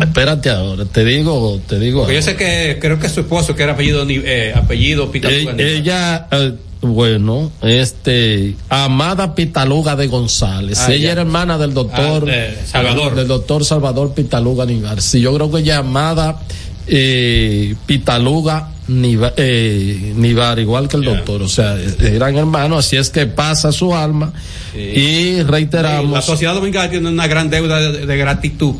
[0.00, 2.00] espérate ahora, te digo, te digo.
[2.00, 5.54] Porque yo sé que creo que su esposo, que era apellido, eh, apellido Pitaluga.
[5.58, 10.78] Eh, ella, eh, bueno, este, Amada Pitaluga de González.
[10.80, 11.12] Ah, ella ya.
[11.12, 13.14] era hermana del doctor Ah, de Salvador.
[13.14, 15.00] del doctor Salvador Pitaluga Nivar.
[15.02, 16.40] Sí, yo creo que ella Amada
[16.86, 20.12] eh, Pitaluga Niva- eh,
[20.58, 21.42] igual que el doctor.
[21.42, 24.32] O sea, eh, eran hermanos, así es que pasa su alma.
[24.76, 26.12] Y reiteramos.
[26.12, 28.74] La sociedad dominicana tiene una gran deuda de, de gratitud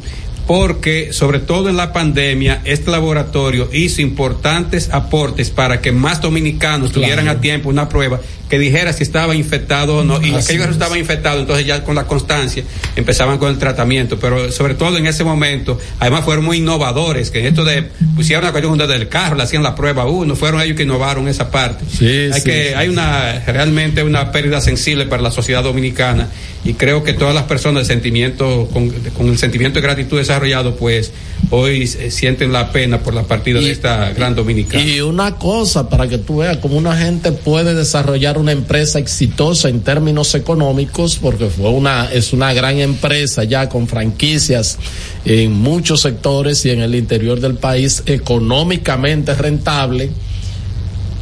[0.47, 6.91] porque, sobre todo en la pandemia, este laboratorio hizo importantes aportes para que más dominicanos
[6.91, 8.21] tuvieran a tiempo una prueba
[8.51, 10.21] que dijera si estaba infectado o no.
[10.21, 10.77] Y Así aquellos que es.
[10.77, 12.65] estaban infectados, entonces ya con la constancia
[12.97, 14.19] empezaban con el tratamiento.
[14.19, 17.85] Pero sobre todo en ese momento, además fueron muy innovadores, que en esto de
[18.17, 21.51] pusieron la cuestión del carro, le hacían la prueba uno, fueron ellos que innovaron esa
[21.51, 21.85] parte.
[21.89, 26.29] Sí, hay sí, que, sí, hay una realmente una pérdida sensible para la sociedad dominicana
[26.65, 30.75] y creo que todas las personas de sentimiento con, con el sentimiento de gratitud desarrollado
[30.75, 31.13] pues
[31.51, 35.89] hoy eh, sienten la pena por la partida de esta gran dominicana Y una cosa
[35.89, 41.17] para que tú veas cómo una gente puede desarrollar una empresa exitosa en términos económicos,
[41.17, 44.79] porque fue una, es una gran empresa ya con franquicias
[45.25, 50.11] en muchos sectores y en el interior del país económicamente rentable,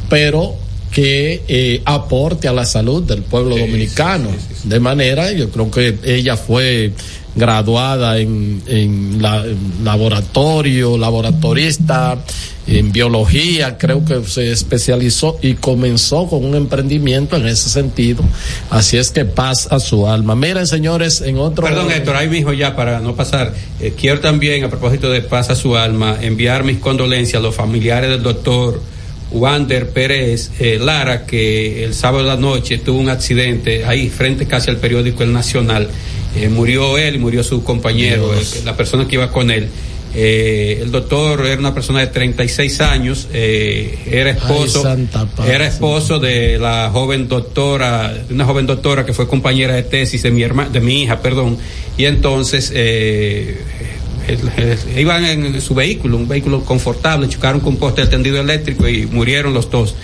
[0.09, 0.55] pero
[0.99, 4.27] que eh, aporte a la salud del pueblo dominicano.
[4.65, 6.91] De manera, yo creo que ella fue
[7.35, 12.17] graduada en, en, la, en laboratorio, laboratorista,
[12.67, 18.21] en biología, creo que se especializó y comenzó con un emprendimiento en ese sentido.
[18.69, 20.35] Así es que paz a su alma.
[20.35, 21.65] Miren, señores, en otro.
[21.65, 25.49] Perdón, Héctor, ahí mismo ya para no pasar, eh, quiero también, a propósito de paz
[25.49, 28.81] a su alma, enviar mis condolencias a los familiares del doctor.
[29.31, 34.45] Wander Pérez eh, Lara, que el sábado de la noche tuvo un accidente ahí frente
[34.47, 35.87] casi al periódico El Nacional.
[36.35, 38.31] Eh, murió él y murió su compañero,
[38.63, 39.67] la persona que iba con él.
[40.15, 45.47] Eh, el doctor era una persona de 36 años, era esposo, Ay, Santa Paz.
[45.47, 50.23] era esposo de la joven doctora, de una joven doctora que fue compañera de tesis
[50.23, 51.57] de mi herma, de mi hija, perdón,
[51.95, 52.71] y entonces
[54.95, 59.05] iban en su vehículo, un vehículo confortable, chocaron con un poste de tendido eléctrico y
[59.05, 59.95] murieron los dos.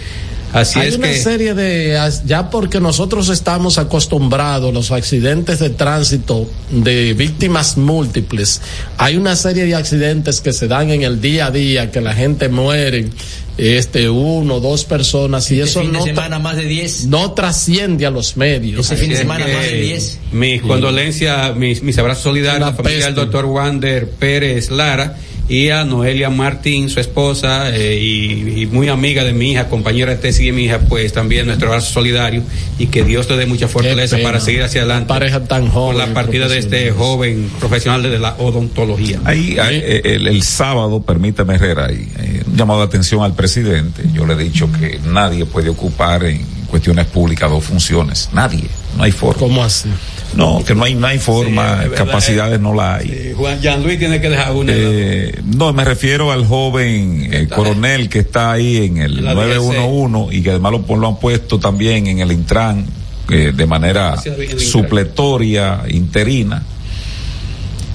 [0.54, 5.60] Así Hay es una que serie de, ya porque nosotros estamos acostumbrados a los accidentes
[5.60, 8.62] de tránsito de víctimas múltiples,
[8.98, 12.14] hay una serie de accidentes que se dan en el día a día, que la
[12.14, 13.10] gente muere,
[13.58, 17.06] este, uno, dos personas, y eso fin de no, semana más de 10.
[17.08, 18.86] no trasciende a los medios.
[18.86, 20.20] Ese fin de Así es semana que más de 10.
[20.32, 25.18] Mis condolencias, mis, mis abrazos solidarios a la familia del doctor Wander Pérez Lara
[25.48, 30.12] y a Noelia Martín, su esposa eh, y, y muy amiga de mi hija, compañera
[30.12, 32.42] de tesis de mi hija, pues también nuestro abrazo solidario
[32.80, 35.08] y que Dios te dé mucha fortaleza para seguir hacia adelante.
[35.08, 35.98] Pareja tan joven.
[35.98, 39.22] Con la partida de este joven profesional de la odontología.
[39.24, 43.36] Ahí, ahí, eh, el, el sábado, permítame Herrera, ahí, eh, un llamado de atención al
[43.36, 44.04] presidente.
[44.14, 48.30] Yo le he dicho que nadie puede ocupar en cuestiones públicas dos funciones.
[48.34, 48.64] Nadie.
[48.98, 49.40] No hay forma.
[49.40, 49.90] ¿Cómo así?
[50.36, 53.10] No, que no hay, no hay forma, Sí, capacidades no la hay.
[53.10, 54.74] Eh, Juan Jean Luis tiene que dejar una.
[54.76, 60.36] Eh, no, me refiero al joven eh, coronel que está ahí en el La 911
[60.36, 62.86] y que además lo, lo han puesto también en el Intran
[63.30, 64.16] eh, de manera
[64.58, 66.64] supletoria, interina.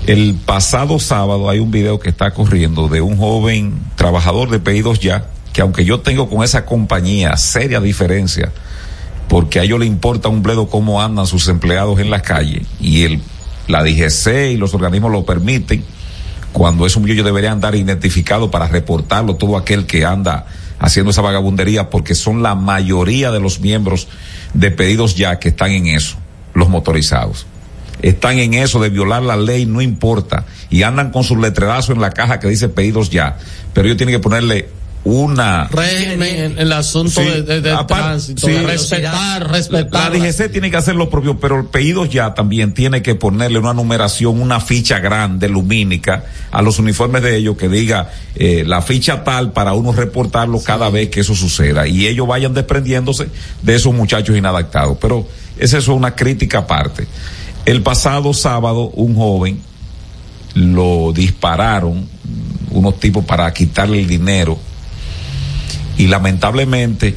[0.06, 4.98] El pasado sábado hay un video que está corriendo de un joven trabajador de pedidos
[4.98, 8.50] ya, que aunque yo tengo con esa compañía seria diferencia,
[9.30, 13.04] porque a ellos le importa un bledo cómo andan sus empleados en la calle y
[13.04, 13.22] el,
[13.68, 15.84] la DGC y los organismos lo permiten,
[16.52, 20.46] cuando es un ellos deberían andar identificado para reportarlo todo aquel que anda
[20.80, 24.08] haciendo esa vagabundería, porque son la mayoría de los miembros
[24.52, 26.16] de pedidos ya que están en eso,
[26.52, 27.46] los motorizados.
[28.02, 32.00] Están en eso de violar la ley, no importa, y andan con sus letrerazos en
[32.00, 33.38] la caja que dice pedidos ya,
[33.74, 34.70] pero ellos tienen que ponerle
[35.02, 38.52] una régimen en el asunto Sí, de, de- de aparte- tránsito, sí.
[38.58, 40.12] respetar, respetar.
[40.12, 43.58] La DGC tiene que hacer lo propio, pero el pedidos ya también tiene que ponerle
[43.58, 48.82] una numeración, una ficha grande, lumínica, a los uniformes de ellos que diga eh, la
[48.82, 53.28] ficha tal para uno reportarlo cada vez que eso suceda y ellos vayan desprendiéndose
[53.62, 54.98] de esos muchachos inadaptados.
[55.00, 55.26] Pero
[55.58, 57.06] esa es una crítica aparte.
[57.64, 59.60] El pasado sábado un joven
[60.54, 62.06] lo dispararon
[62.70, 64.58] unos tipos para quitarle el dinero
[66.00, 67.14] y lamentablemente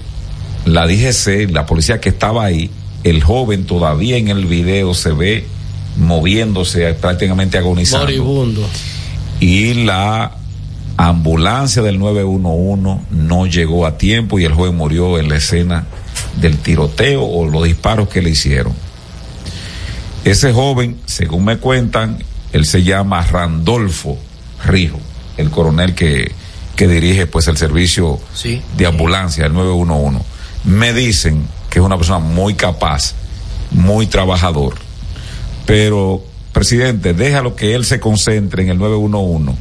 [0.65, 2.69] la DGC, la policía que estaba ahí,
[3.05, 5.45] el joven todavía en el video se ve
[5.95, 8.07] moviéndose, prácticamente agonizando.
[8.07, 8.67] Moribundo.
[9.39, 10.33] Y la
[10.97, 15.85] ambulancia del 911 no llegó a tiempo y el joven murió en la escena
[16.41, 18.73] del tiroteo o los disparos que le hicieron.
[20.25, 24.17] Ese joven, según me cuentan, él se llama Randolfo
[24.65, 24.99] Rijo,
[25.37, 26.33] el coronel que,
[26.75, 28.61] que dirige pues el servicio Sí.
[28.77, 30.23] de ambulancia, el 911.
[30.63, 33.13] Me dicen que es una persona muy capaz,
[33.71, 34.75] muy trabajador,
[35.65, 39.53] pero presidente, déjalo que él se concentre en el 911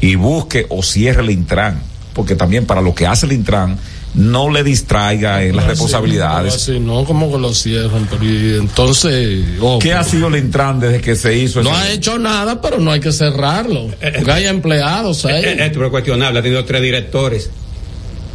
[0.00, 1.82] y busque o cierre el Intran,
[2.14, 3.78] porque también para lo que hace el Intran
[4.14, 6.54] no le distraiga en las Así, responsabilidades.
[6.54, 9.44] así, no, como que lo cierran, pero y entonces.
[9.60, 12.60] oh, ¿Qué pero- ha sido el Intran desde que se hizo No ha hecho nada,
[12.60, 13.88] pero no hay que cerrarlo.
[14.16, 15.44] Porque hay empleados ahí.
[15.44, 17.50] Eh, Esto es cuestionable, ha tenido tres directores.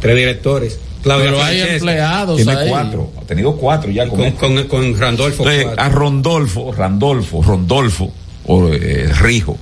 [0.00, 0.78] Tres directores.
[1.02, 2.68] Claudia Pero hay empleados Tiene ahí.
[2.68, 5.48] cuatro, ha tenido cuatro ya con, Con, con, con Randolfo.
[5.48, 8.12] Entonces, a Rondolfo, Randolfo, Rondolfo,
[8.46, 9.56] o eh, Rijo,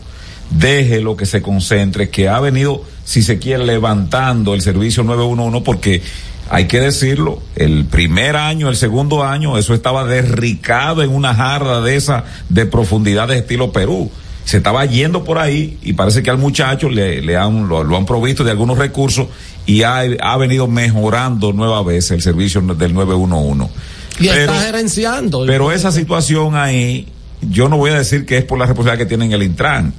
[0.51, 6.03] déjelo que se concentre, que ha venido, si se quiere, levantando el servicio 911, porque
[6.51, 11.81] hay que decirlo, el primer año, el segundo año, eso estaba derricado en una jarra
[11.81, 14.11] de esa, de profundidad de estilo Perú.
[14.45, 17.97] Se estaba yendo por ahí y parece que al muchacho le, le han, lo, lo
[17.97, 19.27] han provisto de algunos recursos
[19.65, 23.73] y ha, ha venido mejorando nueva vez el servicio del 911.
[24.21, 25.45] Y Pero- está gerenciando.
[25.47, 27.09] pero esa situación ahí,
[27.41, 29.95] yo no voy a decir que es por la responsabilidad que tienen el Intran,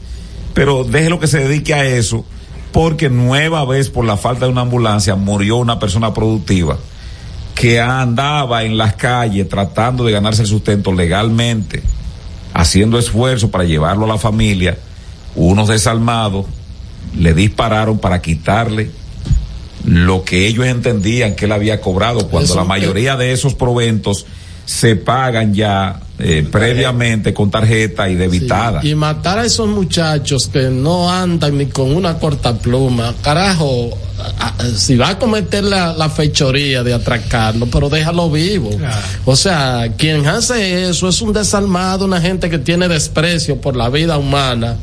[0.54, 2.24] pero déjelo que se dedique a eso,
[2.76, 6.78] porque nueva vez por la falta de una ambulancia murió una persona productiva
[7.56, 11.82] que andaba en las calles tratando de ganarse el sustento legalmente,
[12.54, 14.78] haciendo esfuerzo para llevarlo a la familia,
[15.36, 16.48] unos desalmados
[17.18, 18.92] le dispararon para quitarle
[19.86, 24.26] lo que ellos entendían que él había cobrado, cuando Eso, la mayoría de esos proventos
[24.66, 28.80] se pagan ya eh, previamente con tarjeta y debitada.
[28.86, 33.92] Y matar a esos muchachos que no andan ni con una corta pluma, carajo,
[34.76, 38.70] si va a cometer la, la fechoría de atracarlo, pero déjalo vivo.
[39.26, 43.90] O sea, quien hace eso es un desalmado, una gente que tiene desprecio por la
[43.90, 44.78] vida humana.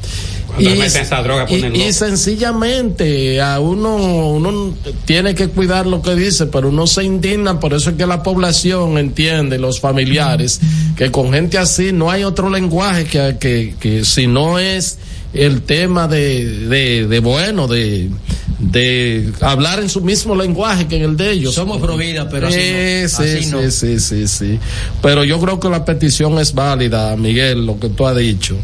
[0.55, 1.93] Cuando le meten esa droga, y- ponen y loco.
[1.93, 3.97] sencillamente a uno,
[4.29, 4.75] uno
[5.05, 8.23] tiene que cuidar lo que dice, pero uno se indigna, por eso es que la
[8.23, 10.61] población entiende, los familiares,
[10.97, 14.99] que con gente así no hay otro lenguaje que, que, que si no es
[15.33, 18.11] el tema de, de, de bueno, de,
[18.59, 21.55] de hablar en su mismo lenguaje que en el de ellos.
[21.55, 23.09] Somos pro vida, pero así no.
[23.09, 23.63] Sí, Así sí, no.
[23.63, 24.59] sí, sí, sí, sí.
[25.01, 28.57] Pero yo creo que la petición es válida, Miguel, lo que tú has dicho,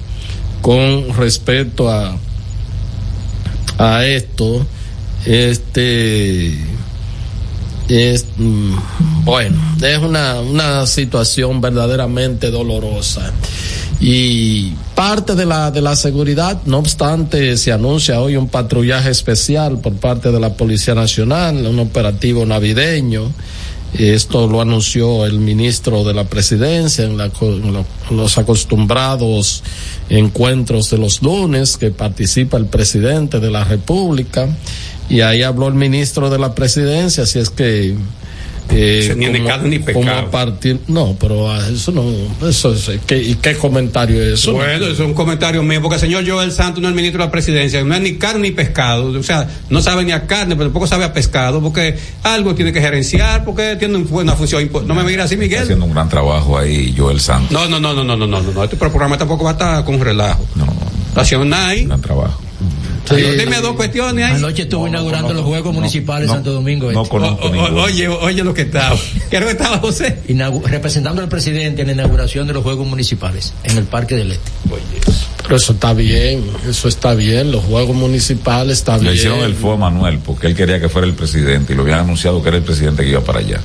[0.69, 2.15] con respecto a,
[3.79, 4.67] a esto.
[5.25, 6.53] Este
[7.89, 8.75] es mm,
[9.25, 13.33] bueno, es una, una situación verdaderamente dolorosa.
[13.99, 19.79] Y parte de la, de la seguridad, no obstante, se anuncia hoy un patrullaje especial
[19.79, 23.33] por parte de la Policía Nacional, un operativo navideño.
[23.95, 29.63] Esto lo anunció el ministro de la presidencia en, la en los acostumbrados
[30.11, 34.49] encuentros de los lunes que participa el presidente de la República.
[35.09, 37.97] Y ahí habló el ministro de la presidencia, así es que
[38.71, 40.19] eh, Ni como- pecado ni como pecado.
[40.19, 42.05] a partir no, pero eso no,
[42.49, 44.53] eso es, ¿qué, ¿y qué comentario es eso?
[44.53, 47.21] Bueno, eso es un comentario mío, porque el señor Joel Santos no es el ministro
[47.23, 50.27] de la presidencia, no es ni carne ni pescado, o sea, no sabe ni a
[50.27, 54.35] carne, pero tampoco sabe a pescado, porque algo tiene que gerenciar, porque tiene un- una
[54.37, 55.63] función No me mira así, Está Miguel.
[55.63, 57.51] haciendo un gran trabajo ahí, Joel Santos.
[57.53, 60.01] No, no, no, no, no, no, no, no, este programa tampoco va a estar con
[60.01, 60.45] relajo.
[60.55, 60.67] No,
[61.45, 61.85] nada ahí.
[61.85, 62.41] gran trabajo.
[63.15, 64.35] Dime dos cuestiones ahí.
[64.37, 66.91] Anoche estuvo inaugurando los Juegos Municipales de Santo Domingo.
[66.93, 67.11] No este.
[67.11, 68.97] conozco O- o- oye, oye lo que estaba.
[69.31, 70.19] ¿Qué era lo que estaba José?
[70.29, 74.33] Inaugu- representando al presidente en la inauguración de los Juegos Municipales en el Parque del
[74.33, 74.51] Este.
[75.43, 79.15] Pero eso está bien, eso está bien, los juegos municipales está Le bien.
[79.15, 82.01] hicieron el fue a Manuel porque él quería que fuera el presidente y lo habían
[82.01, 83.61] anunciado que era el presidente que iba para allá.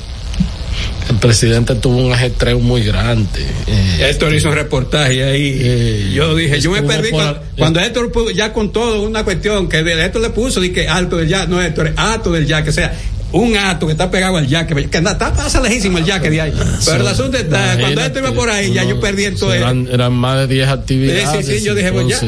[1.09, 3.41] El presidente tuvo un ajetreo muy grande.
[3.67, 6.11] eh, Héctor hizo un reportaje ahí.
[6.13, 9.67] yo dije, yo me perdí por- cuando, cuando Héctor pu- ya con todo una cuestión
[9.67, 12.71] que Héctor le puso, di que alto del ya, no Héctor, alto del ya, que
[12.71, 12.97] sea
[13.34, 16.39] un acto que está pegado al yaque, que anda- está pasa lejísimo el yaque de
[16.41, 16.53] ahí.
[16.85, 19.53] Pero el asunto está, cuando Héctor iba por ahí, ya yo perdí el todo.
[19.53, 21.45] eran, eran más de 10 Sí, actividades.
[21.45, 22.22] sí, sí, yo dije, pues ya.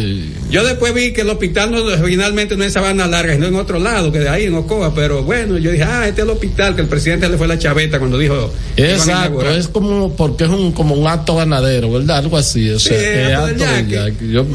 [0.50, 3.80] Yo después vi que el hospital no, originalmente no es Sabana Larga, sino en otro
[3.80, 6.76] lado, que de ahí en Ocoa, pero bueno, yo dije, ah, este es el hospital,
[6.76, 8.52] que el presidente le fue la chaveta cuando dijo.
[8.78, 12.18] Exacto, es como porque es un como un acto ganadero, ¿verdad?
[12.18, 14.12] Algo así, o sea, Sí, que acto del acto del yaque.
[14.12, 14.28] yaque.
[14.32, 14.46] Yo-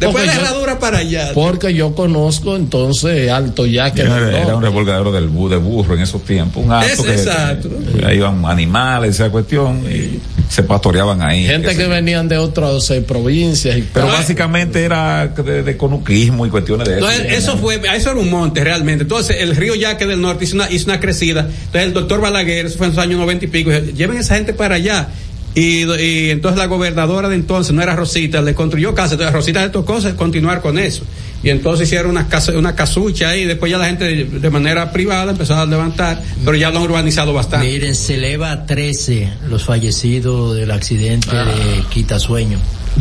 [0.00, 1.30] Después de yo- herradura para allá.
[1.34, 4.02] Porque yo conozco entonces Alto Yaque.
[4.02, 4.66] Era, era un Norte.
[4.66, 6.64] revolgadero del bu, de burro en esos tiempos.
[6.64, 7.70] Un Es- que, exacto.
[7.98, 10.18] que ahí iban animales, esa cuestión, y
[10.48, 11.46] se pastoreaban ahí.
[11.46, 11.88] Gente que yo.
[11.88, 13.76] venían de otras eh, provincias.
[13.78, 17.10] Y, Pero básicamente era de, de conuquismo y cuestiones de eso.
[17.10, 19.02] Entonces, eso fue, eso era un monte realmente.
[19.02, 21.40] Entonces, el río Yaque del Norte hizo una, hizo una crecida.
[21.42, 24.34] Entonces, el doctor Balaguer, eso fue en los años noventa y pico, dijo, lleven esa
[24.36, 25.08] gente para allá.
[25.54, 29.14] Y, y entonces la gobernadora de entonces, no era Rosita, le construyó casa.
[29.14, 31.04] Entonces, Rosita le tocó se- continuar con eso.
[31.44, 33.42] Y entonces hicieron una, casa, una casucha ahí.
[33.42, 36.20] Y después ya la gente de, de manera privada empezó a levantar.
[36.44, 37.66] Pero ya lo han urbanizado bastante.
[37.68, 41.44] Miren, se eleva a 13 los fallecidos del accidente Ah.
[41.44, 42.58] de Quitasueño.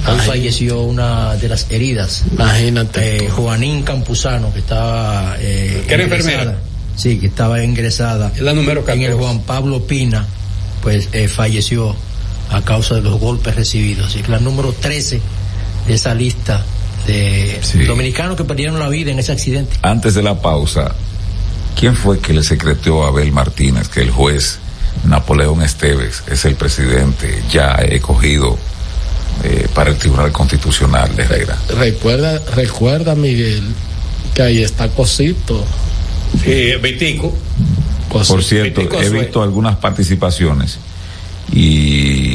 [0.07, 2.23] Hoy falleció una de las heridas.
[2.33, 3.25] Imagínate.
[3.25, 5.35] Eh, Juanín Campuzano, que estaba.
[5.39, 6.57] Eh, Que era enfermera.
[6.95, 8.31] Sí, que estaba ingresada.
[8.35, 9.13] Es la número En el 14.
[9.13, 10.27] Juan Pablo Pina,
[10.83, 11.95] pues eh, falleció
[12.53, 14.07] a causa de los golpes recibidos.
[14.07, 15.19] Así que la número 13
[15.87, 16.63] de esa lista
[17.07, 17.79] de Sí.
[17.83, 19.75] dominicanos que perdieron la vida en ese accidente.
[19.81, 20.93] Antes de la pausa,
[21.77, 24.59] ¿quién fue que le secretó a Abel Martínez que el juez
[25.05, 28.57] Napoleón Esteves es el presidente ya escogido
[29.43, 31.57] eh, para el Tribunal Constitucional de Herrera?
[31.77, 33.63] Recuerda, recuerda, Miguel,
[34.33, 35.65] que ahí está Cosito.
[36.43, 37.35] Sí, Vitico.
[38.09, 38.33] Cosito.
[38.35, 40.77] Por cierto, Vitico he visto algunas participaciones
[41.51, 42.32] y,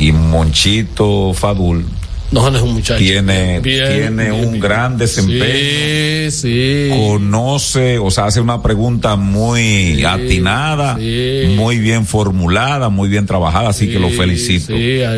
[0.00, 1.84] y Monchito Fadul
[2.32, 2.98] No, no es un muchacho.
[2.98, 4.60] tiene, Bien, tiene bien, un bien.
[4.60, 5.44] gran desempeño.
[5.52, 6.88] Sí, sí.
[6.90, 11.54] Conoce, o sea, hace una pregunta muy Sí, atinada, sí.
[11.56, 14.72] muy bien formulada, muy bien trabajada, así que lo felicito.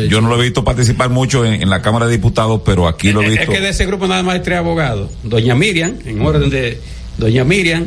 [0.09, 3.11] Yo no lo he visto participar mucho en, en la Cámara de Diputados, pero aquí
[3.11, 3.51] lo he Es visto.
[3.51, 5.09] que de ese grupo nada más hay tres abogados.
[5.23, 6.79] Doña Miriam, en orden de
[7.17, 7.85] Doña Miriam,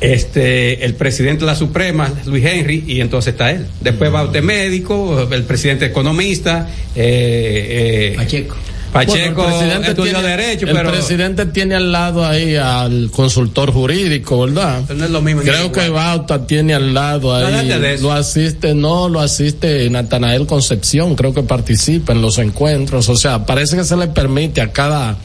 [0.00, 3.66] este el presidente de la Suprema, Luis Henry, y entonces está él.
[3.80, 8.56] Después va usted médico, el presidente econnomista, eh, eh, Pacheco.
[8.92, 13.10] Pacheco Bueno, el presidente estudió tiene- derecho, el pero presidente tiene al lado ahí al
[13.10, 14.82] consultor jurídico, ¿verdad?
[14.94, 15.42] no es lo mismo.
[15.42, 17.70] Creo que Bauta tiene al lado ahí.
[17.70, 18.02] Eso.
[18.04, 23.08] Lo asiste, no, lo asiste Natanael Concepción, creo que participa en los encuentros.
[23.10, 25.18] O sea, parece que se le permite a cada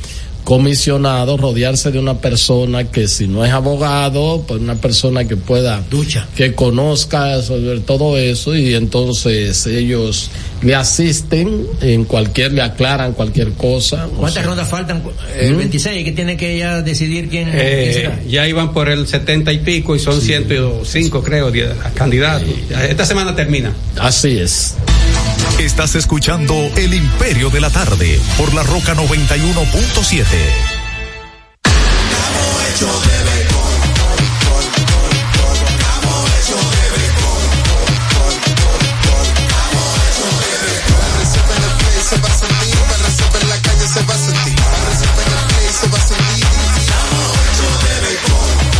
[0.43, 5.81] comisionado rodearse de una persona que si no es abogado, pues una persona que pueda,
[5.89, 6.27] Ducha.
[6.35, 10.29] que conozca sobre todo eso y entonces ellos
[10.61, 14.05] le asisten en cualquier, le aclaran cualquier cosa.
[14.07, 15.01] o ¿Cuántas sea, rondas faltan?
[15.39, 15.57] El ¿Mm?
[15.57, 18.19] 26, que tiene que ya decidir quién, quién Eh, será.
[18.27, 22.47] ya iban por el 70 y pico y son 105 creo die- candidatos.
[22.69, 23.73] Ya Esta semana termina.
[23.99, 24.75] Así es.
[25.59, 30.81] Estás escuchando El Imperio de la Tarde por la Roca 91.7.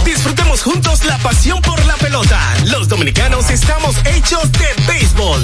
[0.05, 2.39] Disfrutemos juntos la pasión por la pelota.
[2.65, 5.43] Los dominicanos estamos hechos de béisbol.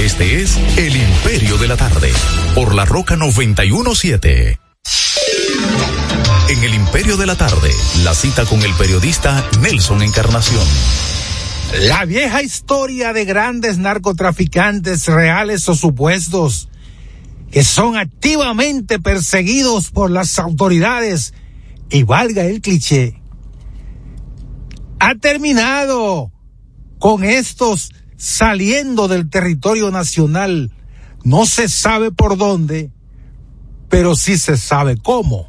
[0.00, 2.10] Este es El Imperio de la Tarde,
[2.54, 4.58] por la Roca 917.
[6.48, 7.70] En El Imperio de la Tarde,
[8.02, 10.64] la cita con el periodista Nelson Encarnación.
[11.82, 16.70] La vieja historia de grandes narcotraficantes reales o supuestos
[17.50, 21.34] que son activamente perseguidos por las autoridades
[21.90, 23.20] y valga el cliché,
[24.98, 26.32] ha terminado
[26.98, 30.72] con estos saliendo del territorio nacional.
[31.24, 32.90] No se sabe por dónde,
[33.88, 35.48] pero sí se sabe cómo.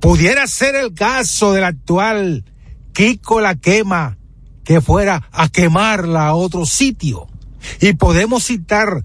[0.00, 2.44] Pudiera ser el caso del actual
[2.92, 4.16] Kiko la quema,
[4.64, 7.28] que fuera a quemarla a otro sitio.
[7.80, 9.04] Y podemos citar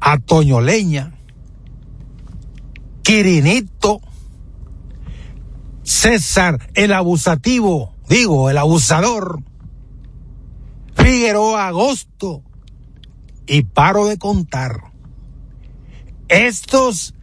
[0.00, 1.14] a Toño Leña,
[3.02, 4.00] Quirinito,
[5.82, 9.42] César el abusativo, digo, el abusador,
[11.10, 12.44] Figueroa Agosto,
[13.44, 14.92] y paro de contar.
[16.28, 17.14] Estos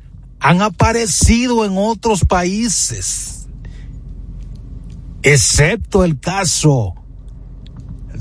[0.41, 3.47] han aparecido en otros países,
[5.23, 6.95] excepto el caso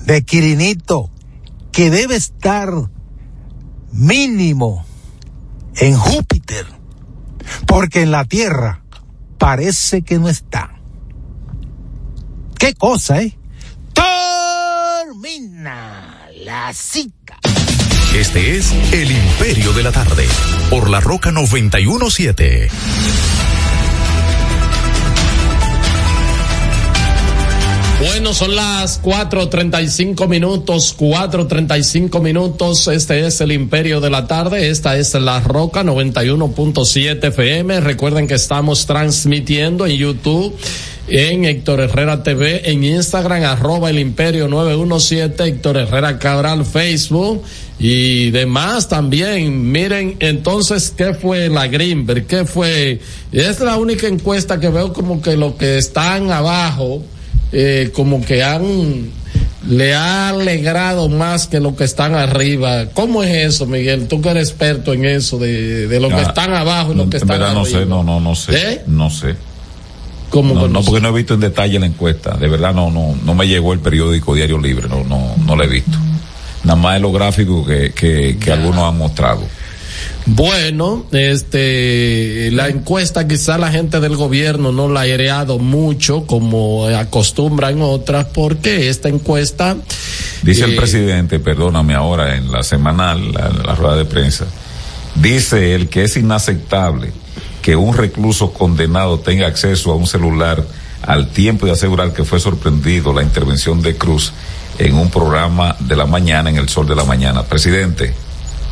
[0.05, 1.11] de Quirinito,
[1.73, 2.73] que debe estar
[3.91, 4.87] mínimo
[5.79, 6.65] en Júpiter,
[7.67, 8.85] porque en la Tierra
[9.37, 10.79] parece que no está.
[12.57, 13.37] ¿Qué cosa, eh?
[15.07, 17.41] Termina la cita.
[18.15, 20.29] Este es El Imperio de la Tarde,
[20.71, 22.69] por la Roca 917.
[27.99, 32.89] Bueno, son las 4.35 minutos, 4.35 minutos.
[32.89, 34.69] Este es el Imperio de la Tarde.
[34.69, 37.81] Esta es La Roca 91.7 FM.
[37.81, 40.55] Recuerden que estamos transmitiendo en YouTube,
[41.09, 47.43] en Héctor Herrera TV, en Instagram, arroba el Imperio 917, Héctor Herrera Cabral, Facebook
[47.79, 49.73] y demás también.
[49.73, 52.27] Miren, entonces, ¿qué fue la Greenberg?
[52.27, 53.01] ¿Qué fue?
[53.33, 57.03] Es la única encuesta que veo como que los que están abajo,
[57.53, 59.11] eh, como que han
[59.69, 62.87] le ha alegrado más que los que están arriba.
[62.95, 64.07] ¿Cómo es eso, Miguel?
[64.07, 67.09] Tú que eres experto en eso, de, de los que Ah, están abajo y los
[67.09, 67.61] que están verdad arriba.
[67.63, 68.73] no sé, no, no, no sé.
[68.73, 68.83] ¿Eh?
[68.87, 69.35] No sé.
[70.31, 72.37] ¿Cómo no, no porque no he visto en detalle la encuesta.
[72.37, 75.63] De verdad no, no, no me llegó el periódico Diario Libre, no, no, no lo
[75.65, 75.99] he visto.
[76.65, 79.41] Nada más en los gráficos que, que, que algunos han mostrado.
[80.27, 86.87] Bueno, este, la encuesta quizá la gente del gobierno no la ha aireado mucho como
[86.87, 89.77] acostumbra en otras porque esta encuesta
[90.43, 94.47] Dice el eh, presidente, perdóname ahora, en la semanal, la, la rueda de prensa,
[95.15, 97.13] dice él que es inaceptable
[97.63, 100.65] que un recluso condenado tenga acceso a un celular
[101.03, 104.33] al tiempo de asegurar que fue sorprendido la intervención de Cruz
[104.79, 107.45] en un programa de la mañana, en el sol de la mañana.
[107.45, 108.13] Presidente,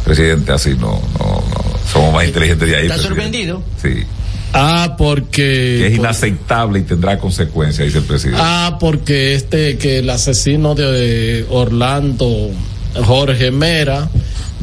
[0.04, 2.86] presidente, así no, no, no, somos más inteligentes de ahí.
[2.86, 3.62] ¿Está sorprendido?
[3.82, 4.04] Sí.
[4.52, 5.78] Ah, porque.
[5.80, 8.40] Que es inaceptable y tendrá consecuencias, dice el presidente.
[8.42, 12.50] Ah, porque este, que el asesino de Orlando,
[13.04, 14.08] Jorge Mera,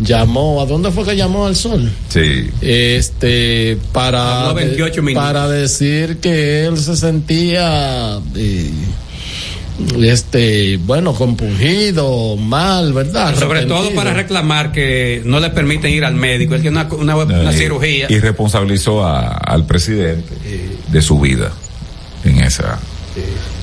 [0.02, 1.92] llamó, ¿a dónde fue que llamó al sol?
[2.10, 2.50] Sí.
[2.62, 5.28] Este, para, Habló 28 minutos.
[5.28, 8.72] para decir que él se sentía, eh,
[10.04, 13.36] este, bueno, compungido, mal, ¿verdad?
[13.38, 16.56] Sobre todo para reclamar que no le permiten ir al médico.
[16.56, 18.08] Él tiene una, una, una y, cirugía.
[18.10, 20.34] y responsabilizó a- al presidente
[20.88, 21.52] de su vida
[22.24, 22.80] en esa.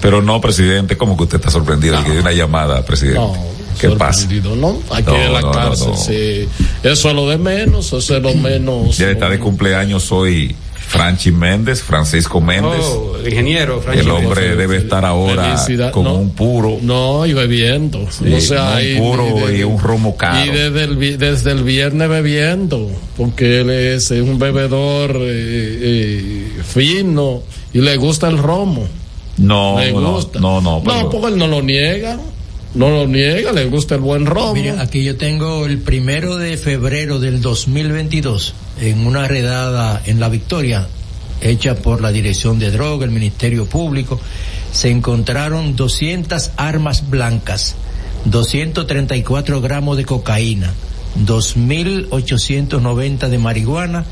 [0.01, 3.19] Pero no, presidente, como que usted está sorprendido que dio una llamada, presidente.
[3.21, 3.35] No,
[3.81, 4.29] ¿Qué pasa?
[4.57, 4.81] ¿no?
[4.91, 5.97] Aquí No, en la no, no, cárcel, no.
[5.97, 6.49] sí.
[6.83, 8.99] Eso es lo de menos, eso es lo menos.
[8.99, 10.55] Ya está de cumpleaños soy
[10.89, 12.81] Franchi Méndez, Francisco Méndez.
[12.83, 16.15] Oh, el ingeniero, Franchi el hombre debe estar ahora Felicidad, como no.
[16.17, 16.79] un puro.
[16.83, 18.07] No, y bebiendo.
[18.11, 20.45] Sí, o sea, no, un puro y, y un romo caro.
[20.47, 26.63] Y desde el, vi- desde el viernes bebiendo, porque él es un bebedor eh, eh,
[26.67, 27.43] fino
[27.73, 28.87] y le gusta el romo.
[29.37, 30.41] No, le no, gusta.
[30.41, 32.19] no, no, No, pero- porque él no lo niega.
[32.75, 34.53] No lo niega, le gusta el buen romo.
[34.53, 40.29] Mira, aquí yo tengo el primero de febrero del 2022 en una redada en La
[40.29, 40.87] Victoria
[41.41, 44.19] hecha por la Dirección de Droga, el Ministerio Público,
[44.73, 47.77] se encontraron 200 armas blancas,
[48.25, 50.73] 234 gramos de cocaína,
[51.25, 54.05] 2.890 de marihuana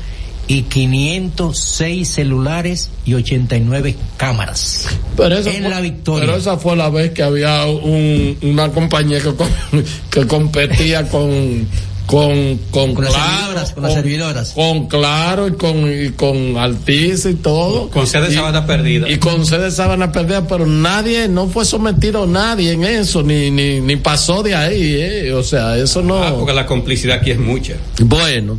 [0.47, 4.87] y 506 celulares y 89 cámaras.
[5.17, 6.25] Pero en fue- La Victoria.
[6.25, 9.49] Pero esa fue la vez que había un, una compañía que, com-
[10.09, 11.67] que competía con,
[12.07, 14.51] con con, Con las claro, servidoras, con las servidoras.
[14.51, 19.07] con claro y con y con Altiz y todo Con sede de sábana perdida.
[19.09, 23.51] y con sede de sábana perdida pero nadie no fue sometido nadie en eso ni
[23.51, 25.33] ni, ni pasó de ahí eh.
[25.33, 27.73] o sea eso no Ah, porque la complicidad aquí es mucha.
[27.99, 28.57] bueno,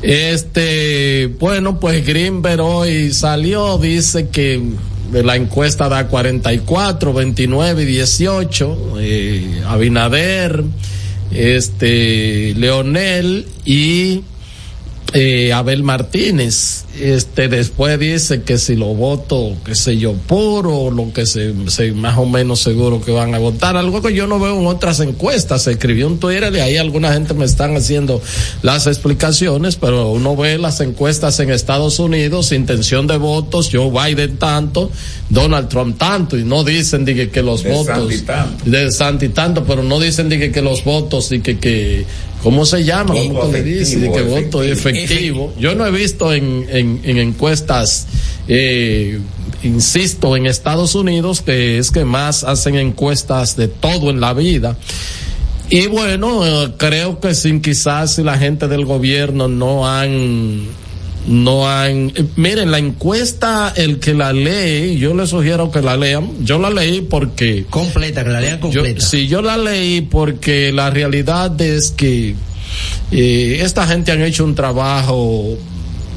[0.00, 4.60] este, bueno, pues Greenberg hoy salió, dice que
[5.12, 10.64] la encuesta da 44, 29 y 18, eh, Abinader,
[11.30, 14.22] este, Leonel y
[15.12, 16.84] eh, Abel Martínez.
[16.98, 21.92] Este, después dice que si lo voto, qué sé yo, puro, lo que se, se-
[21.92, 23.76] más o menos seguro que van a votar.
[23.76, 25.62] Algo que yo no veo en otras encuestas.
[25.64, 28.22] Se escribió en Twitter y ahí alguna gente me están haciendo
[28.62, 34.38] las explicaciones, pero uno ve las encuestas en Estados Unidos, intención de votos, Joe Biden
[34.38, 34.90] tanto,
[35.28, 38.70] Donald Trump tanto, y no dicen de que, que los De votos Santi tanto.
[38.70, 42.06] de Santi tanto, pero no dicen de que, que los votos y que, que
[42.42, 43.14] ¿cómo se llama?
[43.14, 44.00] ¿Cómo que le dicen?
[44.02, 45.54] De que efectivo, voto efectivo.
[45.58, 48.06] Yo no he visto en, en, en encuestas,
[48.48, 49.18] eh,
[49.62, 54.76] insisto, en Estados Unidos, que es que más hacen encuestas de todo en la vida.
[55.68, 60.68] Y bueno, eh, creo que sin quizás si la gente del gobierno no han
[61.26, 66.30] no han miren la encuesta el que la lee yo les sugiero que la lean
[66.44, 70.72] yo la leí porque completa que la lean completa yo, sí yo la leí porque
[70.72, 72.34] la realidad es que
[73.10, 75.58] eh, esta gente han hecho un trabajo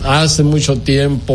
[0.04, 1.34] hace mucho tiempo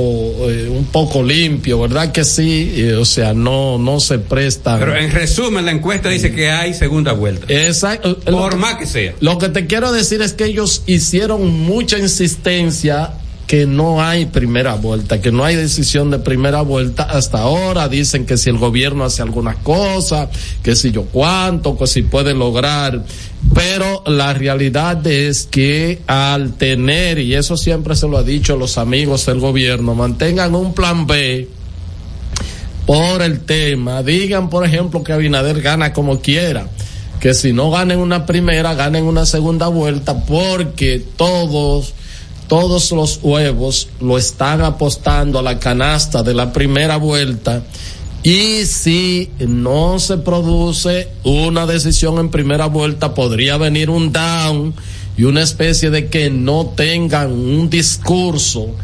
[0.48, 4.96] eh, un poco limpio verdad que sí Eh, o sea no no se presta Pero
[4.96, 7.46] en resumen, la encuesta dice que hay segunda vuelta.
[7.48, 8.18] Exacto.
[8.20, 9.14] Por más que sea.
[9.20, 13.12] Lo que te quiero decir es que ellos hicieron mucha insistencia
[13.46, 17.88] que no hay primera vuelta, que no hay decisión de primera vuelta hasta ahora.
[17.88, 20.30] Dicen que si el gobierno hace alguna cosa,
[20.62, 23.04] que si yo cuánto, que si puede lograr.
[23.52, 28.78] Pero la realidad es que al tener, y eso siempre se lo ha dicho los
[28.78, 31.48] amigos del gobierno, mantengan un plan B
[32.86, 34.02] por el tema.
[34.02, 36.68] Digan, por ejemplo, que Abinader gana como quiera.
[37.20, 41.94] Que si no ganen una primera, ganen una segunda vuelta, porque todos,
[42.48, 47.62] todos los huevos lo están apostando a la canasta de la primera vuelta.
[48.22, 54.74] Y si no se produce una decisión en primera vuelta, podría venir un down
[55.16, 58.74] y una especie de que no tengan un discurso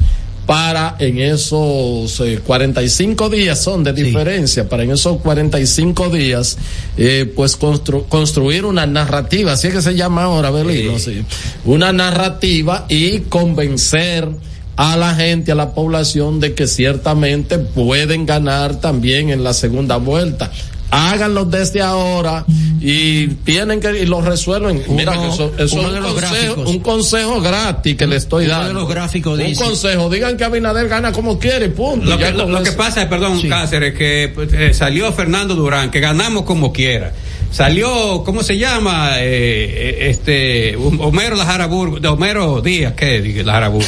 [0.51, 6.59] para en esos eh, 45 días son de diferencia, para en esos 45 días,
[6.97, 11.23] eh, pues constru- construir una narrativa, así es que se llama ahora, Belino, sí.
[11.65, 14.29] una narrativa y convencer
[14.75, 19.99] a la gente, a la población de que ciertamente pueden ganar también en la segunda
[19.99, 20.51] vuelta.
[20.91, 22.45] Háganlo desde ahora
[22.81, 24.83] y tienen que y lo resuelven.
[24.89, 28.65] Mira que eso, eso es un consejo, un consejo gratis que le estoy Uno de
[28.65, 28.81] dando.
[28.81, 32.07] los gráficos un dice- consejo, digan que Abinader gana como quiere, punto.
[32.07, 36.01] Lo, que, lo, lo que pasa, perdón, Cáceres, que pues, eh, salió Fernando Durán, que
[36.01, 37.13] ganamos como quiera.
[37.51, 39.19] Salió, ¿cómo se llama?
[39.19, 43.21] Eh, eh, este, Homero Lajarabur, de Homero Díaz, ¿qué?
[43.21, 43.83] Dije, Lajarabur.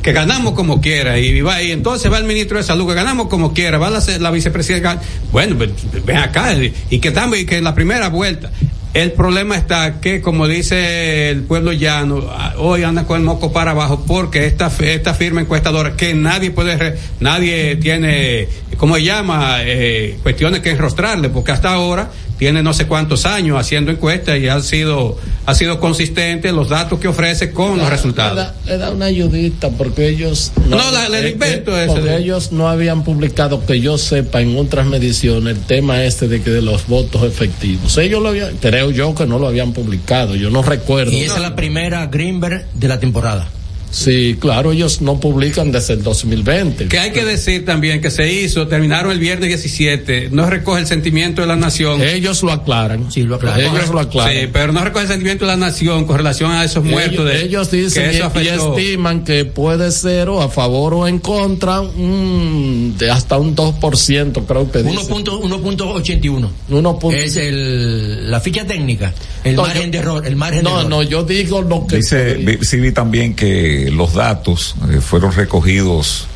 [0.00, 1.18] Que ganamos como quiera.
[1.18, 3.78] Y va, y entonces va el ministro de Salud, que ganamos como quiera.
[3.78, 5.00] Va la, la vicepresidenta.
[5.32, 6.54] Bueno, ven, acá.
[6.88, 8.50] Y que y que la primera vuelta.
[8.92, 12.28] El problema está que, como dice el pueblo llano,
[12.58, 16.98] hoy anda con el moco para abajo porque esta, esta firma encuestadora que nadie puede,
[17.20, 19.58] nadie tiene, ¿cómo se llama?
[19.60, 22.10] Eh, cuestiones que enrostrarle, porque hasta ahora
[22.40, 26.98] tiene no sé cuántos años haciendo encuestas y ha sido, ha sido consistente los datos
[26.98, 28.34] que ofrece con los Le resultados.
[28.36, 32.16] da, le da una ayudita porque ellos No, la- le eh, invento eh, ese porque
[32.16, 36.48] ellos no habían publicado que yo sepa en otras mediciones el tema este de que
[36.50, 40.48] de los votos efectivos ellos lo habían creo yo que no lo habían publicado yo
[40.48, 43.48] no recuerdo Y esa es la primera Greenberg de la temporada.
[43.90, 48.32] Sí claro ellos no publican desde el 2020 Que hay que decir también que se
[48.32, 52.00] hizo, terminaron el viernes 17, no recoge el sentimiento de la nación.
[52.02, 53.60] ellos lo aclaran sí lo aclaran.
[53.60, 54.32] Ellos lo aclaran.
[54.32, 57.12] Sí, pero no recoge el sentimiento de la nación con relación a esos muertos.
[57.12, 58.78] ellos, de, ellos dicen que y, eso y afectó.
[58.78, 64.44] estiman que puede ser o a favor o en contra mm, de hasta un 2%
[64.46, 66.48] creo que dicen 1.81.
[66.70, 69.12] Uno punto- Es el, la ficha técnica,
[69.44, 70.90] el No, margen yo- de error, el margen de no error.
[70.90, 75.32] no yo digo lo que Dice, vi- sí vi también que los datos eh, fueron
[75.32, 76.26] recogidos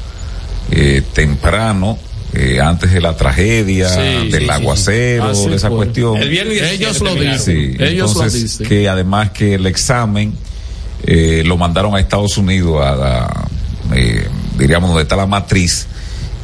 [0.71, 1.99] eh, temprano,
[2.33, 4.51] eh, antes de la tragedia, Sí, del sí, sí, sí.
[4.51, 5.77] aguacero, Así de esa fue.
[5.77, 6.17] cuestión.
[6.17, 7.39] El viernes 17 Ellos lo dicen.
[7.39, 8.67] Sí, Ellos lo entonces, dicen.
[8.67, 10.35] que además que el examen
[11.07, 13.47] eh, lo mandaron a Estados Unidos, a la,
[13.95, 14.27] eh,
[14.59, 15.87] diríamos, donde está la matriz,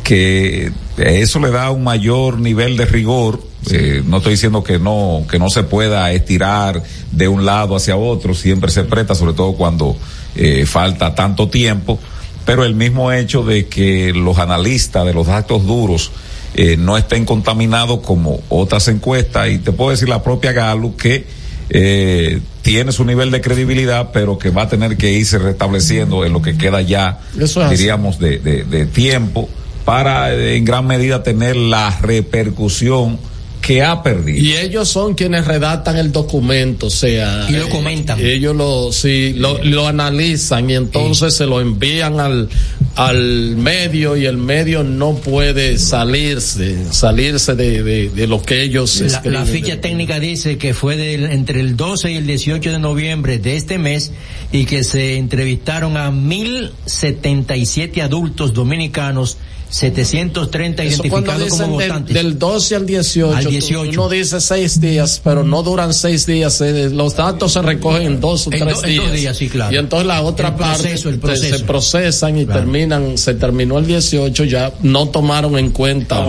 [0.04, 5.24] que eso le da un mayor nivel de rigor Eh, no estoy diciendo que no,
[5.30, 6.82] que no se pueda estirar
[7.12, 9.96] de un lado hacia otro, siempre se presta, sobre todo cuando
[10.34, 11.98] eh, falta tanto tiempo,
[12.46, 16.10] pero el mismo hecho de que los analistas de los datos duros
[16.54, 21.26] eh, no estén contaminados como otras encuestas, y te puedo decir la propia Galo que
[21.68, 26.32] eh, tiene su nivel de credibilidad, pero que va a tener que irse restableciendo en
[26.32, 29.48] lo que queda ya, Eso diríamos, de, de, de tiempo
[29.84, 33.18] para eh, en gran medida tener la repercusión
[33.60, 34.38] que ha perdido.
[34.38, 37.46] Y ellos son quienes redactan el documento, o sea.
[37.48, 38.18] Y lo comentan.
[38.18, 42.48] Ellos lo, sí, lo, lo analizan y entonces se lo envían al,
[42.96, 49.00] al medio y el medio no puede salirse, salirse de, de, de lo que ellos
[49.00, 49.32] La, escriben.
[49.40, 53.38] la ficha técnica dice que fue del- entre el 12 y el 18 de noviembre
[53.38, 54.12] de este mes
[54.52, 59.36] y que se entrevistaron a 1077 adultos dominicanos,
[59.70, 62.14] 730 Eso identificados como dicen del, votantes.
[62.14, 63.90] del 12 al 18, Al tú- 18.
[63.92, 66.60] uno dice seis días, pero no duran seis días.
[66.60, 69.04] eh, los datos se recogen en dos o En tres do- en días.
[69.04, 69.72] dos días, sí, claro.
[69.74, 71.58] Y entonces la otra El parte proceso, el te- proceso.
[71.58, 72.60] se procesan y Claro.
[72.60, 76.26] terminan, se terminó el 18, ya no tomaron en cuenta,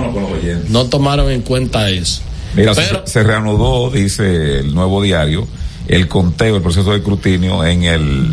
[0.70, 2.22] no tomaron en cuenta eso.
[2.56, 5.48] Mira, se- Pero- se, reanudó, dice el nuevo diario,
[5.88, 8.28] el conteo, el proceso de escrutinio en el,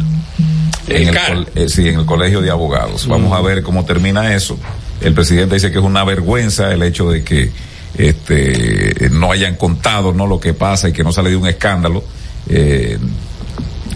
[0.89, 3.07] en el, col- eh, sí, en el colegio de abogados.
[3.07, 4.59] Vamos a ver cómo termina eso.
[5.01, 7.51] El presidente dice que es una vergüenza el hecho de que
[7.97, 12.05] este no hayan contado no lo que pasa y que no sale de un escándalo
[12.49, 12.99] eh,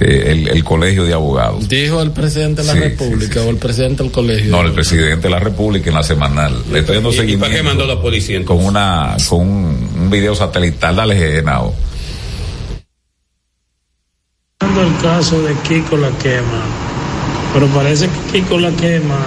[0.01, 1.69] eh, el, el colegio de abogados.
[1.69, 4.51] Dijo el presidente de la Sí, República o el presidente del colegio.
[4.51, 6.63] No, el presidente de la República en la semanal.
[6.73, 7.45] Le estoy dando ¿Y- y seguimiento.
[7.47, 10.97] para qué mandó la policía Con una, con un, un video satelital.
[10.97, 11.75] Dale, Genao.
[14.61, 16.63] el caso de Kiko la quema,
[17.53, 19.19] pero parece que Kiko la quema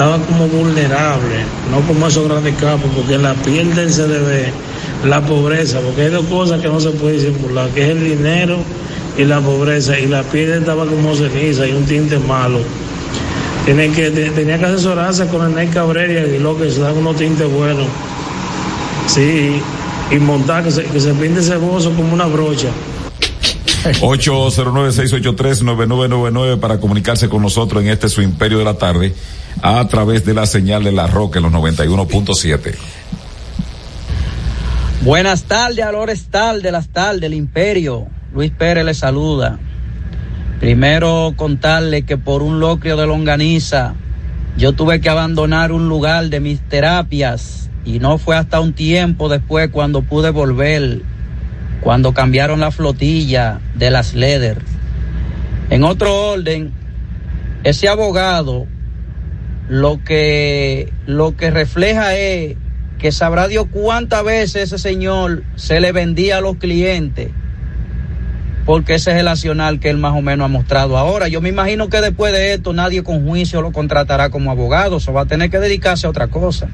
[0.00, 4.52] estaba como vulnerable, no como esos grandes capos, porque la piel del se le ve
[5.04, 8.56] la pobreza, porque hay dos cosas que no se puede disimular, que es el dinero
[9.18, 12.60] y la pobreza, y la piel estaba como ceniza y un tinte malo.
[13.66, 16.96] Tiene que, te- tenía que asesorarse con el Ney Cabrera y Aguiló, que se dan
[16.96, 17.86] unos tintes buenos.
[19.06, 19.60] Sí,
[20.10, 22.68] y montar, que se, que se pinte ese bozo como una brocha.
[23.84, 29.14] 809-683-9999 para comunicarse con nosotros en este su imperio de la tarde
[29.62, 32.74] a través de la señal de la Roca en los 91.7.
[35.02, 38.06] Buenas tardes, Alores Tal las Tal del Imperio.
[38.34, 39.58] Luis Pérez le saluda.
[40.60, 43.94] Primero contarle que por un locrio de longaniza
[44.58, 49.30] yo tuve que abandonar un lugar de mis terapias y no fue hasta un tiempo
[49.30, 51.00] después cuando pude volver,
[51.80, 54.58] cuando cambiaron la flotilla de las Leder.
[55.70, 56.72] En otro orden,
[57.64, 58.66] ese abogado
[59.68, 62.56] lo que lo que refleja es
[62.98, 67.30] que sabrá Dios cuántas veces ese señor se le vendía a los clientes
[68.70, 71.26] porque ese es el accional que él más o menos ha mostrado ahora.
[71.26, 75.10] Yo me imagino que después de esto nadie con juicio lo contratará como abogado, se
[75.10, 76.68] va a tener que dedicarse a otra cosa.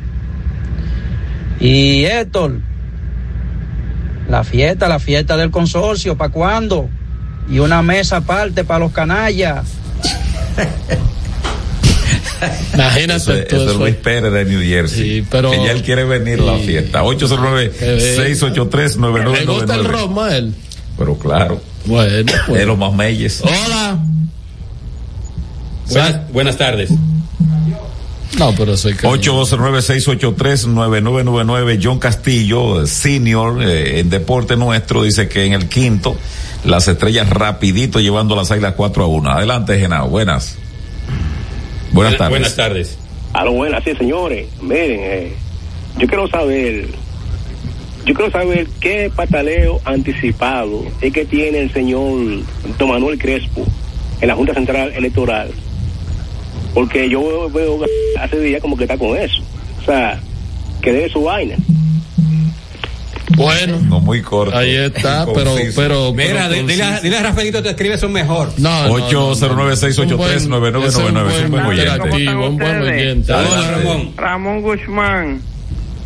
[1.59, 2.61] Y Héctor,
[4.29, 6.89] la fiesta, la fiesta del consorcio, ¿para cuándo?
[7.49, 9.65] Y una mesa aparte para los canallas.
[12.75, 13.77] Imagínate Eso, eso es.
[13.77, 15.27] Luis Pérez de New Jersey.
[15.31, 16.67] pero- que ya él quiere venir a la Sí.
[16.67, 17.01] fiesta.
[17.03, 20.23] ¿Le gusta el 809-683-9999.
[20.23, 20.55] a él?
[20.99, 21.61] Pero claro.
[21.87, 22.61] Bueno, pues.
[22.61, 23.41] De los más meyes.
[23.43, 23.99] Hola.
[25.89, 26.91] Buenas, buenas tardes.
[28.39, 29.07] No, pero soy que...
[29.07, 31.81] 809-683-9999.
[31.83, 36.17] John Castillo, senior eh, en deporte nuestro, dice que en el quinto,
[36.65, 39.31] las estrellas rapidito llevando las águilas 4 a 1.
[39.31, 40.09] Adelante, Genao.
[40.09, 40.59] Buenas.
[41.93, 42.31] Buenas tardes.
[42.31, 42.99] Buenas tardes.
[43.33, 44.49] A lo buenas, sí, señores.
[44.61, 45.33] Miren, eh,
[45.99, 46.89] yo quiero saber,
[48.05, 52.43] yo quiero saber qué pataleo anticipado es que tiene el señor
[52.79, 53.65] Don Manuel Crespo
[54.21, 55.51] en la Junta Central Electoral.
[56.77, 57.81] Porque yo veo, veo
[58.21, 59.43] hace días como que está con eso.
[59.81, 60.21] O sea,
[60.83, 61.57] que debe su vaina.
[63.35, 63.79] Bueno.
[63.81, 64.55] No muy corto.
[64.57, 66.13] Ahí está, pero, pero.
[66.13, 68.53] Mira, pero di- dile, a- dile a Rafaelito te escribe eso mejor.
[68.59, 70.87] No, no, 809-683-9999.
[70.87, 70.97] Es
[71.45, 71.93] un buen oyente.
[71.95, 73.33] interactivo, un buen oyente.
[73.33, 74.13] Hola, Ramón.
[74.17, 75.41] Ramón Guzmán.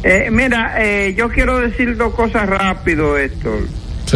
[0.02, 3.66] Eh, mira, eh, yo quiero decir dos cosas rápido, Héctor.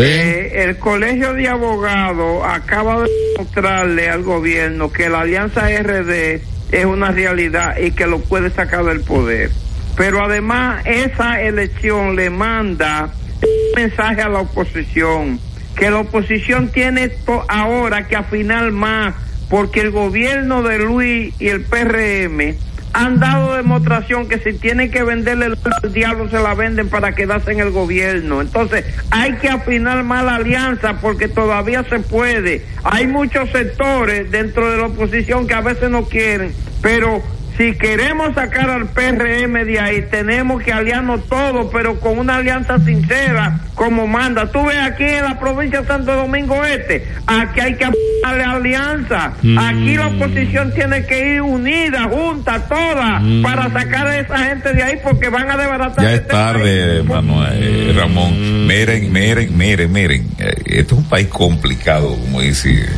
[0.02, 6.40] Eh, el Colegio de Abogados acaba de mostrarle al gobierno que la Alianza RD
[6.72, 9.50] es una realidad y que lo puede sacar del poder.
[9.96, 13.10] Pero además esa elección le manda
[13.42, 15.38] un mensaje a la oposición,
[15.76, 19.14] que la oposición tiene to- ahora que afinar más,
[19.48, 22.56] porque el gobierno de Luis y el PRM
[22.94, 27.50] han dado demostración que si tienen que venderle al diablo se la venden para quedarse
[27.50, 28.40] en el gobierno.
[28.40, 32.64] Entonces hay que afinar más la alianza porque todavía se puede.
[32.84, 37.20] Hay muchos sectores dentro de la oposición que a veces no quieren, pero
[37.56, 42.78] si queremos sacar al PRM de ahí, tenemos que aliarnos todos, pero con una alianza
[42.80, 44.50] sincera, como manda.
[44.50, 47.86] Tú ves aquí en la provincia de Santo Domingo Este, aquí hay que
[48.22, 49.32] darle alianza.
[49.42, 49.58] Mm.
[49.58, 53.42] Aquí la oposición tiene que ir unida, junta, toda, Mm.
[53.42, 57.02] para sacar a esa gente de ahí porque van a desbaratar Ya este es tarde,
[57.04, 58.66] Manuel, eh, Ramón.
[58.66, 60.26] Miren, miren, miren, miren.
[60.38, 62.88] Eh, Este es un país complicado, como dice.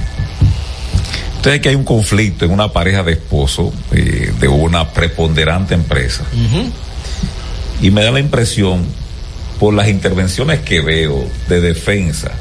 [1.46, 6.24] Ustedes que hay un conflicto en una pareja de esposos eh, de una preponderante empresa.
[7.80, 8.84] Y me da la impresión,
[9.60, 12.32] por las intervenciones que veo de defensa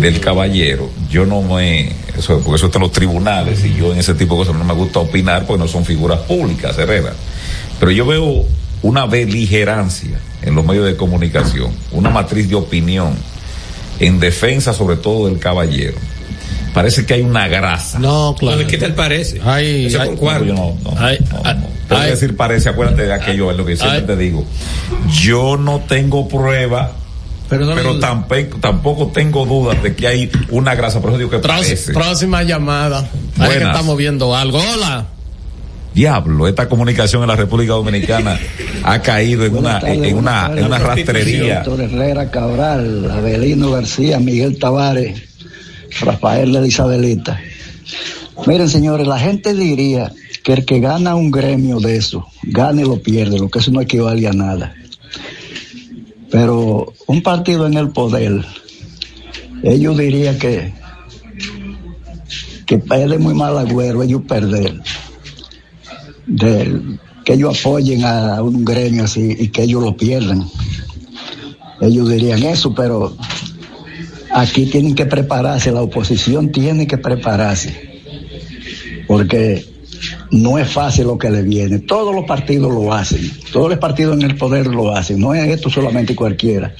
[0.00, 4.00] del caballero, yo no me, eso, porque eso está en los tribunales y yo en
[4.00, 7.12] ese tipo de cosas no me gusta opinar porque no son figuras públicas, Herrera.
[7.78, 8.44] Pero yo veo
[8.82, 13.14] una beligerancia en los medios de comunicación, una matriz de opinión
[14.00, 15.98] en defensa sobre todo del caballero.
[16.74, 17.98] Parece que hay una grasa.
[17.98, 18.66] No, claro.
[18.66, 19.40] ¿Qué tal parece?
[19.44, 19.98] Hay, Eso.
[20.04, 20.14] Yo
[20.44, 21.18] no, no, hay-
[21.90, 24.06] no, decir parece, acuérdate de aquello, es lo que siempre Ay.
[24.06, 24.44] te digo.
[25.10, 26.92] Yo no tengo prueba,
[27.48, 31.62] pero, tampoco, tampoco tengo dudas de que hay una grasa, por eso digo que Prós-
[31.62, 31.92] parece.
[31.92, 32.98] próxima llamada.
[33.00, 33.70] Ahí que Buenas.
[33.74, 34.58] estamos viendo algo.
[34.74, 35.06] Hola.
[35.94, 38.38] Diablo, esta comunicación en la República Dominicana
[38.84, 41.58] ha caído en una, en, en una, en una rastrería.
[41.58, 45.22] Héctor Herrera Cabral, Abelino García, Miguel Tavares,
[46.00, 47.40] Rafael de Isabelita.
[48.46, 50.12] Miren, señores, la gente diría
[50.44, 53.80] que el que gana un gremio de eso, gane o pierde, lo que eso no
[53.80, 54.74] equivale a nada.
[56.30, 58.44] Pero un partido en el poder,
[59.62, 60.72] ellos dirían que,
[62.66, 64.80] que es muy mal agüero ellos perder.
[67.24, 70.48] Que ellos apoyen a un gremio así y que ellos lo pierdan.
[71.80, 73.16] Ellos dirían eso, pero
[74.30, 78.00] aquí tienen que prepararse, la oposición tiene que prepararse,
[79.06, 79.64] porque
[80.30, 81.80] no es fácil lo que le viene.
[81.80, 85.48] Todos los partidos lo hacen, todos los partidos en el poder lo hacen, no es
[85.48, 86.74] esto solamente cualquiera,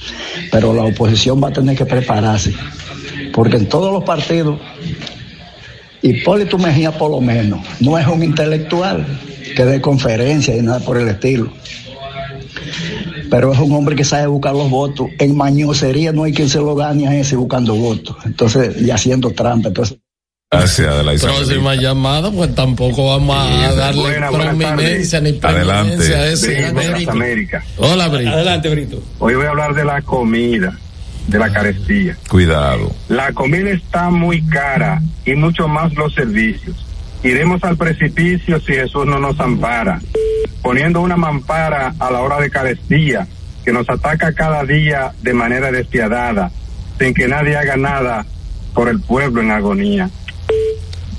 [0.51, 2.53] pero la oposición va a tener que prepararse,
[3.33, 4.59] porque en todos los partidos,
[6.01, 9.05] Hipólito Mejía por lo menos, no es un intelectual
[9.55, 11.51] que dé conferencias y nada por el estilo
[13.29, 15.07] pero es un hombre que sabe buscar los votos.
[15.19, 18.15] En mañosería no hay quien se lo gane a ese buscando votos.
[18.25, 19.69] Entonces, y haciendo trampa.
[19.69, 19.99] Entonces,
[20.51, 21.45] Gracias de la Isabelita.
[21.45, 26.55] Próxima llamada, pues tampoco vamos a darle Buena, prominencia ni a ese.
[26.57, 27.63] Sí, América.
[27.77, 28.31] Hola, Brito.
[28.31, 29.03] Adelante, Brito.
[29.19, 30.75] Hoy voy a hablar de la comida,
[31.27, 32.17] de la carestía.
[32.27, 32.91] Cuidado.
[33.09, 36.75] La comida está muy cara y mucho más los servicios.
[37.23, 40.01] Iremos al precipicio si Jesús no nos ampara,
[40.61, 43.27] poniendo una mampara a la hora de carestía
[43.63, 46.51] que nos ataca cada día de manera despiadada,
[46.99, 48.25] sin que nadie haga nada
[48.73, 50.09] por el pueblo en agonía.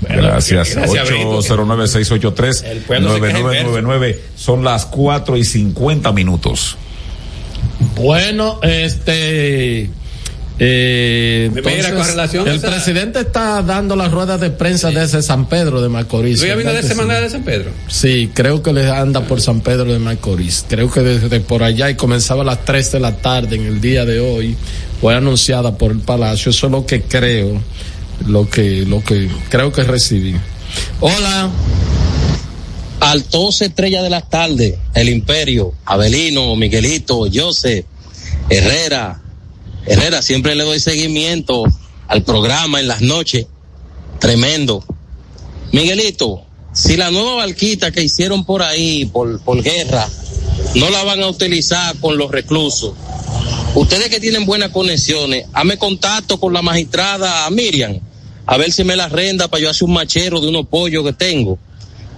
[0.01, 0.75] Gracias.
[0.75, 1.41] gracias, Brito.
[1.41, 4.17] 809-683-9999.
[4.35, 6.75] Son las 4 y 50 minutos.
[7.95, 9.91] Bueno, este.
[10.59, 14.91] Eh, Mira, entonces, con relación a el esa- presidente está dando las ruedas de prensa
[14.91, 16.39] desde San Pedro de Macorís.
[16.39, 17.23] ¿Tú ya vino ¿verdad de semana sí?
[17.23, 17.71] de San Pedro?
[17.87, 20.65] Sí, creo que le anda por San Pedro de Macorís.
[20.69, 23.81] Creo que desde por allá y comenzaba a las 3 de la tarde en el
[23.81, 24.55] día de hoy.
[24.99, 26.51] Fue anunciada por el Palacio.
[26.51, 27.59] Eso es lo que creo,
[28.27, 30.35] lo que, lo que creo que recibí.
[30.99, 31.49] Hola.
[32.99, 37.83] Altos Estrella de las Tardes, El Imperio, Abelino, Miguelito, José,
[38.47, 39.19] Herrera.
[39.85, 41.63] Herrera, siempre le doy seguimiento
[42.07, 43.47] al programa en las noches.
[44.19, 44.83] Tremendo.
[45.71, 46.43] Miguelito,
[46.73, 50.07] si la nueva barquita que hicieron por ahí, por, por guerra,
[50.75, 52.93] no la van a utilizar con los reclusos,
[53.75, 57.99] ustedes que tienen buenas conexiones, hazme contacto con la magistrada Miriam,
[58.45, 61.13] a ver si me la renda para yo hacer un machero de unos pollos que
[61.13, 61.57] tengo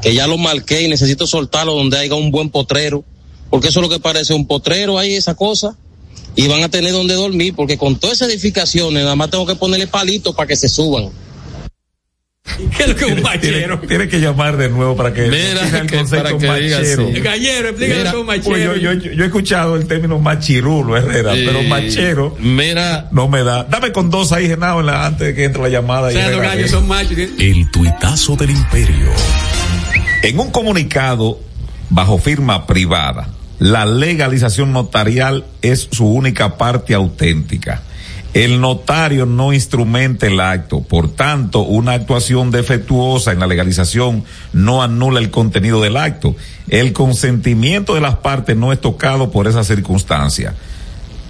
[0.03, 3.05] que ya lo marqué y necesito soltarlo donde haya un buen potrero,
[3.49, 5.77] porque eso es lo que parece un potrero ahí, esa cosa,
[6.35, 9.55] y van a tener donde dormir, porque con todas esas edificaciones nada más tengo que
[9.55, 11.09] ponerle palitos para que se suban.
[12.75, 13.79] ¿Qué es lo que es un machero?
[13.79, 16.79] Tiene, tiene que llamar de nuevo para que Mira, el que- concepto para que diga
[16.79, 17.07] machero.
[17.09, 17.19] así.
[17.21, 18.75] Gallero, explícale Mira, lo que es un pues machero.
[18.75, 21.43] yo, yo- yo he escuchado el término machirulo, Herrera, Sí.
[21.45, 23.63] pero machero Mira, no me da.
[23.63, 26.09] Dame con dos ahí, Genao, antes de que entre la llamada.
[26.09, 27.17] O sea, los gallos que- son machos.
[27.39, 29.09] El tuitazo del imperio.
[30.21, 31.39] En un comunicado
[31.89, 33.29] bajo firma privada,
[33.63, 37.81] la legalización notarial es su única parte auténtica.
[38.33, 40.81] el notario no instrumenta el acto.
[40.81, 46.35] Por tanto, una actuación defectuosa en la legalización no anula el contenido del acto.
[46.67, 50.55] El consentimiento de las partes no es tocado por esa circunstancia.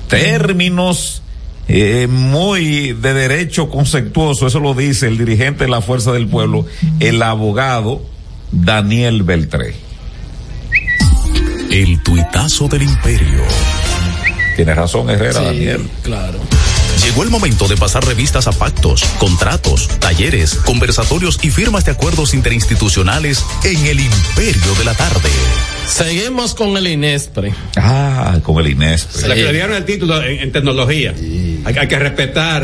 [0.07, 1.21] Términos
[1.67, 6.65] eh, muy de derecho conceptuoso, eso lo dice el dirigente de la Fuerza del Pueblo,
[6.99, 8.01] el abogado
[8.51, 9.82] Daniel Beltré.
[11.73, 13.41] El tuitazo del imperio.
[14.55, 15.89] Tiene razón Herrera, Sí, Daniel.
[16.03, 16.37] Claro.
[17.03, 22.35] Llegó el momento de pasar revistas a pactos, contratos, talleres, conversatorios y firmas de acuerdos
[22.35, 25.29] interinstitucionales en el imperio de la tarde.
[25.87, 27.55] Seguimos con el INESPRE.
[27.75, 29.23] Ah, con el Inés.
[29.27, 31.15] La que le dieron el título en, en tecnología.
[31.65, 32.63] Hay, hay que respetar.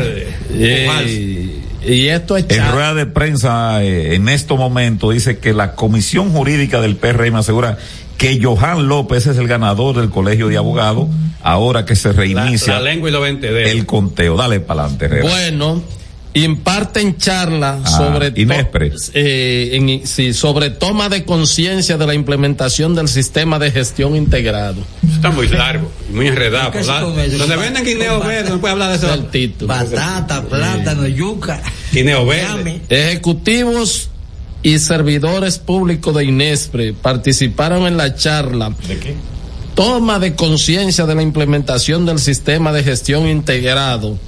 [0.54, 1.56] eh.
[1.82, 6.30] Y esto es En rueda de prensa eh, en estos momentos dice que la comisión
[6.30, 7.78] jurídica del PRM asegura
[8.20, 11.08] que Johan López es el ganador del colegio de abogados
[11.42, 14.36] ahora que se reinicia La lengua y lo vente de el conteo.
[14.36, 15.22] Dale para adelante, Herrera.
[15.26, 15.82] Bueno,
[16.34, 18.30] imparten charla Ah, sobre
[19.14, 24.82] eh, en- sí, sobre toma de conciencia de la implementación del sistema de gestión integrado.
[25.10, 26.72] Está muy largo muy enredado.
[27.38, 29.66] Donde venden guineo verde, no puede hablar de eso.
[29.66, 31.62] Batata, plátano, yuca.
[31.90, 32.82] Guineo verde.
[32.90, 34.09] Ejecutivos
[34.62, 38.74] y servidores públicos de Inespre participaron en la charla.
[38.86, 39.14] ¿De qué?
[39.74, 44.18] Toma de conciencia de la implementación del sistema de gestión integrado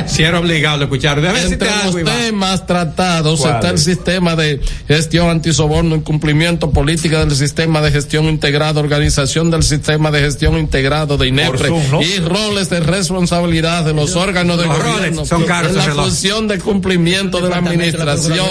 [0.06, 1.20] Si era obligado a escuchar.
[1.20, 2.18] Déjame Entre algo, los Iván.
[2.18, 8.80] temas tratados está el sistema de gestión antisoborno, incumplimiento política del sistema de gestión integrado,
[8.80, 11.70] organización del sistema de gestión integrado de INEPRE
[12.02, 14.98] y roles de responsabilidad de los órganos de Los gobierno.
[14.98, 18.48] roles son caros, en la función de cumplimiento de la administración,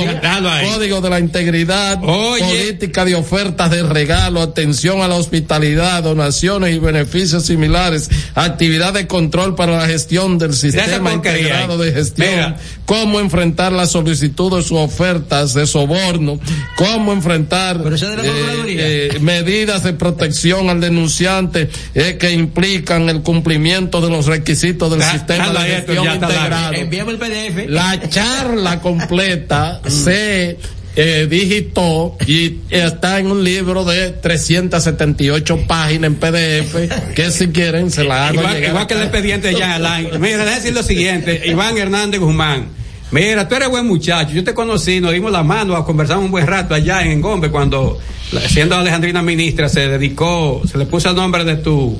[0.73, 2.41] código de la integridad, Oye.
[2.43, 9.07] política de ofertas de regalo, atención a la hospitalidad, donaciones y beneficios similares, actividad de
[9.07, 12.57] control para la gestión del sistema integrado de gestión, Mira.
[12.85, 16.39] cómo enfrentar las solicitudes u ofertas de soborno,
[16.77, 17.40] cómo enfrentar
[17.83, 18.81] Pero eso es de la Procuraduría.
[18.83, 25.01] eh, medidas de protección al denunciante eh, que implican el cumplimiento de los requisitos del
[25.03, 26.25] sistema de esto gestión largo.
[26.25, 26.73] integrado.
[26.73, 27.69] Envíame el PDF.
[27.69, 30.57] La charla completa se
[30.95, 37.89] eh, digitó y está en un libro de 378 páginas en PDF que si quieren
[37.91, 40.17] se la hago Igual, llegar igual que el expediente ya online.
[40.19, 42.80] Mira, déjame decir lo siguiente, Iván Hernández Guzmán.
[43.11, 44.33] Mira, tú eres buen muchacho.
[44.33, 47.99] Yo te conocí, nos dimos la mano, conversamos un buen rato allá en Gombe cuando,
[48.47, 51.99] siendo Alejandrina ministra, se dedicó, se le puso el nombre de tu,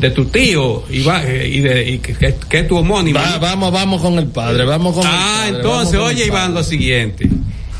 [0.00, 3.20] de tu tío Iván, eh, y, de, y que, es tu homónimo.
[3.20, 6.26] Va- vamos, vamos con el padre, vamos con el Ah, padre, entonces, vamos con oye
[6.26, 7.28] Iván, lo siguiente.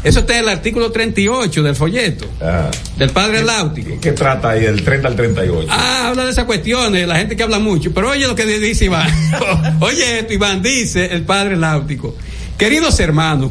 [0.04, 2.70] Eso está en el artículo 38 del folleto, Ah.
[2.96, 4.00] del padre Láutico.
[4.00, 5.68] ¿Qué trata ahí del 30 al 38?
[5.70, 7.92] Ah, habla de esas cuestiones, la gente que habla mucho.
[7.94, 9.08] Pero oye lo que dice Iván.
[9.80, 12.16] oye esto, Iván, dice el padre Láutico.
[12.62, 13.50] Queridos hermanos,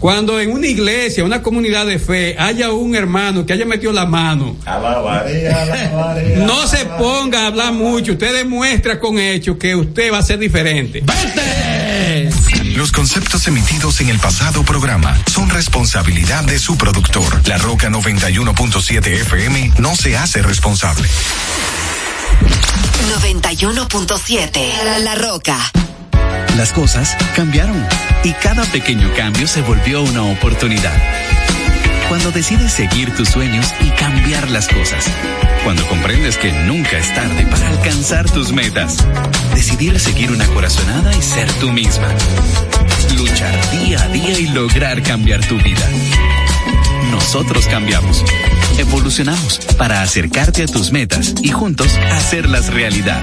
[0.00, 4.04] cuando en una iglesia, una comunidad de fe, haya un hermano que haya metido la
[4.04, 6.36] mano, Alabaré, alabaré.
[6.36, 8.12] no se ponga a hablar mucho.
[8.12, 11.02] Usted demuestra con hechos que usted va a ser diferente.
[12.76, 17.40] Los conceptos emitidos en el pasado programa son responsabilidad de su productor.
[17.48, 21.08] La Roca 91.7 FM no se hace responsable.
[23.22, 25.56] 91.7 La, La Roca.
[26.56, 27.86] Las cosas cambiaron
[28.24, 30.92] y cada pequeño cambio se volvió una oportunidad.
[32.08, 35.06] Cuando decides seguir tus sueños y cambiar las cosas.
[35.62, 38.96] Cuando comprendes que nunca es tarde para alcanzar tus metas.
[39.54, 42.08] Decidir seguir una corazonada y ser tú misma.
[43.16, 45.88] Luchar día a día y lograr cambiar tu vida.
[47.12, 48.24] Nosotros cambiamos.
[48.78, 53.22] Evolucionamos para acercarte a tus metas y juntos hacerlas realidad.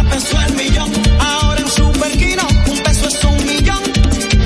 [0.00, 3.82] A peso el millón, ahora en Superquino, un peso es un millón.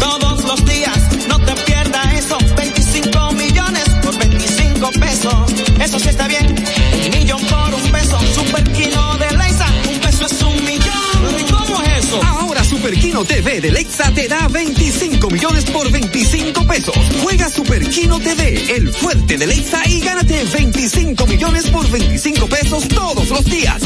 [0.01, 0.99] Todos los días,
[1.29, 2.37] no te pierdas eso.
[2.57, 5.53] 25 millones por 25 pesos.
[5.81, 6.57] Eso sí está bien.
[7.05, 8.19] Un millón por un peso.
[8.35, 11.39] Superquino de Leisa, un peso es un millón.
[11.39, 12.21] ¿Y cómo es eso?
[12.25, 16.97] Ahora Superquino TV de Lexa te da 25 millones por 25 pesos.
[17.23, 23.29] Juega Superquino TV, el fuerte de Lexa y gánate 25 millones por 25 pesos todos
[23.29, 23.81] los días.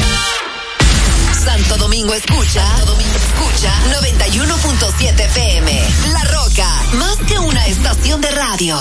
[1.39, 3.71] Santo Domingo escucha, Santo Domingo escucha
[4.01, 5.81] 91.7 FM.
[6.11, 8.77] La Roca, más que una estación de radio.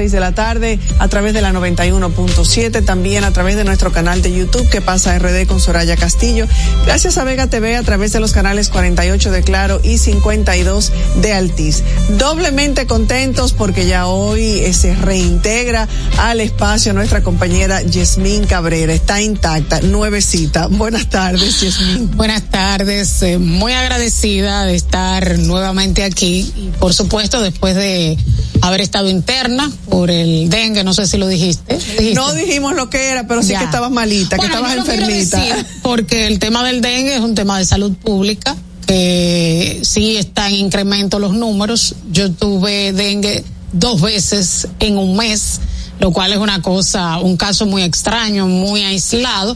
[0.00, 4.22] 6 de la tarde a través de la 91.7, también a través de nuestro canal
[4.22, 6.46] de YouTube que pasa RD con Soraya Castillo.
[6.86, 11.34] Gracias a Vega TV a través de los canales 48 de Claro y 52 de
[11.34, 11.82] Altiz.
[12.16, 15.86] Doblemente contentos porque ya hoy eh, se reintegra
[16.16, 18.94] al espacio nuestra compañera Yasmín Cabrera.
[18.94, 20.68] Está intacta, nuevecita.
[20.68, 22.10] Buenas tardes, Yasmín.
[22.16, 28.16] Buenas tardes, eh, muy agradecida de estar nuevamente aquí y por supuesto después de
[28.62, 31.74] haber estado interna por el dengue, no sé si lo dijiste.
[31.76, 32.14] ¿Dijiste?
[32.14, 33.58] No dijimos lo que era, pero sí Ya.
[33.58, 35.38] que estabas malita, Bueno, que estabas enfermita.
[35.40, 38.56] decir porque el tema del dengue es un tema de salud pública
[38.86, 41.94] que sí está en incremento los números.
[42.10, 45.60] Yo tuve dengue dos veces en un mes.
[46.00, 49.54] Lo cual es una cosa, un caso muy extraño, muy aislado,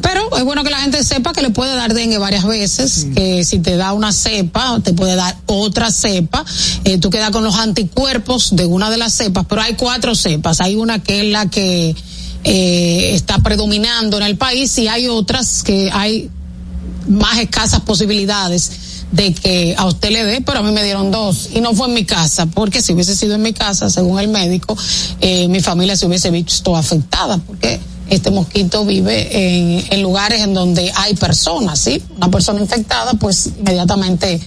[0.00, 3.44] pero es bueno que la gente sepa que le puede dar dengue varias veces, que
[3.44, 6.44] si te da una cepa, te puede dar otra cepa,
[6.84, 10.60] eh, tú quedas con los anticuerpos de una de las cepas, pero hay cuatro cepas,
[10.60, 11.94] hay una que es la que
[12.44, 16.30] eh, está predominando en el país y hay otras que hay
[17.08, 21.50] más escasas posibilidades de que a usted le dé, pero a mí me dieron dos
[21.54, 24.28] y no fue en mi casa, porque si hubiese sido en mi casa, según el
[24.28, 24.76] médico,
[25.20, 30.54] eh, mi familia se hubiese visto afectada, porque este mosquito vive en, en lugares en
[30.54, 32.02] donde hay personas, ¿sí?
[32.16, 34.40] Una persona infectada, pues inmediatamente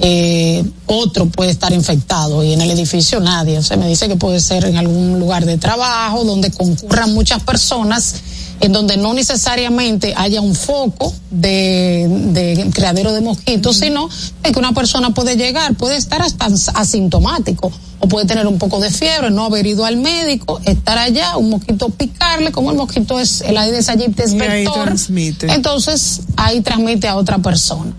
[0.00, 3.58] eh, otro puede estar infectado y en el edificio nadie.
[3.58, 7.42] O sea, me dice que puede ser en algún lugar de trabajo donde concurran muchas
[7.42, 8.14] personas
[8.62, 14.08] en donde no necesariamente haya un foco de, de criadero de mosquitos, sino
[14.42, 18.78] de que una persona puede llegar, puede estar hasta asintomático o puede tener un poco
[18.80, 23.18] de fiebre, no haber ido al médico, estar allá, un mosquito picarle, como el mosquito
[23.18, 25.52] es el Aedes aegypti es vector, transmite.
[25.52, 27.92] entonces ahí transmite a otra persona.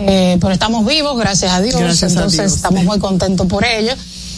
[0.00, 2.52] Eh, pero estamos vivos, gracias a Dios, Gracias a entonces Dios.
[2.54, 3.92] estamos muy contentos por ello.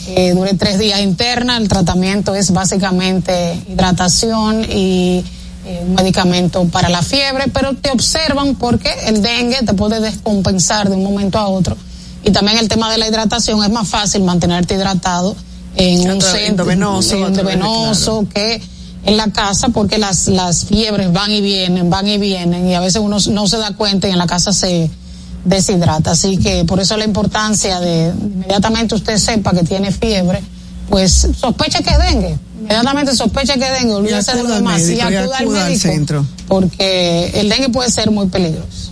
[0.08, 5.22] Eh, duré tres días interna, el tratamiento es básicamente hidratación y
[5.70, 10.88] eh, un medicamento para la fiebre, pero te observan porque el dengue te puede descompensar
[10.88, 11.76] de un momento a otro.
[12.24, 15.34] Y también el tema de la hidratación es más fácil mantenerte hidratado
[15.76, 18.60] en un centro endovenoso, en a través de- endovenoso que
[19.06, 22.80] en la casa porque las, las fiebres van y vienen, van y vienen y a
[22.80, 24.90] veces uno no se da cuenta y en la casa se
[25.44, 26.10] deshidrata.
[26.10, 30.42] Así que por eso la importancia de inmediatamente usted sepa que tiene fiebre,
[30.90, 32.38] pues sospecha que es dengue.
[32.60, 35.64] Inmediatamente sospecha que es dengue, olvídese de lo demás y médico, y acuda al acuda
[35.64, 36.26] al médico centro.
[36.46, 38.90] porque el dengue puede ser muy peligroso.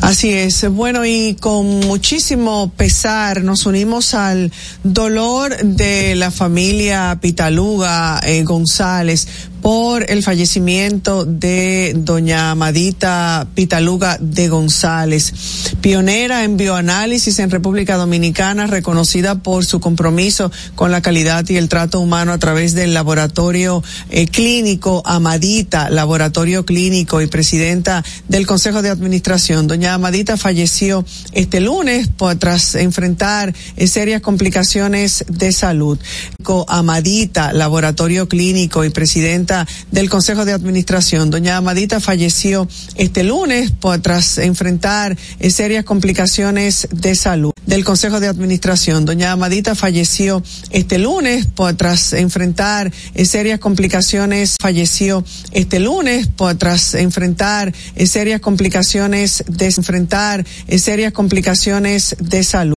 [0.00, 0.68] Así es.
[0.70, 4.52] Bueno, y con muchísimo pesar nos unimos al
[4.82, 9.26] dolor de la familia Pitaluga eh, González
[9.64, 15.32] por el fallecimiento de doña Amadita Pitaluga de González,
[15.80, 21.70] pionera en bioanálisis en República Dominicana, reconocida por su compromiso con la calidad y el
[21.70, 28.82] trato humano a través del laboratorio eh, clínico Amadita, laboratorio clínico y presidenta del Consejo
[28.82, 29.66] de Administración.
[29.66, 35.98] Doña Amadita falleció este lunes por- tras enfrentar eh, serias complicaciones de salud.
[36.68, 39.53] Amadita, laboratorio clínico y presidenta
[39.90, 41.30] del Consejo de Administración.
[41.30, 42.66] Doña Amadita falleció
[42.96, 49.04] este lunes por- tras enfrentar eh, serias complicaciones de salud del Consejo de Administración.
[49.04, 56.54] Doña Amadita falleció este lunes por- tras enfrentar eh, serias complicaciones, falleció este lunes por-
[56.56, 62.74] tras enfrentar eh, serias complicaciones de enfrentar eh, serias complicaciones de salud,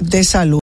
[0.00, 0.60] de salud.